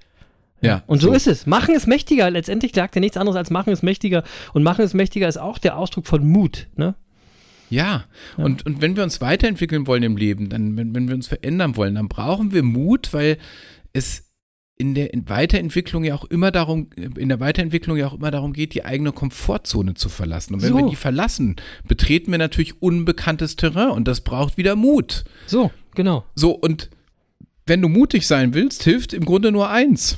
Ja, 0.61 0.81
Und 0.87 1.01
so, 1.01 1.09
so. 1.09 1.13
ist 1.13 1.27
es. 1.27 1.45
Machen 1.45 1.75
ist 1.75 1.87
mächtiger. 1.87 2.29
Letztendlich 2.29 2.71
sagt 2.73 2.95
er 2.95 3.01
nichts 3.01 3.17
anderes 3.17 3.35
als 3.35 3.49
machen 3.49 3.73
ist 3.73 3.83
mächtiger. 3.83 4.23
Und 4.53 4.63
machen 4.63 4.85
ist 4.85 4.93
mächtiger 4.93 5.27
ist 5.27 5.37
auch 5.37 5.57
der 5.57 5.77
Ausdruck 5.77 6.07
von 6.07 6.25
Mut. 6.25 6.67
Ne? 6.77 6.95
Ja, 7.73 8.05
Ja. 8.37 8.43
Und, 8.43 8.65
und 8.65 8.81
wenn 8.81 8.95
wir 8.95 9.03
uns 9.03 9.21
weiterentwickeln 9.21 9.87
wollen 9.87 10.03
im 10.03 10.17
Leben, 10.17 10.49
dann, 10.49 10.77
wenn, 10.77 10.93
wenn 10.95 11.07
wir 11.07 11.15
uns 11.15 11.27
verändern 11.27 11.75
wollen, 11.75 11.95
dann 11.95 12.07
brauchen 12.07 12.51
wir 12.53 12.63
Mut, 12.63 13.13
weil 13.13 13.37
es, 13.93 14.29
in 14.75 14.95
der 14.95 15.09
Weiterentwicklung 15.27 16.03
ja 16.03 16.15
auch 16.15 16.25
immer 16.25 16.51
darum, 16.51 16.89
in 16.95 17.29
der 17.29 17.39
Weiterentwicklung 17.39 17.95
ja 17.95 18.07
auch 18.07 18.13
immer 18.15 18.31
darum 18.31 18.53
geht, 18.53 18.73
die 18.73 18.83
eigene 18.83 19.11
Komfortzone 19.11 19.93
zu 19.93 20.09
verlassen. 20.09 20.55
Und 20.55 20.61
wenn 20.61 20.69
So. 20.71 20.77
wir 20.77 20.89
die 20.89 20.95
verlassen, 20.95 21.55
betreten 21.87 22.31
wir 22.31 22.39
natürlich 22.39 22.81
unbekanntes 22.81 23.55
Terrain 23.55 23.91
und 23.91 24.07
das 24.07 24.21
braucht 24.21 24.57
wieder 24.57 24.75
Mut. 24.75 25.23
So, 25.45 25.71
genau. 25.95 26.25
So, 26.35 26.51
und 26.51 26.89
wenn 27.65 27.81
du 27.81 27.87
mutig 27.87 28.27
sein 28.27 28.53
willst, 28.53 28.83
hilft 28.83 29.13
im 29.13 29.25
Grunde 29.25 29.51
nur 29.51 29.69
eins. 29.69 30.17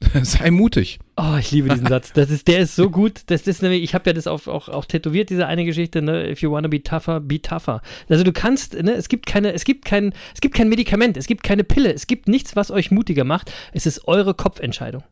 Sei 0.22 0.50
mutig. 0.50 0.98
Oh, 1.16 1.36
ich 1.38 1.50
liebe 1.52 1.68
diesen 1.70 1.86
Satz. 1.88 2.12
Das 2.12 2.30
ist, 2.30 2.48
der 2.48 2.58
ist 2.58 2.76
so 2.76 2.90
gut. 2.90 3.22
Das 3.26 3.46
ist 3.46 3.62
nämlich, 3.62 3.82
ich 3.82 3.94
habe 3.94 4.08
ja 4.10 4.12
das 4.12 4.26
auf, 4.26 4.46
auch, 4.46 4.68
auch 4.68 4.84
tätowiert, 4.84 5.30
diese 5.30 5.46
eine 5.46 5.64
Geschichte, 5.64 6.02
ne? 6.02 6.30
If 6.30 6.42
you 6.42 6.50
wanna 6.50 6.68
be 6.68 6.82
tougher, 6.82 7.20
be 7.20 7.40
tougher. 7.40 7.80
Also 8.08 8.22
du 8.22 8.32
kannst, 8.32 8.74
ne, 8.74 8.92
es 8.92 9.08
gibt 9.08 9.24
keine, 9.26 9.52
es 9.52 9.64
gibt 9.64 9.84
kein, 9.86 10.12
es 10.34 10.40
gibt 10.40 10.54
kein 10.54 10.68
Medikament, 10.68 11.16
es 11.16 11.26
gibt 11.26 11.42
keine 11.42 11.64
Pille, 11.64 11.92
es 11.94 12.06
gibt 12.06 12.28
nichts, 12.28 12.56
was 12.56 12.70
euch 12.70 12.90
mutiger 12.90 13.24
macht. 13.24 13.52
Es 13.72 13.86
ist 13.86 14.06
eure 14.06 14.34
Kopfentscheidung. 14.34 15.02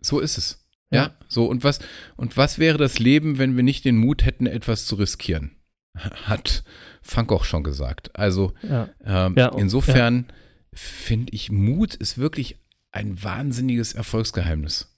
So 0.00 0.20
ist 0.20 0.38
es. 0.38 0.64
Ja, 0.90 1.02
Ja. 1.04 1.10
so. 1.28 1.44
Und 1.46 1.62
was, 1.64 1.80
und 2.16 2.36
was 2.36 2.58
wäre 2.58 2.78
das 2.78 2.98
Leben, 2.98 3.36
wenn 3.38 3.56
wir 3.56 3.62
nicht 3.62 3.84
den 3.84 3.96
Mut 3.98 4.24
hätten, 4.24 4.46
etwas 4.46 4.86
zu 4.86 4.94
riskieren? 4.96 5.50
Hat 6.24 6.64
Funk 7.02 7.30
auch 7.30 7.44
schon 7.44 7.62
gesagt. 7.62 8.10
Also, 8.18 8.54
Ja. 8.62 8.88
ähm, 9.04 9.34
Ja, 9.36 9.48
insofern 9.56 10.26
finde 10.72 11.32
ich, 11.34 11.52
Mut 11.52 11.94
ist 11.94 12.16
wirklich 12.18 12.56
ein 12.94 13.22
wahnsinniges 13.22 13.92
Erfolgsgeheimnis. 13.92 14.90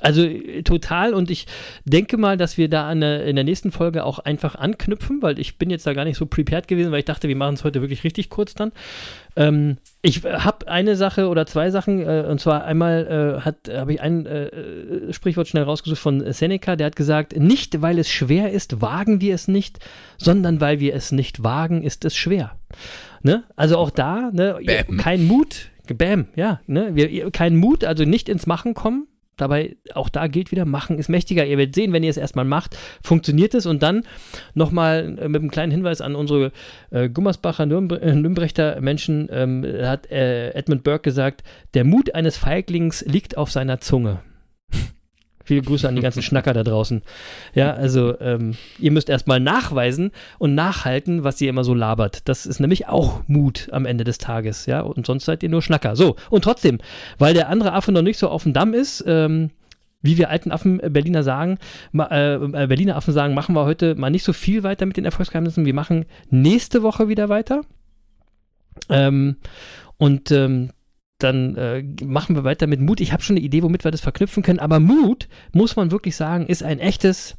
Also 0.00 0.22
äh, 0.22 0.62
total 0.62 1.14
und 1.14 1.30
ich 1.30 1.46
denke 1.84 2.16
mal, 2.16 2.36
dass 2.36 2.58
wir 2.58 2.68
da 2.68 2.94
der, 2.94 3.24
in 3.24 3.36
der 3.36 3.44
nächsten 3.44 3.72
Folge 3.72 4.04
auch 4.04 4.18
einfach 4.18 4.54
anknüpfen, 4.54 5.22
weil 5.22 5.38
ich 5.38 5.56
bin 5.56 5.70
jetzt 5.70 5.86
da 5.86 5.94
gar 5.94 6.04
nicht 6.04 6.18
so 6.18 6.26
prepared 6.26 6.68
gewesen, 6.68 6.92
weil 6.92 6.98
ich 6.98 7.04
dachte, 7.06 7.28
wir 7.28 7.36
machen 7.36 7.54
es 7.54 7.64
heute 7.64 7.80
wirklich 7.80 8.04
richtig 8.04 8.28
kurz 8.28 8.54
dann. 8.54 8.72
Ähm, 9.36 9.78
ich 10.02 10.22
habe 10.24 10.68
eine 10.68 10.96
Sache 10.96 11.28
oder 11.28 11.46
zwei 11.46 11.70
Sachen 11.70 12.00
äh, 12.00 12.26
und 12.28 12.40
zwar 12.40 12.64
einmal 12.64 13.40
äh, 13.66 13.72
habe 13.72 13.92
ich 13.94 14.00
ein 14.00 14.26
äh, 14.26 14.46
äh, 14.46 15.12
Sprichwort 15.12 15.48
schnell 15.48 15.64
rausgesucht 15.64 16.00
von 16.00 16.32
Seneca, 16.32 16.76
der 16.76 16.88
hat 16.88 16.96
gesagt, 16.96 17.36
nicht 17.38 17.80
weil 17.80 17.98
es 17.98 18.10
schwer 18.10 18.50
ist, 18.52 18.82
wagen 18.82 19.20
wir 19.20 19.34
es 19.34 19.48
nicht, 19.48 19.78
sondern 20.18 20.60
weil 20.60 20.80
wir 20.80 20.94
es 20.94 21.12
nicht 21.12 21.42
wagen, 21.42 21.82
ist 21.82 22.04
es 22.04 22.16
schwer. 22.16 22.58
Ne? 23.22 23.44
Also 23.56 23.78
auch 23.78 23.90
da, 23.90 24.30
ne, 24.32 24.58
kein 24.98 25.26
Mut, 25.26 25.69
Bäm, 25.94 26.26
ja, 26.36 26.60
ne, 26.66 26.94
wir, 26.94 27.30
kein 27.30 27.56
Mut, 27.56 27.84
also 27.84 28.04
nicht 28.04 28.28
ins 28.28 28.46
Machen 28.46 28.74
kommen. 28.74 29.06
Dabei, 29.36 29.76
auch 29.94 30.10
da 30.10 30.26
gilt 30.26 30.50
wieder, 30.50 30.66
machen 30.66 30.98
ist 30.98 31.08
mächtiger. 31.08 31.46
Ihr 31.46 31.56
werdet 31.56 31.74
sehen, 31.74 31.94
wenn 31.94 32.02
ihr 32.02 32.10
es 32.10 32.18
erstmal 32.18 32.44
macht, 32.44 32.76
funktioniert 33.02 33.54
es. 33.54 33.64
Und 33.64 33.82
dann 33.82 34.02
nochmal 34.52 35.16
äh, 35.18 35.28
mit 35.28 35.40
einem 35.40 35.50
kleinen 35.50 35.72
Hinweis 35.72 36.02
an 36.02 36.14
unsere 36.14 36.52
äh, 36.90 37.08
Gummersbacher 37.08 37.64
Nürnb 37.64 37.92
äh, 37.92 38.80
Menschen, 38.80 39.28
ähm, 39.32 39.64
hat 39.80 40.10
äh, 40.10 40.50
Edmund 40.50 40.84
Burke 40.84 41.04
gesagt, 41.04 41.42
der 41.72 41.84
Mut 41.84 42.14
eines 42.14 42.36
Feiglings 42.36 43.02
liegt 43.06 43.38
auf 43.38 43.50
seiner 43.50 43.80
Zunge. 43.80 44.20
Viele 45.50 45.62
Grüße 45.62 45.88
an 45.88 45.96
die 45.96 46.02
ganzen 46.02 46.22
Schnacker 46.22 46.52
da 46.52 46.62
draußen. 46.62 47.02
Ja, 47.54 47.72
also 47.72 48.14
ähm, 48.20 48.54
ihr 48.78 48.92
müsst 48.92 49.08
erstmal 49.08 49.40
nachweisen 49.40 50.12
und 50.38 50.54
nachhalten, 50.54 51.24
was 51.24 51.40
ihr 51.40 51.48
immer 51.48 51.64
so 51.64 51.74
labert. 51.74 52.28
Das 52.28 52.46
ist 52.46 52.60
nämlich 52.60 52.86
auch 52.86 53.22
Mut 53.26 53.66
am 53.72 53.84
Ende 53.84 54.04
des 54.04 54.18
Tages, 54.18 54.66
ja, 54.66 54.80
und 54.80 55.06
sonst 55.06 55.24
seid 55.24 55.42
ihr 55.42 55.48
nur 55.48 55.60
Schnacker. 55.60 55.96
So, 55.96 56.14
und 56.30 56.44
trotzdem, 56.44 56.78
weil 57.18 57.34
der 57.34 57.48
andere 57.48 57.72
Affe 57.72 57.90
noch 57.90 58.02
nicht 58.02 58.16
so 58.16 58.28
auf 58.28 58.44
dem 58.44 58.52
Damm 58.52 58.74
ist, 58.74 59.02
ähm, 59.08 59.50
wie 60.02 60.18
wir 60.18 60.30
alten 60.30 60.52
Affen 60.52 60.78
äh, 60.78 60.88
Berliner 60.88 61.24
sagen, 61.24 61.58
äh, 61.98 62.34
äh, 62.34 62.66
Berliner 62.68 62.94
Affen 62.94 63.12
sagen, 63.12 63.34
machen 63.34 63.56
wir 63.56 63.64
heute 63.64 63.96
mal 63.96 64.10
nicht 64.10 64.22
so 64.22 64.32
viel 64.32 64.62
weiter 64.62 64.86
mit 64.86 64.98
den 64.98 65.04
Erfolgsgeheimnissen. 65.04 65.66
Wir 65.66 65.74
machen 65.74 66.06
nächste 66.30 66.84
Woche 66.84 67.08
wieder 67.08 67.28
weiter. 67.28 67.62
Ähm, 68.88 69.34
und 69.98 70.30
ähm, 70.30 70.70
dann 71.22 71.56
äh, 71.56 71.82
machen 72.04 72.34
wir 72.36 72.44
weiter 72.44 72.66
mit 72.66 72.80
Mut. 72.80 73.00
Ich 73.00 73.12
habe 73.12 73.22
schon 73.22 73.36
eine 73.36 73.44
Idee, 73.44 73.62
womit 73.62 73.84
wir 73.84 73.90
das 73.90 74.00
verknüpfen 74.00 74.42
können, 74.42 74.58
aber 74.58 74.80
Mut, 74.80 75.28
muss 75.52 75.76
man 75.76 75.90
wirklich 75.90 76.16
sagen, 76.16 76.46
ist 76.46 76.62
ein 76.62 76.78
echtes 76.78 77.36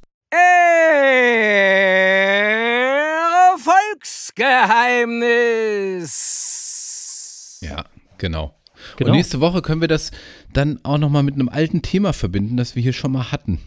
Erfolgsgeheimnis. 6.31 7.59
Ja, 7.61 7.85
genau. 8.17 8.55
Genau. 8.97 9.11
Und 9.11 9.15
nächste 9.15 9.39
Woche 9.41 9.61
können 9.61 9.81
wir 9.81 9.87
das 9.87 10.09
dann 10.53 10.79
auch 10.83 10.97
nochmal 10.97 11.21
mit 11.23 11.35
einem 11.35 11.49
alten 11.49 11.83
Thema 11.83 12.13
verbinden, 12.13 12.57
das 12.57 12.75
wir 12.75 12.81
hier 12.81 12.93
schon 12.93 13.11
mal 13.11 13.31
hatten. 13.31 13.59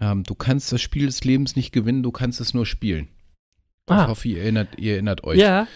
Ähm, 0.00 0.22
du 0.24 0.34
kannst 0.34 0.70
das 0.72 0.82
Spiel 0.82 1.06
des 1.06 1.24
Lebens 1.24 1.56
nicht 1.56 1.72
gewinnen, 1.72 2.02
du 2.02 2.10
kannst 2.12 2.40
es 2.40 2.52
nur 2.52 2.66
spielen. 2.66 3.08
Ich 3.88 3.94
Ah. 3.94 4.06
hoffe, 4.08 4.28
ihr 4.28 4.42
erinnert, 4.42 4.68
ihr 4.78 4.92
erinnert 4.94 5.24
euch. 5.24 5.38
Ja, 5.38 5.66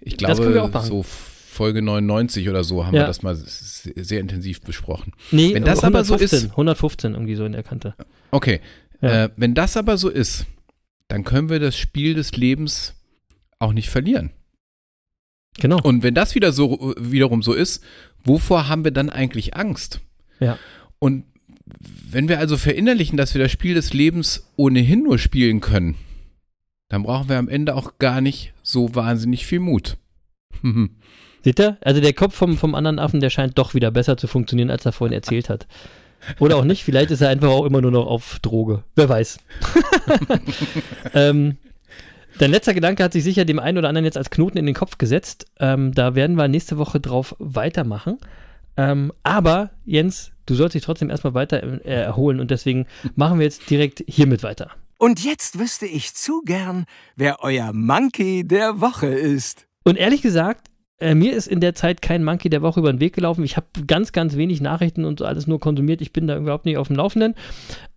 ich 0.00 0.16
das 0.18 0.38
können 0.38 0.52
wir 0.54 0.62
auch 0.62 0.70
glaube, 0.70 0.86
machen. 0.86 0.88
so 0.88 1.02
Folge 1.54 1.80
99 1.82 2.48
oder 2.48 2.64
so 2.64 2.84
haben 2.84 2.94
Ja. 2.94 3.02
wir 3.02 3.06
das 3.06 3.22
mal 3.22 3.36
sehr 3.36 4.20
intensiv 4.20 4.60
besprochen. 4.60 5.12
nee, 5.30 5.54
Wenn 5.54 5.64
das 5.64 5.84
aber 5.84 6.04
so 6.04 6.14
115, 6.14 6.48
ist- 6.48 6.50
115 6.56 7.12
irgendwie 7.14 7.36
so 7.36 7.44
in 7.44 7.52
der 7.52 7.62
Kante. 7.62 7.94
Okay, 8.30 8.60
Ja. 9.00 9.24
äh, 9.24 9.30
wenn 9.36 9.54
das 9.54 9.76
aber 9.76 9.96
so 9.96 10.08
ist, 10.08 10.46
dann 11.08 11.24
können 11.24 11.48
wir 11.48 11.60
das 11.60 11.76
Spiel 11.76 12.14
des 12.14 12.32
Lebens 12.36 12.94
auch 13.58 13.72
nicht 13.72 13.88
verlieren. 13.88 14.30
Genau. 15.58 15.78
Und 15.82 16.02
wenn 16.02 16.14
das 16.14 16.34
wieder 16.34 16.52
so 16.52 16.94
wiederum 16.98 17.42
so 17.42 17.52
ist, 17.52 17.82
wovor 18.24 18.68
haben 18.68 18.82
wir 18.84 18.90
dann 18.90 19.08
eigentlich 19.10 19.56
Angst? 19.56 20.00
Ja. 20.40 20.58
Und 20.98 21.24
wenn 22.10 22.28
wir 22.28 22.40
also 22.40 22.56
verinnerlichen, 22.56 23.16
dass 23.16 23.34
wir 23.34 23.42
das 23.42 23.52
Spiel 23.52 23.74
des 23.74 23.92
Lebens 23.94 24.50
ohnehin 24.56 25.02
nur 25.04 25.18
spielen 25.18 25.60
können, 25.60 25.94
dann 26.88 27.04
brauchen 27.04 27.28
wir 27.28 27.38
am 27.38 27.48
Ende 27.48 27.74
auch 27.76 27.98
gar 27.98 28.20
nicht 28.20 28.52
so 28.62 28.94
wahnsinnig 28.94 29.46
viel 29.46 29.60
Mut. 29.60 29.96
Seht 31.44 31.60
ihr? 31.60 31.76
Also 31.82 32.00
der 32.00 32.14
Kopf 32.14 32.34
vom, 32.34 32.56
vom 32.56 32.74
anderen 32.74 32.98
Affen, 32.98 33.20
der 33.20 33.28
scheint 33.28 33.58
doch 33.58 33.74
wieder 33.74 33.90
besser 33.90 34.16
zu 34.16 34.26
funktionieren, 34.26 34.70
als 34.70 34.86
er 34.86 34.92
vorhin 34.92 35.14
erzählt 35.14 35.50
hat. 35.50 35.66
Oder 36.38 36.56
auch 36.56 36.64
nicht, 36.64 36.84
vielleicht 36.84 37.10
ist 37.10 37.20
er 37.20 37.28
einfach 37.28 37.50
auch 37.50 37.66
immer 37.66 37.82
nur 37.82 37.90
noch 37.90 38.06
auf 38.06 38.38
Droge. 38.40 38.82
Wer 38.94 39.10
weiß. 39.10 39.38
ähm, 41.14 41.58
dein 42.38 42.50
letzter 42.50 42.72
Gedanke 42.72 43.04
hat 43.04 43.12
sich 43.12 43.22
sicher 43.22 43.44
dem 43.44 43.58
einen 43.58 43.76
oder 43.76 43.88
anderen 43.90 44.06
jetzt 44.06 44.16
als 44.16 44.30
Knoten 44.30 44.56
in 44.56 44.64
den 44.64 44.74
Kopf 44.74 44.96
gesetzt. 44.96 45.44
Ähm, 45.60 45.92
da 45.92 46.14
werden 46.14 46.36
wir 46.36 46.48
nächste 46.48 46.78
Woche 46.78 46.98
drauf 46.98 47.36
weitermachen. 47.38 48.16
Ähm, 48.78 49.12
aber, 49.22 49.68
Jens, 49.84 50.32
du 50.46 50.54
sollst 50.54 50.74
dich 50.74 50.82
trotzdem 50.82 51.10
erstmal 51.10 51.34
weiter 51.34 51.62
äh, 51.62 52.04
erholen 52.04 52.40
und 52.40 52.50
deswegen 52.50 52.86
machen 53.16 53.38
wir 53.38 53.44
jetzt 53.44 53.68
direkt 53.68 54.02
hiermit 54.08 54.42
weiter. 54.42 54.70
Und 54.96 55.22
jetzt 55.22 55.58
wüsste 55.58 55.84
ich 55.84 56.14
zu 56.14 56.40
gern, 56.40 56.86
wer 57.16 57.42
euer 57.42 57.74
Monkey 57.74 58.48
der 58.48 58.80
Woche 58.80 59.08
ist. 59.08 59.66
Und 59.84 59.98
ehrlich 59.98 60.22
gesagt, 60.22 60.70
äh, 61.00 61.14
mir 61.14 61.34
ist 61.34 61.48
in 61.48 61.60
der 61.60 61.74
Zeit 61.74 62.02
kein 62.02 62.24
Monkey 62.24 62.48
der 62.48 62.62
Woche 62.62 62.80
über 62.80 62.92
den 62.92 63.00
Weg 63.00 63.14
gelaufen. 63.14 63.44
Ich 63.44 63.56
habe 63.56 63.66
ganz, 63.86 64.12
ganz 64.12 64.36
wenig 64.36 64.60
Nachrichten 64.60 65.04
und 65.04 65.18
so 65.18 65.24
alles 65.24 65.46
nur 65.46 65.58
konsumiert. 65.58 66.00
Ich 66.00 66.12
bin 66.12 66.26
da 66.26 66.36
überhaupt 66.36 66.66
nicht 66.66 66.76
auf 66.76 66.86
dem 66.86 66.96
Laufenden. 66.96 67.34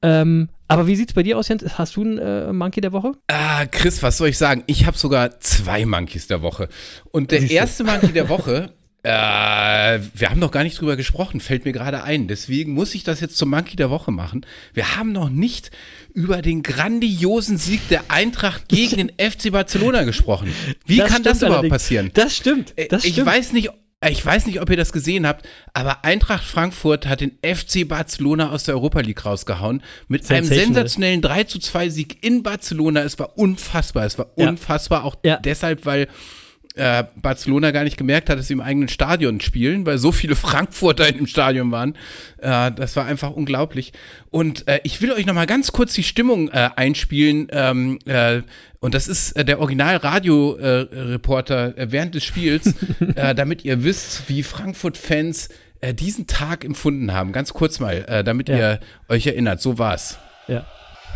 Ähm, 0.01 0.49
aber 0.67 0.87
wie 0.87 0.95
sieht's 0.95 1.13
bei 1.13 1.23
dir 1.23 1.37
aus, 1.37 1.47
Jens? 1.47 1.63
Hast 1.77 1.95
du 1.95 2.01
einen 2.01 2.17
äh, 2.17 2.51
Monkey 2.51 2.81
der 2.81 2.91
Woche? 2.91 3.13
Ah, 3.27 3.65
Chris, 3.67 4.01
was 4.03 4.17
soll 4.17 4.29
ich 4.29 4.37
sagen? 4.37 4.63
Ich 4.67 4.85
habe 4.85 4.97
sogar 4.97 5.39
zwei 5.39 5.85
Monkeys 5.85 6.27
der 6.27 6.41
Woche. 6.41 6.69
Und 7.11 7.31
der 7.31 7.49
erste 7.49 7.83
Monkey 7.83 8.11
der 8.11 8.29
Woche, 8.29 8.73
äh, 9.08 9.99
wir 10.14 10.30
haben 10.30 10.39
noch 10.39 10.51
gar 10.51 10.64
nicht 10.64 10.80
drüber 10.80 10.95
gesprochen, 10.97 11.39
fällt 11.39 11.66
mir 11.66 11.72
gerade 11.72 12.03
ein. 12.03 12.28
Deswegen 12.28 12.74
muss 12.74 12.93
ich 12.93 13.03
das 13.03 13.22
jetzt 13.22 13.38
zum 13.38 13.49
Monkey 13.49 13.76
der 13.78 13.89
Woche 13.89 14.12
machen. 14.12 14.45
Wir 14.74 14.97
haben 14.97 15.12
noch 15.14 15.30
nicht 15.30 15.72
über 16.14 16.41
den 16.41 16.62
grandiosen 16.64 17.58
Sieg 17.58 17.88
der 17.89 18.03
Eintracht 18.10 18.68
gegen 18.68 18.97
den 18.97 19.12
FC 19.32 19.51
Barcelona 19.51 20.03
gesprochen. 20.03 20.53
Wie 20.86 20.97
Das 20.97 21.10
kann 21.12 21.24
das 21.24 21.38
überhaupt 21.38 21.53
allerdings. 21.60 21.72
passieren? 21.74 22.12
Das 22.14 22.36
stimmt. 22.36 22.74
Das 22.89 23.05
ich 23.05 23.14
stimmt. 23.14 23.28
weiß 23.28 23.53
nicht, 23.53 23.70
ich 24.08 24.24
weiß 24.26 24.45
nicht, 24.45 24.62
ob 24.62 24.70
ihr 24.70 24.78
das 24.78 24.91
gesehen 24.91 25.26
habt, 25.26 25.47
aber 25.74 26.03
Eintracht 26.05 26.43
Frankfurt 26.43 27.08
hat 27.08 27.22
den 27.22 27.32
FC 27.43 27.88
Barcelona 27.88 28.51
aus 28.51 28.64
der 28.66 28.76
Europa 28.76 28.99
League 28.99 29.26
rausgehauen 29.26 29.82
mit 30.08 30.22
einem 30.30 30.43
Sensational. 30.45 30.66
sensationellen 30.76 31.22
3 31.22 31.43
zu 31.45 31.60
2 31.60 31.89
Sieg 31.89 32.24
in 32.24 32.43
Barcelona. 32.43 33.01
Es 33.03 33.18
war 33.18 33.38
unfassbar. 33.38 34.05
Es 34.05 34.18
war 34.20 34.28
Ja. 34.36 34.49
unfassbar, 34.49 35.03
auch 35.03 35.16
Ja. 35.26 35.38
deshalb, 35.38 35.86
weil 35.86 36.08
äh, 36.78 37.05
Barcelona 37.15 37.71
gar 37.71 37.84
nicht 37.84 37.97
gemerkt 37.97 38.30
hat, 38.30 38.38
dass 38.39 38.47
sie 38.47 38.53
im 38.53 38.61
eigenen 38.61 38.89
Stadion 38.89 39.39
spielen, 39.41 39.86
weil 39.86 39.97
so 39.97 40.11
viele 40.11 40.36
Frankfurter 40.47 41.07
in 41.07 41.17
dem 41.17 41.28
Stadion 41.28 41.71
waren. 41.71 41.95
Äh, 42.38 42.71
das 42.71 42.95
war 42.95 43.05
einfach 43.05 43.32
unglaublich. 43.32 43.93
Und 44.30 44.67
äh, 44.67 44.80
ich 44.84 45.01
will 45.01 45.11
euch 45.11 45.25
noch 45.25 45.34
mal 45.34 45.47
ganz 45.47 45.71
kurz 45.71 45.93
die 45.93 46.03
Stimmung 46.03 46.49
äh, 46.49 46.69
einspielen. 46.75 47.47
Ähm, 47.51 47.99
äh, 48.05 48.41
und 48.80 48.93
das 48.93 49.07
ist 49.07 49.32
äh, 49.34 49.43
der 49.43 49.59
Original-Radio-Reporter 49.59 51.78
äh, 51.78 51.91
während 51.91 52.15
des 52.15 52.23
Spiels, 52.23 52.73
äh, 53.15 53.34
damit 53.36 53.65
ihr 53.65 53.84
wisst, 53.84 54.30
wie 54.30 54.43
Frankfurt-Fans 54.43 55.49
äh, 55.82 55.93
diesen 55.93 56.28
Tag 56.28 56.63
empfunden 56.65 57.13
haben. 57.13 57.32
Ganz 57.32 57.53
kurz 57.53 57.80
mal, 57.80 58.05
äh, 58.07 58.23
damit 58.23 58.49
Ja. 58.49 58.57
ihr 58.57 58.80
euch 59.09 59.28
erinnert. 59.28 59.61
So 59.61 59.78
war's. 59.78 60.17
Ja. 60.47 60.65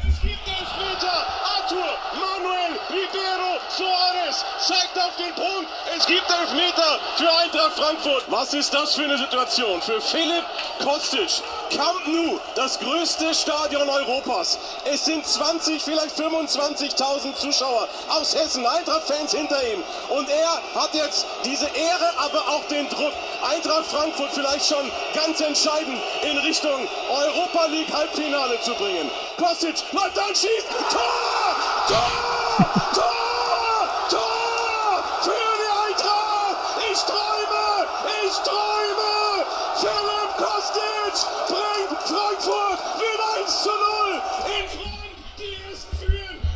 Es 0.08 0.22
gibt 0.22 0.34
Elfmeter. 0.48 1.28
Arthur, 1.62 1.78
Manuel, 2.16 2.74
Ribeiro, 2.90 3.60
Suarez 3.70 4.44
zeigt 4.68 4.98
auf 4.98 5.02
auf 5.12 5.18
den 5.18 5.36
Punkt. 5.36 5.68
Es 6.02 6.08
gibt 6.08 6.32
Elfmeter 6.32 7.00
für 7.16 7.32
Eintracht 7.32 7.78
Frankfurt. 7.78 8.24
Was 8.30 8.56
ist 8.56 8.74
das 8.74 8.96
für 8.96 9.04
eine 9.04 9.20
Situation? 9.20 9.80
Für 9.84 10.02
Philipp 10.02 10.44
Kostic. 10.84 11.30
Camp 11.70 12.08
Nou, 12.08 12.40
das 12.56 12.80
größte 12.80 13.32
Stadion 13.36 13.88
Europas. 13.88 14.58
Es 14.84 15.06
sind 15.06 15.24
20, 15.24 15.80
vielleicht 15.80 16.20
25.000 16.20 17.36
Zuschauer 17.36 17.88
aus 18.10 18.34
Hessen, 18.34 18.66
Eintracht-Fans 18.66 19.32
hinter 19.32 19.62
ihm. 19.72 19.84
Und 20.10 20.28
er 20.28 20.82
hat 20.82 20.92
jetzt 20.96 21.28
diese 21.46 21.68
Ehre, 21.68 22.10
aber 22.18 22.48
auch 22.50 22.64
den 22.64 22.90
Druck. 22.90 23.14
Eintracht 23.48 23.86
Frankfurt 23.86 24.32
vielleicht 24.34 24.66
schon 24.66 24.92
ganz 25.14 25.40
entscheidend 25.40 26.02
in 26.24 26.36
Richtung 26.40 26.88
Europa 27.12 27.66
League 27.68 27.94
Halbfinale 27.94 28.60
zu 28.62 28.74
bringen. 28.74 29.12
Kostic 29.38 29.76
läuft 29.92 30.18
an, 30.18 30.30
schießt. 30.30 30.68
Tor! 30.90 31.56
Tor! 31.88 32.84
Tor! 32.96 33.11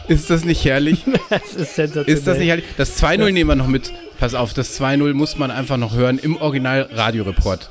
Ist 0.07 0.29
das 0.29 0.43
nicht 0.45 0.63
herrlich? 0.65 0.99
Das 1.29 1.53
ist 1.53 1.75
sensationell. 1.75 2.13
Ist 2.13 2.27
das 2.27 2.37
nicht 2.37 2.47
herrlich? 2.47 2.65
Das 2.77 3.01
2-0 3.01 3.31
nehmen 3.31 3.49
wir 3.49 3.55
noch 3.55 3.67
mit. 3.67 3.91
Pass 4.19 4.33
auf, 4.35 4.53
das 4.53 4.79
2-0 4.79 5.13
muss 5.13 5.37
man 5.37 5.51
einfach 5.51 5.77
noch 5.77 5.93
hören 5.95 6.19
im 6.19 6.37
Original-Radioreport. 6.41 7.69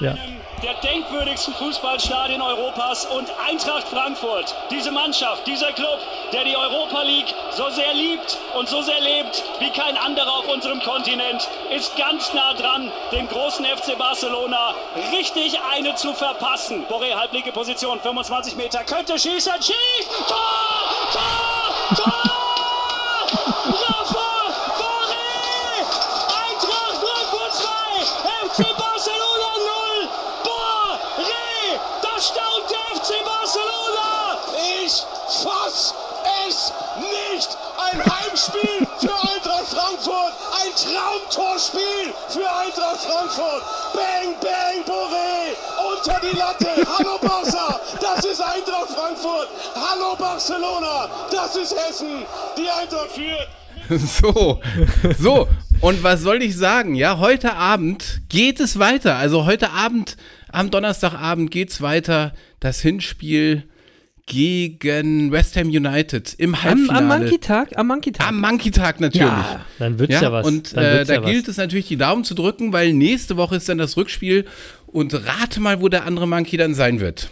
Ja. 0.00 0.14
der 0.62 0.74
denkwürdigsten 0.82 1.54
Fußballstadien 1.54 2.42
Europas 2.42 3.06
und 3.06 3.26
Eintracht 3.48 3.88
Frankfurt. 3.88 4.54
Diese 4.70 4.90
Mannschaft, 4.90 5.46
dieser 5.46 5.72
Club, 5.72 5.98
der 6.32 6.44
die 6.44 6.56
Europa 6.56 7.02
League 7.02 7.32
so 7.52 7.68
sehr 7.70 7.94
liebt 7.94 8.36
und 8.58 8.68
so 8.68 8.82
sehr 8.82 9.00
lebt 9.00 9.42
wie 9.60 9.70
kein 9.70 9.96
anderer 9.96 10.32
auf 10.32 10.48
unserem 10.48 10.80
Kontinent, 10.80 11.48
ist 11.74 11.96
ganz 11.96 12.32
nah 12.34 12.52
dran, 12.54 12.90
dem 13.12 13.26
großen 13.28 13.64
FC 13.64 13.96
Barcelona 13.96 14.74
richtig 15.12 15.58
eine 15.74 15.94
zu 15.94 16.12
verpassen. 16.12 16.84
Boré, 16.90 17.14
halblinke 17.14 17.52
Position, 17.52 18.00
25 18.00 18.56
Meter, 18.56 18.84
könnte 18.84 19.18
schießen, 19.18 19.52
schießt! 19.60 20.10
Tor! 20.28 20.36
Tor! 21.12 21.45
Tor! 21.94 23.26
Rafa 23.64 24.32
Boré! 24.76 25.86
Eintracht 26.42 26.98
Frankfurt 26.98 27.52
2, 27.54 27.68
FC 28.48 28.76
Barcelona 28.76 29.50
0, 29.56 30.08
Boré! 30.42 31.78
Da 32.02 32.20
staunt 32.20 32.66
der 32.70 32.96
FC 32.96 33.24
Barcelona! 33.24 34.36
Ich 34.84 35.04
fass 35.44 35.94
es 36.48 36.72
nicht. 36.98 37.56
Ein 37.78 38.02
Heimspiel 38.04 38.86
für 38.98 39.14
Eintracht 39.14 39.68
Frankfurt. 39.68 40.32
Ein 40.60 40.72
Traumtorspiel 40.74 42.14
für 42.28 42.50
Eintracht 42.50 43.00
Frankfurt. 43.00 43.62
Bang, 43.94 44.34
bang, 44.40 44.82
Boré. 44.84 45.54
Unter 45.88 46.18
die 46.20 46.36
Latte. 46.36 46.84
Hallo 46.98 47.18
Barca. 47.20 47.75
Das 48.36 48.44
ist 48.44 48.54
Eintracht 48.54 48.90
Frankfurt. 48.90 49.48
Hallo 49.74 50.14
Barcelona. 50.18 51.08
Das 51.32 51.56
ist 51.56 51.74
Hessen. 51.74 52.24
Die 52.58 52.68
Eintracht 52.68 53.12
führt. 53.12 53.48
So, 54.20 54.60
so. 55.18 55.48
Und 55.80 56.02
was 56.02 56.20
soll 56.20 56.42
ich 56.42 56.54
sagen? 56.56 56.96
Ja, 56.96 57.18
heute 57.18 57.54
Abend 57.54 58.20
geht 58.28 58.60
es 58.60 58.78
weiter. 58.78 59.16
Also 59.16 59.46
heute 59.46 59.70
Abend, 59.70 60.18
am 60.52 60.70
Donnerstagabend 60.70 61.50
geht's 61.50 61.80
weiter. 61.80 62.34
Das 62.60 62.80
Hinspiel 62.80 63.62
gegen 64.26 65.32
West 65.32 65.56
Ham 65.56 65.68
United 65.68 66.34
im 66.36 66.54
Am, 66.56 66.62
Halbfinale. 66.62 66.98
am 66.98 67.08
Monkey-Tag? 67.20 67.78
Am 67.78 67.86
Monkey-Tag. 67.86 68.28
Am 68.28 68.40
Monkey-Tag 68.40 69.00
natürlich. 69.00 69.28
Ja, 69.28 69.64
dann 69.78 69.98
wird's 69.98 70.20
ja, 70.20 70.32
was. 70.32 70.46
Und 70.46 70.72
äh, 70.74 71.04
da 71.04 71.14
ja 71.14 71.22
was. 71.22 71.30
gilt 71.30 71.48
es 71.48 71.56
natürlich, 71.56 71.88
die 71.88 71.96
Daumen 71.96 72.24
zu 72.24 72.34
drücken, 72.34 72.74
weil 72.74 72.92
nächste 72.92 73.38
Woche 73.38 73.56
ist 73.56 73.68
dann 73.68 73.78
das 73.78 73.96
Rückspiel. 73.96 74.44
Und 74.86 75.14
rate 75.14 75.60
mal, 75.60 75.80
wo 75.80 75.88
der 75.88 76.04
andere 76.04 76.28
Monkey 76.28 76.58
dann 76.58 76.74
sein 76.74 77.00
wird. 77.00 77.30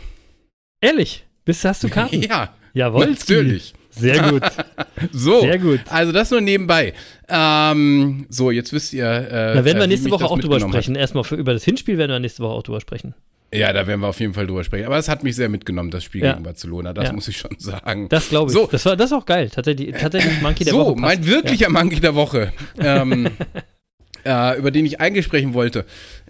Ehrlich? 0.84 1.24
Bist, 1.44 1.64
hast 1.64 1.82
du 1.84 1.88
Karten? 1.88 2.22
Ja, 2.28 2.54
Jawohl. 2.74 3.06
natürlich. 3.06 3.72
Sehr 3.90 4.30
gut. 4.30 4.42
So, 5.12 5.40
Sehr 5.42 5.58
gut. 5.58 5.80
also 5.90 6.12
das 6.12 6.30
nur 6.30 6.40
nebenbei. 6.40 6.94
Ähm, 7.28 8.26
so, 8.30 8.50
jetzt 8.50 8.72
wisst 8.72 8.92
ihr. 8.92 9.04
Äh, 9.06 9.54
Da 9.54 9.64
werden 9.64 9.78
wir 9.78 9.84
äh, 9.84 9.86
nächste 9.86 10.10
Woche 10.10 10.24
auch 10.24 10.38
drüber 10.38 10.54
mitgenommen 10.54 10.74
hat. 10.74 10.84
sprechen. 10.84 10.96
Erstmal 10.96 11.24
für, 11.24 11.34
über 11.36 11.52
das 11.52 11.62
Hinspiel 11.64 11.98
werden 11.98 12.10
wir 12.10 12.18
nächste 12.20 12.42
Woche 12.42 12.52
auch 12.54 12.62
drüber 12.62 12.80
sprechen. 12.80 13.14
Ja, 13.52 13.72
da 13.72 13.86
werden 13.86 14.00
wir 14.00 14.08
auf 14.08 14.18
jeden 14.18 14.32
Fall 14.34 14.46
drüber 14.46 14.64
sprechen. 14.64 14.86
Aber 14.86 14.96
es 14.98 15.08
hat 15.08 15.22
mich 15.24 15.36
sehr 15.36 15.48
mitgenommen, 15.48 15.90
das 15.90 16.02
Spiel 16.04 16.22
Ja. 16.24 16.32
gegen 16.32 16.44
Barcelona. 16.44 16.92
Das 16.92 17.06
Ja. 17.08 17.12
muss 17.12 17.28
ich 17.28 17.36
schon 17.36 17.54
sagen. 17.58 18.08
Das 18.08 18.28
glaube 18.30 18.50
ich. 18.50 18.56
So, 18.56 18.66
Das 18.70 18.84
war 18.86 18.96
das 18.96 19.10
ist 19.10 19.12
auch 19.16 19.26
geil. 19.26 19.50
Tatsächlich, 19.50 19.94
tatsächlich 19.96 20.40
Monkey 20.40 20.64
der 20.64 20.72
so, 20.72 20.80
Woche. 20.80 20.92
passt. 20.94 21.00
mein 21.02 21.26
wirklicher 21.26 21.70
Monkey 21.70 22.00
der 22.00 22.14
Woche, 22.14 22.52
ähm, 22.78 23.28
äh, 24.24 24.58
über 24.58 24.70
den 24.70 24.86
ich 24.86 25.00
eigentlich 25.00 25.24
sprechen 25.26 25.54
wollte, 25.54 25.84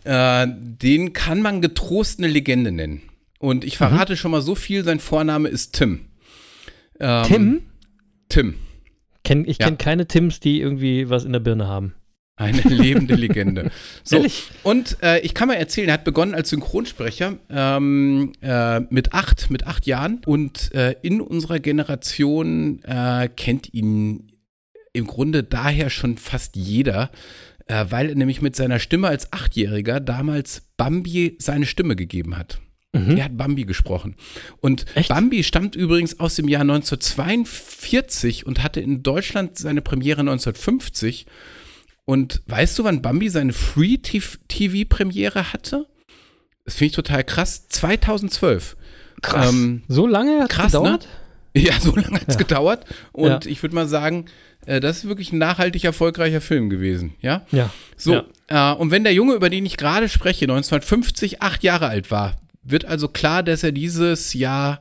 äh, 0.05 0.47
den 0.49 1.13
kann 1.13 1.41
man 1.43 1.61
getrost 1.63 2.19
eine 2.19 2.29
Legende 2.29 2.73
nennen. 2.73 3.03
Und 3.45 3.65
ich 3.65 3.77
verrate 3.77 4.17
schon 4.17 4.31
mal 4.31 4.41
so 4.43 4.55
viel, 4.55 4.85
sein 4.85 5.01
Vorname 5.01 5.49
ist 5.49 5.75
Tim. 5.75 6.07
Ähm, 6.99 7.07
Ja. 7.09 7.23
Tim? 7.25 7.63
Tim. 8.31 8.55
Kenn, 9.23 9.45
ich 9.47 9.59
Ja. 9.59 9.67
kenne 9.67 9.77
keine 9.77 10.07
Tims, 10.09 10.41
die 10.41 10.61
irgendwie 10.61 11.11
was 11.11 11.25
in 11.25 11.33
der 11.33 11.41
Birne 11.41 11.67
haben. 11.67 11.95
Eine 12.37 12.63
lebende 12.63 13.15
Legende. 13.15 13.71
So, 14.03 14.17
Ehrlich? 14.17 14.45
und 14.65 14.97
äh, 15.03 15.21
ich 15.21 15.35
kann 15.35 15.49
mal 15.49 15.55
erzählen, 15.55 15.89
er 15.89 15.95
hat 15.95 16.05
begonnen 16.05 16.35
als 16.35 16.51
Synchronsprecher 16.51 17.37
ähm, 17.51 18.33
äh, 18.41 18.81
mit 18.81 19.13
acht, 19.13 19.51
mit 19.51 19.67
acht 19.67 19.87
Jahren 19.87 20.21
und 20.27 20.73
äh, 20.75 20.97
in 21.03 21.21
unserer 21.21 21.59
Generation 21.61 22.83
äh, 22.85 23.29
kennt 23.29 23.73
ihn 23.75 24.33
im 24.93 25.07
Grunde 25.07 25.43
daher 25.45 25.91
schon 25.91 26.17
fast 26.19 26.57
jeder, 26.57 27.11
äh, 27.67 27.85
weil 27.91 28.09
er 28.09 28.15
nämlich 28.17 28.43
mit 28.43 28.57
seiner 28.57 28.79
Stimme 28.79 29.09
als 29.09 29.33
Achtjähriger 29.33 30.01
damals 30.01 30.63
Bambi 30.77 31.37
seine 31.41 31.67
Stimme 31.67 31.95
gegeben 31.95 32.37
hat. 32.37 32.59
Er 32.95 33.25
hat 33.25 33.37
Bambi 33.37 33.65
gesprochen. 33.65 34.15
Und 34.61 34.87
Echt? 34.95 35.09
Bambi 35.09 35.43
stammt 35.43 35.75
übrigens 35.75 36.21
aus 36.21 36.37
dem 36.37 36.49
Jahr 36.49 36.61
1942 36.63 38.47
und 38.47 38.63
hatte 38.63 38.81
in 38.81 39.03
Deutschland 39.03 39.59
seine 39.59 39.83
Premiere 39.83 40.21
1950. 40.21 41.27
Und 42.05 42.43
weißt 42.47 42.79
du, 42.79 42.85
wann 42.85 43.03
Bambi 43.03 43.29
seine 43.31 43.53
Free-TV-Premiere 43.53 45.53
hatte? 45.53 45.87
Das 46.65 46.75
finde 46.77 46.91
ich 46.91 46.97
total 46.97 47.25
krass. 47.25 47.67
2012. 47.69 48.77
Krass. 49.23 49.51
Ähm, 49.51 49.83
so 49.89 50.07
lange 50.07 50.41
hat 50.43 50.51
krass, 50.51 50.73
gedauert? 50.73 51.09
ja, 51.55 51.79
so 51.81 51.95
lange 51.97 52.21
hat 52.21 52.29
es 52.29 52.39
gedauert. 52.39 52.85
Und 53.13 53.45
Ja. 53.45 53.51
ich 53.51 53.63
würde 53.63 53.75
mal 53.75 53.89
sagen, 53.89 54.27
äh, 54.67 54.81
das 54.81 54.99
ist 54.99 55.09
wirklich 55.09 55.33
ein 55.33 55.39
nachhaltig 55.39 55.85
erfolgreicher 55.85 56.41
Film 56.41 56.71
gewesen. 56.71 57.15
Ja. 57.21 57.47
Ja. 57.51 57.71
So, 57.97 58.23
Ja. 58.51 58.73
äh, 58.73 58.77
und 58.77 58.91
wenn 58.91 59.05
der 59.05 59.15
Junge, 59.15 59.35
über 59.35 59.51
den 59.51 59.67
ich 59.67 59.77
gerade 59.77 60.09
spreche, 60.09 60.45
1950 60.45 61.43
acht 61.43 61.63
Jahre 61.63 61.89
alt 61.89 62.11
war, 62.11 62.37
wird 62.65 62.85
also 62.85 63.09
klar, 63.09 63.43
dass 63.43 63.63
er 63.63 63.73
dieses 63.73 64.35
Jahr 64.35 64.81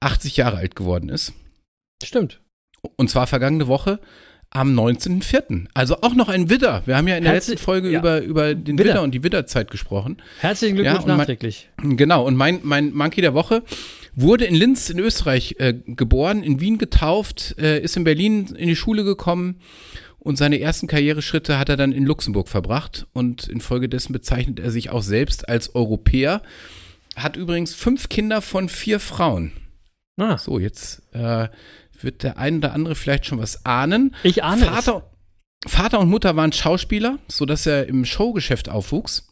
80 0.00 0.36
Jahre 0.36 0.58
alt 0.58 0.76
geworden 0.76 1.08
ist. 1.08 1.32
Stimmt. 2.02 2.40
Und 2.96 3.08
zwar 3.10 3.26
vergangene 3.26 3.66
Woche 3.66 3.98
am 4.50 4.78
19.04. 4.78 5.66
Also 5.74 5.96
auch 6.02 6.14
noch 6.14 6.28
ein 6.28 6.48
Widder. 6.50 6.82
Wir 6.86 6.96
haben 6.96 7.08
ja 7.08 7.16
in 7.16 7.24
der 7.24 7.32
Herzlich- 7.32 7.54
letzten 7.54 7.64
Folge 7.64 7.90
ja. 7.90 7.98
über, 7.98 8.20
über 8.20 8.54
den 8.54 8.78
Widder. 8.78 8.90
Widder. 8.90 9.02
und 9.02 9.12
die 9.12 9.22
Widderzeit 9.24 9.70
gesprochen. 9.70 10.18
Herzlichen 10.40 10.76
Ja, 10.76 10.82
Glückwunsch 10.82 11.02
und 11.04 11.08
mein- 11.08 11.16
nachträglich. 11.18 11.70
Genau, 11.82 12.24
und 12.26 12.36
mein, 12.36 12.60
mein 12.62 12.92
Monkey 12.92 13.20
der 13.20 13.34
Woche 13.34 13.62
wurde 14.14 14.44
in 14.44 14.54
Linz 14.54 14.90
in 14.90 14.98
Österreich 15.00 15.56
äh, 15.58 15.74
geboren, 15.86 16.42
in 16.44 16.60
Wien 16.60 16.78
getauft, 16.78 17.56
äh, 17.58 17.80
ist 17.80 17.96
in 17.96 18.04
Berlin 18.04 18.46
in 18.56 18.68
die 18.68 18.76
Schule 18.76 19.02
gekommen 19.02 19.56
und 20.20 20.36
seine 20.36 20.60
ersten 20.60 20.86
Karriereschritte 20.86 21.58
hat 21.58 21.68
er 21.68 21.76
dann 21.76 21.90
in 21.90 22.04
Luxemburg 22.04 22.48
verbracht 22.48 23.06
und 23.12 23.48
infolgedessen 23.48 24.12
bezeichnet 24.12 24.60
er 24.60 24.70
sich 24.70 24.90
auch 24.90 25.02
selbst 25.02 25.48
als 25.48 25.74
Europäer. 25.74 26.42
Hat 27.16 27.36
übrigens 27.36 27.74
fünf 27.74 28.08
Kinder 28.08 28.42
von 28.42 28.68
vier 28.68 29.00
Frauen. 29.00 29.52
Ah, 30.16 30.38
So, 30.38 30.58
jetzt 30.58 31.02
äh, 31.12 31.48
wird 32.00 32.22
der 32.22 32.38
ein 32.38 32.58
oder 32.58 32.72
andere 32.72 32.94
vielleicht 32.94 33.26
schon 33.26 33.38
was 33.38 33.64
ahnen. 33.66 34.14
ich 34.22 34.44
ahne 34.44 34.64
Vater, 34.66 35.10
Vater 35.66 36.00
und 36.00 36.08
Mutter 36.10 36.36
waren 36.36 36.52
Schauspieler, 36.52 37.18
sodass 37.28 37.66
er 37.66 37.88
im 37.88 38.04
Showgeschäft 38.04 38.68
aufwuchs. 38.68 39.28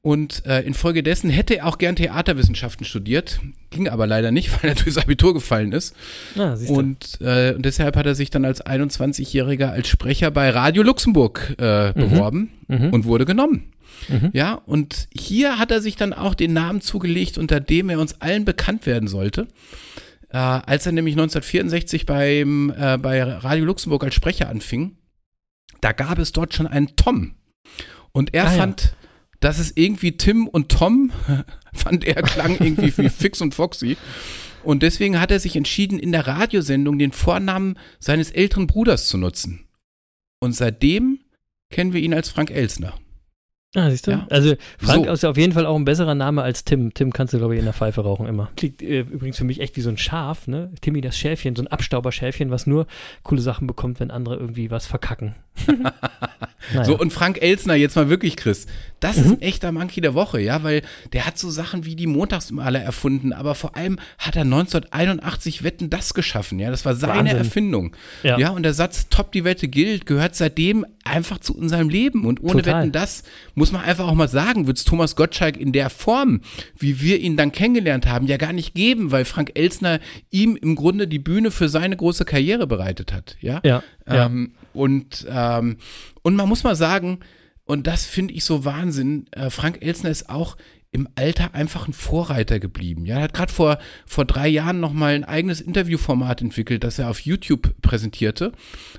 Und 0.00 0.46
äh, 0.46 0.60
infolgedessen 0.62 1.28
hätte 1.28 1.56
er 1.58 1.66
auch 1.66 1.76
gern 1.76 1.96
Theaterwissenschaften 1.96 2.86
studiert, 2.86 3.40
ging 3.70 3.88
aber 3.88 4.06
leider 4.06 4.30
nicht, 4.30 4.50
weil 4.62 4.70
er 4.70 4.74
durchs 4.76 4.96
Abitur 4.96 5.34
gefallen 5.34 5.72
ist. 5.72 5.94
Ah. 6.38 6.56
Und, 6.68 7.18
äh, 7.20 7.54
und 7.54 7.64
deshalb 7.64 7.96
hat 7.96 8.06
er 8.06 8.14
sich 8.14 8.30
dann 8.30 8.44
als 8.44 8.64
21-Jähriger 8.64 9.70
als 9.70 9.88
Sprecher 9.88 10.30
bei 10.30 10.50
Radio 10.50 10.82
Luxemburg 10.82 11.54
äh, 11.58 11.92
beworben 11.92 12.50
Mhm. 12.68 12.90
und 12.92 13.04
wurde 13.06 13.24
genommen. 13.24 13.72
Mhm. 14.08 14.30
Ja, 14.34 14.54
und 14.54 15.08
hier 15.12 15.58
hat 15.58 15.70
er 15.70 15.80
sich 15.80 15.96
dann 15.96 16.12
auch 16.12 16.34
den 16.34 16.52
Namen 16.52 16.80
zugelegt, 16.82 17.38
unter 17.38 17.60
dem 17.60 17.88
er 17.90 17.98
uns 17.98 18.20
allen 18.20 18.44
bekannt 18.44 18.84
werden 18.86 19.08
sollte. 19.08 19.48
Äh, 20.30 20.36
als 20.36 20.84
er 20.86 20.92
nämlich 20.92 21.14
1964 21.14 22.04
beim, 22.06 22.70
äh, 22.78 22.98
bei 22.98 23.22
Radio 23.22 23.64
Luxemburg 23.64 24.04
als 24.04 24.14
Sprecher 24.14 24.48
anfing, 24.50 24.96
da 25.80 25.92
gab 25.92 26.18
es 26.18 26.32
dort 26.32 26.52
schon 26.54 26.66
einen 26.66 26.94
Tom. 26.96 27.34
Und 28.12 28.34
er 28.34 28.46
Ah, 28.46 28.52
ja. 28.52 28.58
Dass 29.40 29.58
es 29.58 29.72
irgendwie 29.76 30.16
Tim 30.16 30.46
und 30.48 30.70
Tom, 30.70 31.12
fand 31.72 32.04
er, 32.04 32.22
klang 32.22 32.52
irgendwie 32.58 32.96
wie 32.96 33.08
Fix 33.08 33.40
und 33.40 33.54
Foxy. 33.54 33.96
Und 34.64 34.82
deswegen 34.82 35.20
hat 35.20 35.30
er 35.30 35.40
sich 35.40 35.56
entschieden, 35.56 35.98
in 35.98 36.12
der 36.12 36.26
Radiosendung 36.26 36.98
den 36.98 37.12
Vornamen 37.12 37.78
seines 38.00 38.30
älteren 38.30 38.66
Bruders 38.66 39.06
zu 39.08 39.16
nutzen. 39.16 39.68
Und 40.40 40.52
seitdem 40.52 41.20
kennen 41.70 41.92
wir 41.92 42.00
ihn 42.00 42.14
als 42.14 42.28
Frank 42.28 42.50
Elsner. 42.50 42.98
Ah, 43.74 43.90
siehst 43.90 44.06
du? 44.06 44.12
Ja. 44.12 44.26
Also 44.30 44.54
Frank 44.78 45.04
So. 45.06 45.12
ist 45.12 45.24
auf 45.26 45.36
jeden 45.36 45.52
Fall 45.52 45.66
auch 45.66 45.76
ein 45.76 45.84
besserer 45.84 46.14
Name 46.14 46.42
als 46.42 46.64
Tim. 46.64 46.94
Tim 46.94 47.12
kannst 47.12 47.34
du, 47.34 47.38
glaube 47.38 47.54
ich, 47.54 47.58
in 47.58 47.66
der 47.66 47.74
Pfeife 47.74 48.00
rauchen 48.00 48.26
immer. 48.26 48.50
Klingt 48.56 48.80
äh, 48.80 49.00
übrigens 49.00 49.36
für 49.36 49.44
mich 49.44 49.60
echt 49.60 49.76
wie 49.76 49.82
so 49.82 49.90
ein 49.90 49.98
Schaf, 49.98 50.46
ne? 50.46 50.70
Timmy 50.80 51.02
das 51.02 51.18
Schäfchen, 51.18 51.54
so 51.54 51.62
ein 51.62 51.66
Abstauberschäfchen, 51.66 52.50
was 52.50 52.66
nur 52.66 52.86
coole 53.22 53.42
Sachen 53.42 53.66
bekommt, 53.66 54.00
wenn 54.00 54.10
andere 54.10 54.36
irgendwie 54.36 54.70
was 54.70 54.86
verkacken. 54.86 55.34
naja. 56.72 56.84
So, 56.84 56.98
und 56.98 57.12
Frank 57.12 57.42
Elsner, 57.42 57.74
jetzt 57.74 57.94
mal 57.96 58.08
wirklich, 58.08 58.36
Chris, 58.36 58.66
das 59.00 59.18
ist 59.18 59.26
ein 59.26 59.42
echter 59.42 59.70
Monkey 59.72 60.00
der 60.00 60.14
Woche, 60.14 60.40
ja, 60.40 60.62
weil 60.62 60.82
der 61.12 61.26
hat 61.26 61.38
so 61.38 61.50
Sachen 61.50 61.84
wie 61.84 61.96
die 61.96 62.06
Montagsmaler 62.06 62.80
erfunden, 62.80 63.32
aber 63.32 63.54
vor 63.54 63.76
allem 63.76 63.98
hat 64.18 64.36
er 64.36 64.42
1981 64.42 65.62
Wetten 65.62 65.90
das 65.90 66.14
geschaffen, 66.14 66.58
ja, 66.58 66.70
das 66.70 66.84
war 66.84 66.94
seine 66.94 67.14
Wahnsinn. 67.14 67.36
Erfindung. 67.36 67.96
Ja. 68.22 68.38
Ja. 68.38 68.50
und 68.50 68.62
der 68.62 68.72
Satz, 68.74 69.08
top, 69.08 69.32
die 69.32 69.44
Wette 69.44 69.68
gilt, 69.68 70.06
gehört 70.06 70.36
seitdem 70.36 70.86
einfach 71.08 71.38
zu 71.38 71.56
unserem 71.56 71.88
Leben 71.88 72.24
und 72.24 72.42
ohne 72.42 72.62
Total. 72.62 72.82
Wetten 72.82 72.92
das, 72.92 73.22
muss 73.54 73.72
man 73.72 73.82
einfach 73.82 74.06
auch 74.06 74.14
mal 74.14 74.28
sagen, 74.28 74.66
wird 74.66 74.78
es 74.78 74.84
Thomas 74.84 75.16
Gottschalk 75.16 75.56
in 75.56 75.72
der 75.72 75.90
Form, 75.90 76.40
wie 76.78 77.00
wir 77.00 77.18
ihn 77.18 77.36
dann 77.36 77.52
kennengelernt 77.52 78.06
haben, 78.06 78.26
ja 78.26 78.36
gar 78.36 78.52
nicht 78.52 78.74
geben, 78.74 79.10
weil 79.10 79.24
Frank 79.24 79.52
Elsner 79.54 80.00
ihm 80.30 80.56
im 80.56 80.76
Grunde 80.76 81.08
die 81.08 81.18
Bühne 81.18 81.50
für 81.50 81.68
seine 81.68 81.96
große 81.96 82.24
Karriere 82.24 82.66
bereitet 82.66 83.12
hat, 83.12 83.36
ja. 83.40 83.60
Ja, 83.64 83.82
ja. 84.06 84.26
Ähm, 84.26 84.52
und, 84.72 85.26
ähm, 85.28 85.78
und 86.22 86.36
man 86.36 86.48
muss 86.48 86.64
mal 86.64 86.76
sagen, 86.76 87.20
und 87.64 87.86
das 87.86 88.06
finde 88.06 88.34
ich 88.34 88.44
so 88.44 88.64
Wahnsinn, 88.64 89.26
äh, 89.32 89.50
Frank 89.50 89.82
Elsner 89.82 90.10
ist 90.10 90.30
auch 90.30 90.56
im 90.90 91.08
Alter 91.16 91.54
einfach 91.54 91.86
ein 91.86 91.92
Vorreiter 91.92 92.60
geblieben. 92.60 93.04
Ja, 93.04 93.16
er 93.16 93.24
hat 93.24 93.34
gerade 93.34 93.52
vor, 93.52 93.78
vor 94.06 94.24
drei 94.24 94.48
Jahren 94.48 94.80
nochmal 94.80 95.14
ein 95.14 95.24
eigenes 95.24 95.60
Interviewformat 95.60 96.40
entwickelt, 96.40 96.82
das 96.82 96.98
er 96.98 97.10
auf 97.10 97.20
YouTube 97.20 97.74
präsentierte. 97.82 98.52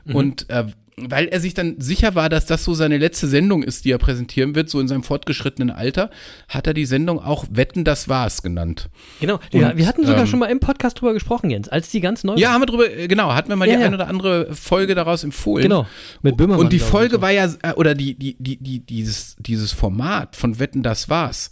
Und 0.06 0.50
äh, 0.50 0.66
weil 1.10 1.28
er 1.28 1.40
sich 1.40 1.54
dann 1.54 1.76
sicher 1.80 2.16
war, 2.16 2.30
dass 2.30 2.46
das 2.46 2.64
so 2.64 2.74
seine 2.74 2.98
letzte 2.98 3.28
Sendung 3.28 3.64
ist, 3.64 3.86
die 3.86 3.92
er 3.92 3.98
präsentieren 3.98 4.56
wird, 4.56 4.70
so 4.70 4.80
in 4.80 4.88
seinem 4.88 5.04
fortgeschrittenen 5.04 5.70
Alter, 5.70 6.10
hat 6.48 6.68
er 6.68 6.74
die 6.74 6.86
Sendung 6.86 7.20
auch 7.20 7.46
Wetten, 7.50 7.84
das 7.84 8.10
war's 8.10 8.42
genannt. 8.42 8.90
Genau. 9.20 9.40
Ja, 9.52 9.70
Und, 9.70 9.78
wir 9.78 9.88
hatten 9.88 10.06
sogar 10.06 10.22
ähm, 10.22 10.28
schon 10.28 10.40
mal 10.40 10.48
im 10.48 10.60
Podcast 10.60 11.00
drüber 11.00 11.14
gesprochen, 11.14 11.50
Jens, 11.50 11.70
als 11.70 11.90
die 11.90 12.00
ganz 12.00 12.24
neu 12.24 12.36
Ja, 12.38 12.52
haben 12.52 12.62
wir 12.62 12.68
drüber, 12.68 12.90
äh, 12.90 13.08
genau, 13.08 13.34
hatten 13.34 13.50
wir 13.50 13.56
mal 13.56 13.68
Ja, 13.68 13.76
die 13.76 13.82
ja. 13.82 13.88
ein 13.88 13.94
oder 13.94 14.08
andere 14.08 14.54
Folge 14.56 14.96
daraus 14.96 15.24
empfohlen. 15.24 15.64
Genau. 15.64 15.86
Mit 16.22 16.38
Böhmermann. 16.38 16.66
Und 16.66 16.74
die 16.74 16.80
Folge 16.80 17.22
war 17.22 17.32
ja, 17.32 17.50
äh, 17.64 17.74
oder 17.74 17.96
die, 17.96 18.16
die, 18.16 18.36
die, 18.40 18.58
die, 18.58 18.80
dieses, 18.80 19.36
dieses 19.40 19.72
Format 19.72 20.36
von 20.36 20.60
Wetten, 20.60 20.84
das 20.84 21.10
war's, 21.10 21.50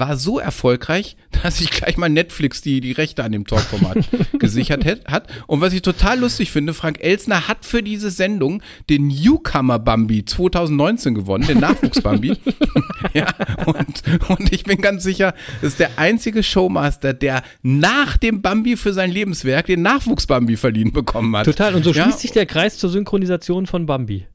war 0.00 0.16
so 0.16 0.38
erfolgreich, 0.38 1.16
dass 1.42 1.58
sich 1.58 1.70
gleich 1.70 1.96
mal 1.96 2.08
Netflix 2.08 2.60
die, 2.62 2.80
die 2.80 2.92
Rechte 2.92 3.22
an 3.22 3.32
dem 3.32 3.46
Talkformat 3.46 3.98
gesichert 4.38 4.84
hat. 5.06 5.28
Und 5.46 5.60
was 5.60 5.72
ich 5.72 5.82
total 5.82 6.18
lustig 6.18 6.50
finde, 6.50 6.74
Frank 6.74 7.00
Elsner 7.00 7.46
hat 7.46 7.64
für 7.64 7.82
diese 7.82 8.10
Sendung 8.10 8.62
den 8.88 9.08
Newcomer 9.08 9.78
Bambi 9.78 10.24
2019 10.24 11.14
gewonnen, 11.14 11.46
den 11.46 11.60
Nachwuchs-Bambi. 11.60 12.36
ja, 13.14 13.26
und, 13.66 14.02
und 14.28 14.52
ich 14.52 14.64
bin 14.64 14.80
ganz 14.80 15.04
sicher, 15.04 15.34
das 15.60 15.72
ist 15.72 15.80
der 15.80 15.98
einzige 15.98 16.42
Showmaster, 16.42 17.14
der 17.14 17.42
nach 17.62 18.16
dem 18.16 18.42
Bambi 18.42 18.76
für 18.76 18.92
sein 18.92 19.10
Lebenswerk 19.10 19.66
den 19.66 19.82
Nachwuchs-Bambi 19.82 20.56
verliehen 20.56 20.92
bekommen 20.92 21.36
hat. 21.36 21.44
Total. 21.44 21.74
Und 21.74 21.84
so 21.84 21.92
Ja, 21.92 22.04
schließt 22.04 22.20
sich 22.20 22.32
der 22.32 22.46
Kreis 22.46 22.78
zur 22.78 22.90
Synchronisation 22.90 23.66
von 23.66 23.86
Bambi. 23.86 24.26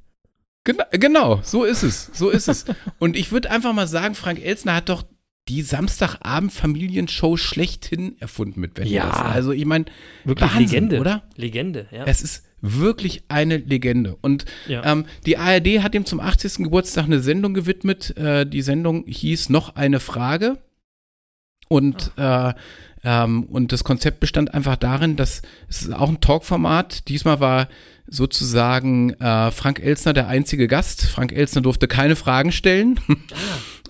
Genau, 0.66 0.84
genau, 0.90 1.40
so 1.44 1.64
ist 1.64 1.84
es. 1.84 2.10
So 2.14 2.32
ist 2.32 2.48
es. 2.48 2.66
Und 2.98 3.16
ich 3.16 3.32
würde 3.32 3.52
einfach 3.52 3.72
mal 3.72 3.88
sagen, 3.88 4.16
Frank 4.16 4.44
Elsner 4.44 4.76
hat 4.76 4.90
doch 4.90 5.04
die 5.48 5.62
Samstagabend-Familienshow 5.62 7.38
schlechthin 7.38 8.16
erfunden 8.20 8.60
mit 8.60 8.78
Wetten, 8.78 8.90
Ja. 8.90 9.08
das. 9.10 9.20
Also 9.22 9.52
ich 9.52 9.66
meine, 9.66 9.86
Wirklich 10.24 10.50
Wahnsinn, 10.50 10.66
Legende. 10.90 11.00
oder? 11.00 11.24
Legende, 11.36 11.88
ja. 11.92 12.04
Es 12.06 12.22
ist 12.22 12.44
wirklich 12.62 13.24
eine 13.28 13.58
Legende. 13.58 14.16
Und 14.22 14.46
Ja. 14.68 14.84
ähm, 14.92 15.06
die 15.26 15.38
ARD 15.38 15.84
hat 15.84 15.94
ihm 15.94 16.06
zum 16.06 16.20
80. 16.20 16.64
Geburtstag 16.64 17.06
eine 17.06 17.20
Sendung 17.20 17.54
gewidmet. 17.54 18.16
Äh, 18.18 18.46
die 18.46 18.62
Sendung 18.64 19.06
hieß 19.08 19.50
Noch 19.50 19.76
eine 19.76 20.00
Frage. 20.00 20.58
Und, 21.70 22.12
äh, 22.18 22.54
ähm, 23.04 23.44
und 23.44 23.72
das 23.72 23.84
Konzept 23.84 24.20
bestand 24.20 24.54
einfach 24.54 24.76
darin, 24.78 25.16
dass 25.16 25.42
es 25.68 25.92
auch 25.92 26.10
ein 26.10 26.22
Talkformat. 26.22 27.08
Diesmal 27.08 27.40
war 27.40 27.68
sozusagen 28.08 29.12
äh, 29.20 29.52
Frank 29.52 29.80
Elsner 29.80 30.14
der 30.14 30.28
einzige 30.28 30.68
Gast. 30.68 31.04
Frank 31.06 31.32
Elsner 31.32 31.62
durfte 31.62 31.88
keine 31.88 32.16
Fragen 32.16 32.52
stellen. 32.52 33.00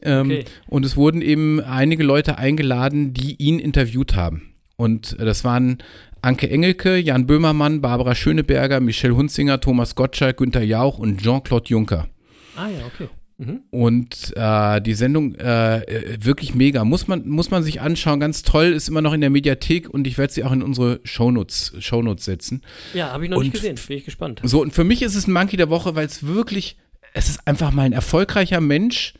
ähm, 0.06 0.26
okay. 0.28 0.46
Und 0.68 0.86
es 0.86 0.96
wurden 0.96 1.22
eben 1.22 1.60
einige 1.62 2.04
Leute 2.04 2.38
eingeladen, 2.38 3.14
die 3.14 3.36
ihn 3.36 3.60
interviewt 3.60 4.16
haben. 4.16 4.54
Und 4.78 5.18
äh, 5.20 5.26
das 5.26 5.44
waren 5.44 5.78
Anke 6.22 6.50
Engelke, 6.50 6.98
Jan 6.98 7.28
Böhmermann, 7.28 7.82
Barbara 7.82 8.16
Schöneberger, 8.16 8.80
Michelle 8.80 9.16
Hunzinger, 9.16 9.62
Thomas 9.62 9.96
Gottschalk, 9.96 10.38
Günter 10.38 10.64
Jauch 10.64 10.98
und 10.98 11.22
Jean-Claude 11.22 11.70
Juncker. 11.70 12.08
ah 12.56 12.68
ja, 12.68 12.86
okay. 12.88 13.10
Mhm. 13.38 13.64
Und 13.70 14.34
äh, 14.38 14.82
die 14.82 14.94
Sendung 14.94 15.36
äh, 15.36 15.80
äh, 15.82 16.18
wirklich 16.24 16.56
mega. 16.56 16.86
Muss 16.86 17.10
man, 17.10 17.28
muss 17.28 17.52
man 17.52 17.64
sich 17.64 17.82
anschauen. 17.82 18.22
Ganz 18.22 18.44
toll, 18.44 18.68
ist 18.68 18.88
immer 18.88 19.02
noch 19.02 19.12
in 19.12 19.20
der 19.20 19.30
Mediathek 19.30 19.90
und 19.90 20.08
ich 20.08 20.18
werde 20.18 20.32
sie 20.32 20.46
auch 20.46 20.54
in 20.54 20.64
unsere 20.64 21.02
Shownotes, 21.04 21.74
Shownotes 21.80 22.24
setzen. 22.24 22.62
Ja, 22.94 23.12
habe 23.12 23.26
ich 23.26 23.30
noch 23.30 23.40
nicht 23.40 23.48
Und- 23.48 23.54
gesehen. 23.54 23.78
Bin 23.88 23.98
ich 23.98 24.06
gespannt. 24.06 24.40
So, 24.44 24.62
und 24.62 24.74
für 24.74 24.86
mich 24.86 25.02
ist 25.02 25.16
es 25.16 25.28
ein 25.28 25.34
Monkey 25.34 25.58
der 25.58 25.70
Woche, 25.70 25.96
weil 25.96 26.06
es 26.06 26.26
wirklich, 26.26 26.78
es 27.14 27.28
ist 27.28 27.46
einfach 27.46 27.72
mal 27.74 27.82
ein 27.84 27.92
erfolgreicher 27.92 28.62
Mensch, 28.62 29.14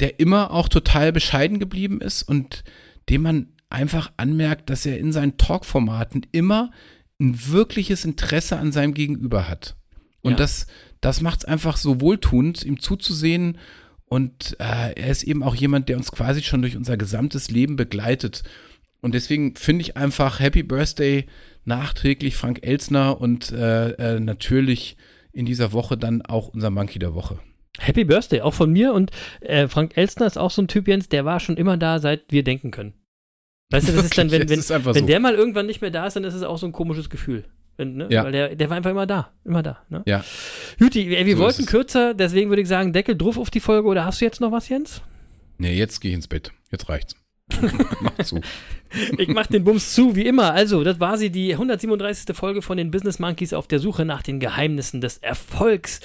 der 0.00 0.18
immer 0.18 0.50
auch 0.50 0.68
total 0.68 1.12
bescheiden 1.12 1.58
geblieben 1.58 2.00
ist 2.00 2.22
und 2.22 2.64
dem 3.08 3.22
man 3.22 3.48
einfach 3.68 4.10
anmerkt, 4.16 4.70
dass 4.70 4.86
er 4.86 4.98
in 4.98 5.12
seinen 5.12 5.36
Talkformaten 5.36 6.26
immer 6.32 6.70
ein 7.20 7.38
wirkliches 7.48 8.04
Interesse 8.04 8.58
an 8.58 8.72
seinem 8.72 8.94
Gegenüber 8.94 9.48
hat. 9.48 9.76
Und 10.22 10.32
Ja. 10.32 10.36
das, 10.38 10.66
das 11.00 11.20
macht 11.20 11.40
es 11.40 11.44
einfach 11.44 11.76
so 11.76 12.00
wohltuend, 12.00 12.64
ihm 12.64 12.80
zuzusehen. 12.80 13.58
Und 14.06 14.56
äh, 14.58 14.92
er 14.94 15.08
ist 15.08 15.22
eben 15.22 15.42
auch 15.42 15.54
jemand, 15.54 15.88
der 15.88 15.96
uns 15.96 16.10
quasi 16.10 16.42
schon 16.42 16.62
durch 16.62 16.76
unser 16.76 16.96
gesamtes 16.96 17.50
Leben 17.50 17.76
begleitet. 17.76 18.42
Und 19.02 19.14
deswegen 19.14 19.54
finde 19.54 19.82
ich 19.82 19.96
einfach 19.96 20.40
Happy 20.40 20.62
Birthday 20.62 21.26
nachträglich 21.64 22.36
Frank 22.36 22.60
Elsner 22.62 23.20
und 23.20 23.52
äh, 23.52 23.90
äh, 23.92 24.20
natürlich 24.20 24.96
in 25.32 25.46
dieser 25.46 25.72
Woche 25.72 25.96
dann 25.96 26.22
auch 26.22 26.48
unser 26.48 26.70
Monkey 26.70 26.98
der 26.98 27.14
Woche. 27.14 27.38
Happy 27.78 28.04
Birthday, 28.04 28.40
auch 28.40 28.54
von 28.54 28.70
mir. 28.72 28.92
Und 28.92 29.10
äh, 29.40 29.68
Frank 29.68 29.96
Elstner 29.96 30.26
ist 30.26 30.38
auch 30.38 30.50
so 30.50 30.62
ein 30.62 30.68
Typ, 30.68 30.88
Jens, 30.88 31.08
der 31.08 31.24
war 31.24 31.40
schon 31.40 31.56
immer 31.56 31.76
da, 31.76 31.98
seit 31.98 32.24
wir 32.30 32.42
denken 32.42 32.70
können. 32.70 32.94
Weißt 33.70 33.88
du, 33.88 33.92
das 33.92 34.04
ist 34.04 34.18
dann, 34.18 34.30
wenn, 34.30 34.48
Wirklich, 34.48 34.68
wenn, 34.68 34.84
wenn 34.84 34.94
so. 34.94 35.06
der 35.06 35.20
mal 35.20 35.34
irgendwann 35.34 35.66
nicht 35.66 35.80
mehr 35.80 35.90
da 35.90 36.06
ist, 36.06 36.16
dann 36.16 36.24
ist 36.24 36.34
es 36.34 36.42
auch 36.42 36.58
so 36.58 36.66
ein 36.66 36.72
komisches 36.72 37.08
Gefühl. 37.08 37.44
Wenn, 37.76 37.94
ne? 37.96 38.08
Ja. 38.10 38.24
Weil 38.24 38.32
der, 38.32 38.56
der 38.56 38.68
war 38.68 38.76
einfach 38.76 38.90
immer 38.90 39.06
da. 39.06 39.32
Immer 39.44 39.62
da. 39.62 39.78
Ne? 39.88 40.02
Ja. 40.06 40.24
Juti, 40.78 41.14
ey, 41.14 41.24
wir 41.24 41.36
So 41.36 41.42
wollten 41.42 41.66
kürzer, 41.66 42.14
deswegen 42.14 42.50
würde 42.50 42.62
ich 42.62 42.68
sagen, 42.68 42.92
Deckel 42.92 43.16
drauf 43.16 43.38
auf 43.38 43.50
die 43.50 43.60
Folge. 43.60 43.88
Oder 43.88 44.04
hast 44.04 44.20
du 44.20 44.24
jetzt 44.24 44.40
noch 44.40 44.50
was, 44.50 44.68
Jens? 44.68 45.02
Nee, 45.58 45.74
jetzt 45.74 46.00
gehe 46.00 46.10
ich 46.10 46.16
ins 46.16 46.28
Bett. 46.28 46.52
Jetzt 46.72 46.88
reicht's. 46.88 47.14
Mach 48.00 48.24
zu. 48.24 48.40
Ich 49.18 49.28
mach 49.28 49.46
den 49.46 49.64
Bums 49.64 49.94
zu, 49.94 50.16
wie 50.16 50.26
immer. 50.26 50.52
Also, 50.52 50.82
das 50.84 51.00
war 51.00 51.16
sie, 51.16 51.30
die 51.30 51.52
137. 51.52 52.34
Folge 52.36 52.62
von 52.62 52.76
den 52.76 52.90
Business 52.90 53.18
Monkeys 53.18 53.52
auf 53.52 53.66
der 53.66 53.78
Suche 53.78 54.04
nach 54.04 54.22
den 54.22 54.40
Geheimnissen 54.40 55.00
des 55.00 55.18
Erfolgs. 55.18 56.00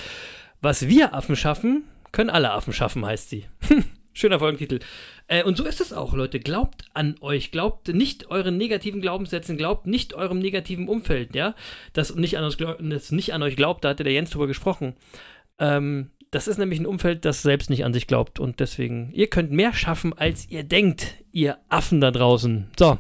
Was 0.66 0.88
wir 0.88 1.14
Affen 1.14 1.36
schaffen, 1.36 1.84
können 2.12 2.32
alle 2.32 2.50
Affen 2.50 2.74
schaffen, 2.74 3.06
heißt 3.06 3.30
sie. 3.30 3.46
Schöner 4.14 4.40
Folgentitel. 4.40 4.80
Äh, 5.28 5.44
und 5.44 5.58
so 5.58 5.64
ist 5.64 5.80
es 5.80 5.94
auch, 5.94 6.16
Leute. 6.16 6.40
Glaubt 6.40 6.86
an 6.96 7.18
euch. 7.22 7.52
Glaubt 7.52 7.90
nicht 7.90 8.32
euren 8.32 8.58
negativen 8.58 9.00
Glaubenssätzen. 9.00 9.58
Glaubt 9.58 9.86
nicht 9.86 10.16
eurem 10.16 10.40
negativen 10.40 10.88
Umfeld, 10.88 11.36
ja. 11.36 11.54
Das 11.94 12.16
nicht 12.16 12.40
an, 12.40 12.52
nicht 13.12 13.34
an 13.36 13.44
euch 13.44 13.56
glaubt, 13.56 13.86
da 13.86 13.90
hatte 13.90 14.04
der 14.04 14.14
Jens 14.14 14.32
drüber 14.32 14.48
gesprochen. 14.48 14.96
Ähm, 15.60 16.10
das 16.32 16.48
ist 16.48 16.58
nämlich 16.58 16.80
ein 16.80 16.88
Umfeld, 16.88 17.26
das 17.26 17.44
selbst 17.44 17.70
nicht 17.70 17.86
an 17.86 17.94
sich 17.94 18.08
glaubt. 18.08 18.40
Und 18.40 18.60
deswegen, 18.60 19.12
ihr 19.14 19.28
könnt 19.28 19.52
mehr 19.52 19.72
schaffen, 19.72 20.14
als 20.18 20.50
ihr 20.50 20.64
denkt, 20.64 21.24
ihr 21.32 21.60
Affen 21.70 22.02
da 22.02 22.10
draußen. 22.10 22.72
So, 22.80 22.98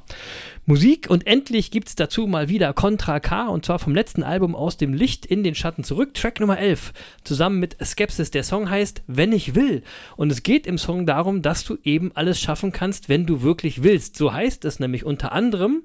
Musik 0.68 1.12
und 1.12 1.28
endlich 1.28 1.70
gibt 1.70 1.90
es 1.90 1.96
dazu 1.96 2.26
mal 2.26 2.50
wieder 2.50 2.74
Contra 2.74 3.20
K 3.20 3.50
und 3.50 3.64
zwar 3.64 3.78
vom 3.78 3.94
letzten 3.94 4.24
Album 4.24 4.56
Aus 4.56 4.78
dem 4.78 4.96
Licht 4.96 5.24
in 5.28 5.44
den 5.44 5.54
Schatten 5.54 5.84
zurück, 5.84 6.16
Track 6.16 6.40
Nummer 6.40 6.58
11, 6.58 6.92
zusammen 7.24 7.60
mit 7.60 7.78
Skepsis. 7.86 8.32
Der 8.32 8.42
Song 8.42 8.68
heißt 8.68 9.04
Wenn 9.06 9.32
ich 9.32 9.54
will 9.54 9.84
und 10.18 10.32
es 10.32 10.42
geht 10.42 10.66
im 10.66 10.80
Song 10.80 11.06
darum, 11.06 11.44
dass 11.44 11.66
du 11.66 11.78
eben 11.84 12.12
alles 12.16 12.42
schaffen 12.42 12.72
kannst, 12.72 13.10
wenn 13.10 13.28
du 13.28 13.44
wirklich 13.44 13.84
willst. 13.84 14.18
So 14.18 14.34
heißt 14.34 14.66
es 14.66 14.80
nämlich 14.80 15.06
unter 15.06 15.34
anderem, 15.34 15.84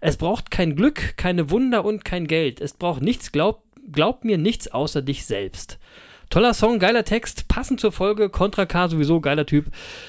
es 0.00 0.16
braucht 0.16 0.52
kein 0.52 0.76
Glück, 0.76 1.16
keine 1.16 1.50
Wunder 1.50 1.84
und 1.84 2.04
kein 2.04 2.28
Geld. 2.28 2.60
Es 2.60 2.74
braucht 2.74 3.02
nichts, 3.02 3.32
glaub, 3.32 3.64
glaub 3.90 4.22
mir 4.24 4.38
nichts 4.38 4.68
außer 4.68 5.02
dich 5.02 5.26
selbst. 5.26 5.80
Toller 6.32 6.54
Song, 6.54 6.78
geiler 6.78 7.04
Text, 7.04 7.46
passend 7.48 7.78
zur 7.78 7.92
Folge. 7.92 8.30
Contra 8.30 8.64
K 8.64 8.88
sowieso, 8.88 9.20
geiler 9.20 9.44
Typ. 9.44 9.66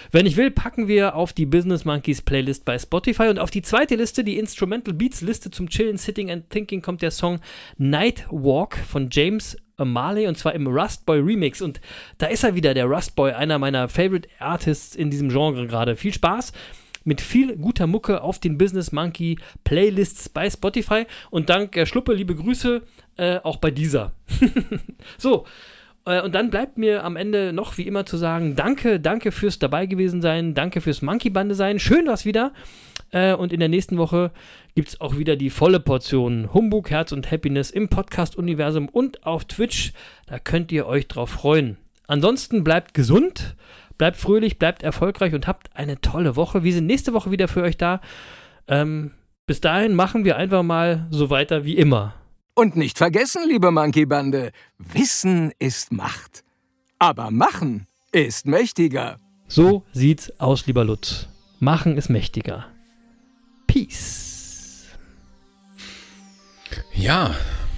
Wenn 0.09 0.26
ich 0.26 0.38
will, 0.38 0.51
packen 0.51 0.88
wir 0.88 1.17
auf 1.17 1.34
die 1.34 1.45
Business 1.45 1.84
Monkeys 1.84 2.21
Playlist 2.21 2.63
bei 2.63 2.80
Spotify 2.80 3.24
und 3.24 3.39
auf 3.39 3.51
die 3.51 3.61
zweite 3.61 3.95
Liste, 3.95 4.24
die 4.24 4.38
Instrumental 4.38 4.93
Beats 4.93 5.19
Liste 5.19 5.51
zum 5.51 5.67
Chillen, 5.67 5.97
Sitting 5.97 6.32
and 6.32 6.49
Thinking, 6.49 6.82
kommt 6.82 7.01
der 7.01 7.11
Song 7.11 7.41
Night 7.78 8.26
Walk 8.30 8.78
von 8.78 9.09
James 9.11 9.57
Marley 9.78 10.26
und 10.28 10.38
zwar 10.38 10.55
im 10.55 10.65
Rustboy 10.65 11.19
Remix. 11.19 11.61
Und 11.61 11.82
da 12.19 12.28
ist 12.28 12.45
er 12.45 12.55
wieder, 12.55 12.74
der 12.74 12.86
Rustboy, 12.86 13.34
einer 13.34 13.59
meiner 13.59 13.89
Favorite 13.89 14.30
Artists 14.39 14.95
in 14.95 15.11
diesem 15.11 15.28
Genre 15.28 15.67
gerade. 15.67 15.97
Viel 15.97 16.13
Spaß. 16.13 16.53
mit 17.03 17.19
viel 17.19 17.57
guter 17.57 17.86
Mucke 17.86 18.21
auf 18.21 18.39
den 18.39 18.57
Business 18.57 18.93
Monkey 18.93 19.38
Playlists 19.65 20.30
bei 20.30 20.49
Spotify. 20.49 21.05
Und 21.32 21.49
dank 21.49 21.76
äh, 21.76 21.86
Schluppe, 21.86 22.13
liebe 22.13 22.34
Grüße, 22.34 22.82
äh, 23.17 23.39
auch 23.39 23.57
bei 23.57 23.71
dieser. 23.71 24.13
so. 25.17 25.45
Äh, 26.06 26.22
und 26.22 26.36
dann 26.36 26.49
bleibt 26.49 26.78
mir 26.78 27.04
am 27.04 27.16
Ende 27.16 27.54
noch 27.54 27.78
wie 27.78 27.88
immer 27.88 28.06
zu 28.06 28.18
sagen, 28.18 28.56
danke, 28.56 28.99
danke 28.99 29.32
fürs 29.32 29.60
dabei 29.60 29.86
gewesen 29.86 30.22
sein, 30.22 30.54
danke 30.54 30.82
fürs 30.82 31.01
Monkey 31.01 31.30
Bande 31.30 31.56
sein, 31.56 31.80
schön 31.80 32.08
was 32.08 32.26
wieder. 32.26 32.51
Äh, 33.12 33.34
und 33.34 33.54
in 33.54 33.60
der 33.60 33.70
nächsten 33.70 33.97
Woche 33.97 34.32
gibt 34.76 34.89
es 34.89 35.01
auch 35.01 35.18
wieder 35.18 35.36
die 35.36 35.49
volle 35.49 35.80
Portion 35.80 36.54
Humbug, 36.54 36.89
Herz 36.89 37.12
und 37.12 37.32
Happiness 37.32 37.72
im 37.72 37.89
Podcast-Universum 37.89 38.89
und 38.89 39.26
auf 39.26 39.45
Twitch. 39.45 39.93
Da 40.28 40.39
könnt 40.39 40.72
ihr 40.72 40.88
euch 40.88 41.08
drauf 41.08 41.30
freuen. 41.30 41.78
Ansonsten 42.08 42.64
bleibt 42.64 42.93
gesund, 42.93 43.56
bleibt 43.97 44.18
fröhlich, 44.18 44.60
bleibt 44.60 44.84
erfolgreich 44.84 45.34
und 45.34 45.47
habt 45.47 45.76
eine 45.76 46.01
tolle 46.01 46.36
Woche. 46.36 46.64
Wir 46.64 46.74
sind 46.74 46.86
nächste 46.86 47.14
Woche 47.14 47.32
wieder 47.32 47.47
für 47.47 47.62
euch 47.62 47.78
da. 47.78 48.01
Ähm, 48.68 49.12
bis 49.45 49.62
dahin 49.62 49.93
machen 49.93 50.26
wir 50.26 50.38
einfach 50.38 50.64
mal 50.64 51.08
so 51.12 51.30
weiter 51.30 51.66
wie 51.66 51.78
immer. 51.78 52.16
Und 52.56 52.76
nicht 52.76 52.99
vergessen, 52.99 53.41
liebe 53.47 53.72
Monkey 53.72 54.06
Bande, 54.06 54.51
Wissen 54.78 55.51
ist 55.58 55.91
Macht. 55.91 56.43
Aber 56.99 57.32
Machen 57.32 57.88
ist 58.12 58.45
mächtiger. 58.45 59.20
So 59.47 59.84
sieht's 59.91 60.39
aus, 60.39 60.68
lieber 60.68 60.86
Lutz. 60.86 61.28
Machen 61.60 61.97
ist 61.97 62.10
mächtiger. 62.10 62.68
Peace. 63.66 64.86
Ja, 66.93 67.36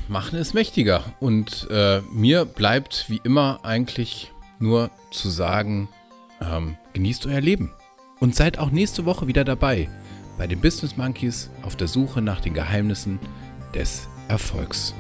machen 0.09 0.37
ist 0.37 0.53
mächtiger. 0.53 1.05
Und 1.21 1.67
äh, 1.71 2.01
mir 2.11 2.43
bleibt 2.43 3.05
wie 3.07 3.21
immer 3.23 3.61
eigentlich 3.63 4.33
nur 4.59 4.91
zu 5.11 5.29
sagen, 5.29 5.87
ähm, 6.41 6.75
genießt 6.91 7.27
euer 7.27 7.41
Leben. 7.41 7.71
Und 8.19 8.35
seid 8.35 8.59
auch 8.59 8.71
nächste 8.71 9.05
Woche 9.05 9.27
wieder 9.27 9.45
dabei 9.45 9.89
bei 10.37 10.47
den 10.47 10.59
Business 10.59 10.97
Monkeys 10.97 11.49
auf 11.61 11.77
der 11.77 11.87
Suche 11.87 12.21
nach 12.21 12.41
den 12.41 12.53
Geheimnissen 12.53 13.19
des 13.73 14.09
Erfolgs. 14.27 14.93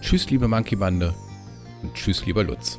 Tschüss, 0.00 0.28
liebe 0.30 0.46
Monkey 0.46 0.76
Bande 0.76 1.14
und 1.82 1.94
tschüss, 1.94 2.26
lieber 2.26 2.44
Lutz. 2.44 2.78